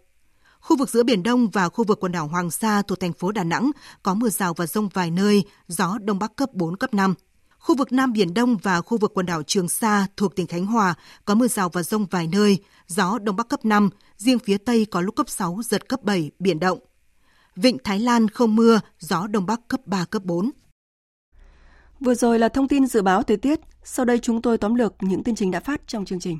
Khu 0.68 0.78
vực 0.78 0.90
giữa 0.90 1.04
Biển 1.04 1.24
Đông 1.24 1.50
và 1.50 1.70
khu 1.70 1.84
vực 1.84 2.00
quần 2.00 2.12
đảo 2.12 2.28
Hoàng 2.28 2.52
Sa 2.52 2.82
thuộc 2.82 3.00
thành 3.00 3.14
phố 3.14 3.32
Đà 3.32 3.44
Nẵng 3.44 3.72
có 4.04 4.14
mưa 4.14 4.30
rào 4.30 4.54
và 4.54 4.66
rông 4.66 4.90
vài 4.94 5.12
nơi, 5.12 5.44
gió 5.68 5.98
Đông 6.02 6.20
Bắc 6.20 6.36
cấp 6.36 6.54
4, 6.54 6.78
cấp 6.78 6.94
5. 6.94 7.14
Khu 7.60 7.76
vực 7.76 7.92
Nam 7.92 8.14
Biển 8.14 8.34
Đông 8.34 8.58
và 8.58 8.82
khu 8.82 8.98
vực 8.98 9.12
quần 9.14 9.26
đảo 9.26 9.44
Trường 9.44 9.70
Sa 9.70 10.08
thuộc 10.18 10.36
tỉnh 10.36 10.48
Khánh 10.48 10.66
Hòa 10.66 10.94
có 11.26 11.36
mưa 11.36 11.48
rào 11.48 11.70
và 11.70 11.84
rông 11.84 12.06
vài 12.06 12.28
nơi, 12.28 12.58
gió 12.88 13.20
Đông 13.20 13.36
Bắc 13.36 13.48
cấp 13.48 13.66
5, 13.66 13.90
riêng 14.18 14.40
phía 14.40 14.58
Tây 14.58 14.86
có 14.92 15.02
lúc 15.02 15.16
cấp 15.16 15.30
6, 15.30 15.60
giật 15.64 15.90
cấp 15.90 16.04
7, 16.04 16.32
biển 16.40 16.60
động. 16.60 16.80
Vịnh 17.56 17.78
Thái 17.84 18.00
Lan 18.00 18.28
không 18.28 18.56
mưa, 18.56 18.80
gió 19.00 19.28
Đông 19.28 19.46
Bắc 19.46 19.68
cấp 19.68 19.80
3, 19.86 20.06
cấp 20.06 20.24
4. 20.26 20.52
Vừa 22.00 22.16
rồi 22.16 22.40
là 22.40 22.50
thông 22.50 22.68
tin 22.68 22.88
dự 22.88 23.02
báo 23.02 23.24
thời 23.24 23.38
tiết, 23.38 23.60
sau 23.84 24.06
đây 24.06 24.20
chúng 24.20 24.42
tôi 24.42 24.58
tóm 24.58 24.76
lược 24.76 24.94
những 25.00 25.24
tin 25.24 25.36
chính 25.36 25.52
đã 25.52 25.60
phát 25.60 25.82
trong 25.88 26.06
chương 26.06 26.20
trình. 26.20 26.40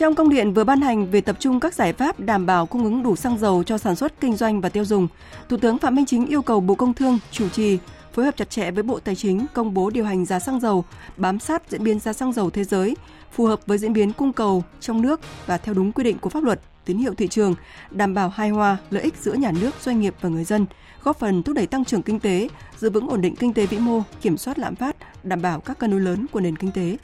Trong 0.00 0.14
công 0.14 0.28
điện 0.28 0.54
vừa 0.54 0.64
ban 0.64 0.80
hành 0.80 1.10
về 1.10 1.20
tập 1.20 1.36
trung 1.38 1.60
các 1.60 1.74
giải 1.74 1.92
pháp 1.92 2.20
đảm 2.20 2.46
bảo 2.46 2.66
cung 2.66 2.84
ứng 2.84 3.02
đủ 3.02 3.16
xăng 3.16 3.38
dầu 3.38 3.62
cho 3.62 3.78
sản 3.78 3.96
xuất 3.96 4.20
kinh 4.20 4.36
doanh 4.36 4.60
và 4.60 4.68
tiêu 4.68 4.84
dùng, 4.84 5.08
Thủ 5.48 5.56
tướng 5.56 5.78
Phạm 5.78 5.94
Minh 5.94 6.06
Chính 6.06 6.26
yêu 6.26 6.42
cầu 6.42 6.60
Bộ 6.60 6.74
Công 6.74 6.94
Thương 6.94 7.18
chủ 7.30 7.48
trì 7.48 7.78
phối 8.12 8.24
hợp 8.24 8.36
chặt 8.36 8.50
chẽ 8.50 8.70
với 8.70 8.82
Bộ 8.82 9.00
Tài 9.00 9.16
chính 9.16 9.46
công 9.54 9.74
bố 9.74 9.90
điều 9.90 10.04
hành 10.04 10.24
giá 10.24 10.38
xăng 10.38 10.60
dầu, 10.60 10.84
bám 11.16 11.38
sát 11.38 11.62
diễn 11.68 11.84
biến 11.84 12.00
giá 12.00 12.12
xăng 12.12 12.32
dầu 12.32 12.50
thế 12.50 12.64
giới, 12.64 12.96
phù 13.32 13.46
hợp 13.46 13.60
với 13.66 13.78
diễn 13.78 13.92
biến 13.92 14.12
cung 14.12 14.32
cầu 14.32 14.64
trong 14.80 15.02
nước 15.02 15.20
và 15.46 15.58
theo 15.58 15.74
đúng 15.74 15.92
quy 15.92 16.04
định 16.04 16.18
của 16.18 16.30
pháp 16.30 16.44
luật, 16.44 16.60
tín 16.84 16.98
hiệu 16.98 17.14
thị 17.14 17.28
trường, 17.28 17.54
đảm 17.90 18.14
bảo 18.14 18.28
hài 18.28 18.48
hòa 18.48 18.76
lợi 18.90 19.02
ích 19.02 19.14
giữa 19.20 19.32
nhà 19.32 19.52
nước, 19.60 19.70
doanh 19.82 20.00
nghiệp 20.00 20.14
và 20.20 20.28
người 20.28 20.44
dân, 20.44 20.66
góp 21.02 21.18
phần 21.18 21.42
thúc 21.42 21.56
đẩy 21.56 21.66
tăng 21.66 21.84
trưởng 21.84 22.02
kinh 22.02 22.20
tế, 22.20 22.48
giữ 22.78 22.90
vững 22.90 23.08
ổn 23.08 23.20
định 23.20 23.36
kinh 23.36 23.52
tế 23.52 23.66
vĩ 23.66 23.78
mô, 23.78 24.02
kiểm 24.20 24.36
soát 24.36 24.58
lạm 24.58 24.74
phát, 24.74 24.96
đảm 25.22 25.42
bảo 25.42 25.60
các 25.60 25.78
cân 25.78 25.90
đối 25.90 26.00
lớn 26.00 26.26
của 26.32 26.40
nền 26.40 26.56
kinh 26.56 26.72
tế. 26.72 26.96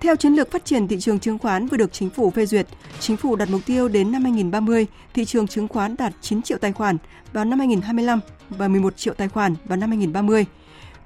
Theo 0.00 0.16
chiến 0.16 0.32
lược 0.32 0.50
phát 0.50 0.64
triển 0.64 0.88
thị 0.88 0.96
trường 1.00 1.18
chứng 1.18 1.38
khoán 1.38 1.66
vừa 1.66 1.76
được 1.76 1.92
chính 1.92 2.10
phủ 2.10 2.30
phê 2.30 2.46
duyệt, 2.46 2.66
chính 3.00 3.16
phủ 3.16 3.36
đặt 3.36 3.50
mục 3.50 3.60
tiêu 3.66 3.88
đến 3.88 4.12
năm 4.12 4.22
2030, 4.22 4.86
thị 5.14 5.24
trường 5.24 5.46
chứng 5.46 5.68
khoán 5.68 5.96
đạt 5.96 6.12
9 6.20 6.42
triệu 6.42 6.58
tài 6.58 6.72
khoản 6.72 6.96
vào 7.32 7.44
năm 7.44 7.58
2025 7.58 8.20
và 8.50 8.68
11 8.68 8.96
triệu 8.96 9.14
tài 9.14 9.28
khoản 9.28 9.54
vào 9.64 9.76
năm 9.76 9.90
2030. 9.90 10.46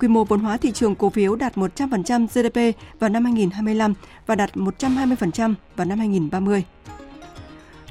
Quy 0.00 0.08
mô 0.08 0.24
vốn 0.24 0.40
hóa 0.40 0.56
thị 0.56 0.72
trường 0.72 0.94
cổ 0.94 1.10
phiếu 1.10 1.36
đạt 1.36 1.56
100% 1.56 2.26
GDP 2.26 2.80
vào 3.00 3.10
năm 3.10 3.24
2025 3.24 3.94
và 4.26 4.34
đạt 4.34 4.54
120% 4.54 5.54
vào 5.76 5.86
năm 5.86 5.98
2030. 5.98 6.64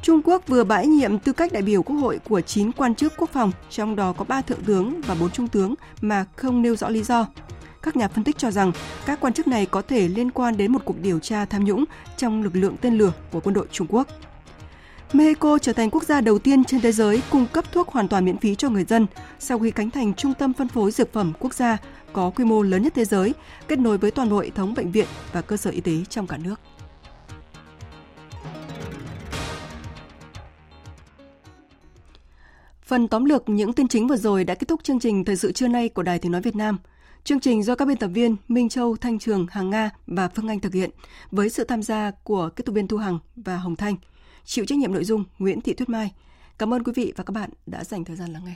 Trung 0.01 0.21
Quốc 0.23 0.47
vừa 0.47 0.63
bãi 0.63 0.87
nhiệm 0.87 1.19
tư 1.19 1.33
cách 1.33 1.53
đại 1.53 1.61
biểu 1.61 1.83
Quốc 1.83 1.95
hội 1.95 2.19
của 2.29 2.41
9 2.41 2.71
quan 2.71 2.95
chức 2.95 3.13
quốc 3.17 3.29
phòng, 3.33 3.51
trong 3.69 3.95
đó 3.95 4.13
có 4.13 4.25
3 4.27 4.41
thượng 4.41 4.63
tướng 4.63 5.01
và 5.01 5.15
4 5.19 5.29
trung 5.29 5.47
tướng 5.47 5.75
mà 6.01 6.25
không 6.35 6.61
nêu 6.61 6.75
rõ 6.75 6.89
lý 6.89 7.03
do. 7.03 7.27
Các 7.81 7.95
nhà 7.95 8.07
phân 8.07 8.23
tích 8.23 8.37
cho 8.37 8.51
rằng 8.51 8.71
các 9.05 9.19
quan 9.19 9.33
chức 9.33 9.47
này 9.47 9.65
có 9.65 9.81
thể 9.81 10.07
liên 10.07 10.31
quan 10.31 10.57
đến 10.57 10.71
một 10.71 10.79
cuộc 10.85 10.99
điều 11.01 11.19
tra 11.19 11.45
tham 11.45 11.65
nhũng 11.65 11.85
trong 12.17 12.43
lực 12.43 12.55
lượng 12.55 12.75
tên 12.81 12.97
lửa 12.97 13.11
của 13.31 13.39
quân 13.39 13.53
đội 13.53 13.67
Trung 13.71 13.87
Quốc. 13.89 14.07
Mexico 15.13 15.57
trở 15.57 15.73
thành 15.73 15.89
quốc 15.89 16.03
gia 16.03 16.21
đầu 16.21 16.39
tiên 16.39 16.63
trên 16.63 16.81
thế 16.81 16.91
giới 16.91 17.21
cung 17.29 17.45
cấp 17.53 17.65
thuốc 17.71 17.87
hoàn 17.87 18.07
toàn 18.07 18.25
miễn 18.25 18.37
phí 18.37 18.55
cho 18.55 18.69
người 18.69 18.83
dân 18.83 19.07
sau 19.39 19.59
khi 19.59 19.71
cánh 19.71 19.89
thành 19.89 20.13
trung 20.13 20.33
tâm 20.33 20.53
phân 20.53 20.67
phối 20.67 20.91
dược 20.91 21.13
phẩm 21.13 21.33
quốc 21.39 21.53
gia 21.53 21.77
có 22.13 22.29
quy 22.29 22.45
mô 22.45 22.61
lớn 22.61 22.83
nhất 22.83 22.93
thế 22.95 23.05
giới, 23.05 23.33
kết 23.67 23.79
nối 23.79 23.97
với 23.97 24.11
toàn 24.11 24.29
bộ 24.29 24.39
hệ 24.39 24.49
thống 24.49 24.73
bệnh 24.73 24.91
viện 24.91 25.05
và 25.33 25.41
cơ 25.41 25.57
sở 25.57 25.71
y 25.71 25.81
tế 25.81 25.91
trong 26.09 26.27
cả 26.27 26.37
nước. 26.37 26.59
Phần 32.83 33.07
tóm 33.07 33.25
lược 33.25 33.49
những 33.49 33.73
tin 33.73 33.87
chính 33.87 34.07
vừa 34.07 34.17
rồi 34.17 34.43
đã 34.43 34.55
kết 34.55 34.67
thúc 34.67 34.83
chương 34.83 34.99
trình 34.99 35.25
Thời 35.25 35.35
sự 35.35 35.51
trưa 35.51 35.67
nay 35.67 35.89
của 35.89 36.03
Đài 36.03 36.19
Tiếng 36.19 36.31
Nói 36.31 36.41
Việt 36.41 36.55
Nam. 36.55 36.77
Chương 37.23 37.39
trình 37.39 37.63
do 37.63 37.75
các 37.75 37.87
biên 37.87 37.97
tập 37.97 38.07
viên 38.07 38.35
Minh 38.47 38.69
Châu, 38.69 38.95
Thanh 38.95 39.19
Trường, 39.19 39.47
Hàng 39.49 39.69
Nga 39.69 39.89
và 40.07 40.27
Phương 40.27 40.47
Anh 40.47 40.59
thực 40.59 40.73
hiện 40.73 40.89
với 41.31 41.49
sự 41.49 41.63
tham 41.63 41.83
gia 41.83 42.11
của 42.11 42.49
kết 42.55 42.65
tục 42.65 42.75
viên 42.75 42.87
Thu 42.87 42.97
Hằng 42.97 43.19
và 43.35 43.57
Hồng 43.57 43.75
Thanh. 43.75 43.95
Chịu 44.45 44.65
trách 44.65 44.77
nhiệm 44.77 44.93
nội 44.93 45.03
dung 45.03 45.23
Nguyễn 45.39 45.61
Thị 45.61 45.73
Tuyết 45.73 45.89
Mai. 45.89 46.13
Cảm 46.57 46.73
ơn 46.73 46.83
quý 46.83 46.93
vị 46.95 47.13
và 47.15 47.23
các 47.23 47.31
bạn 47.31 47.49
đã 47.65 47.83
dành 47.83 48.05
thời 48.05 48.15
gian 48.15 48.33
lắng 48.33 48.45
nghe. 48.45 48.55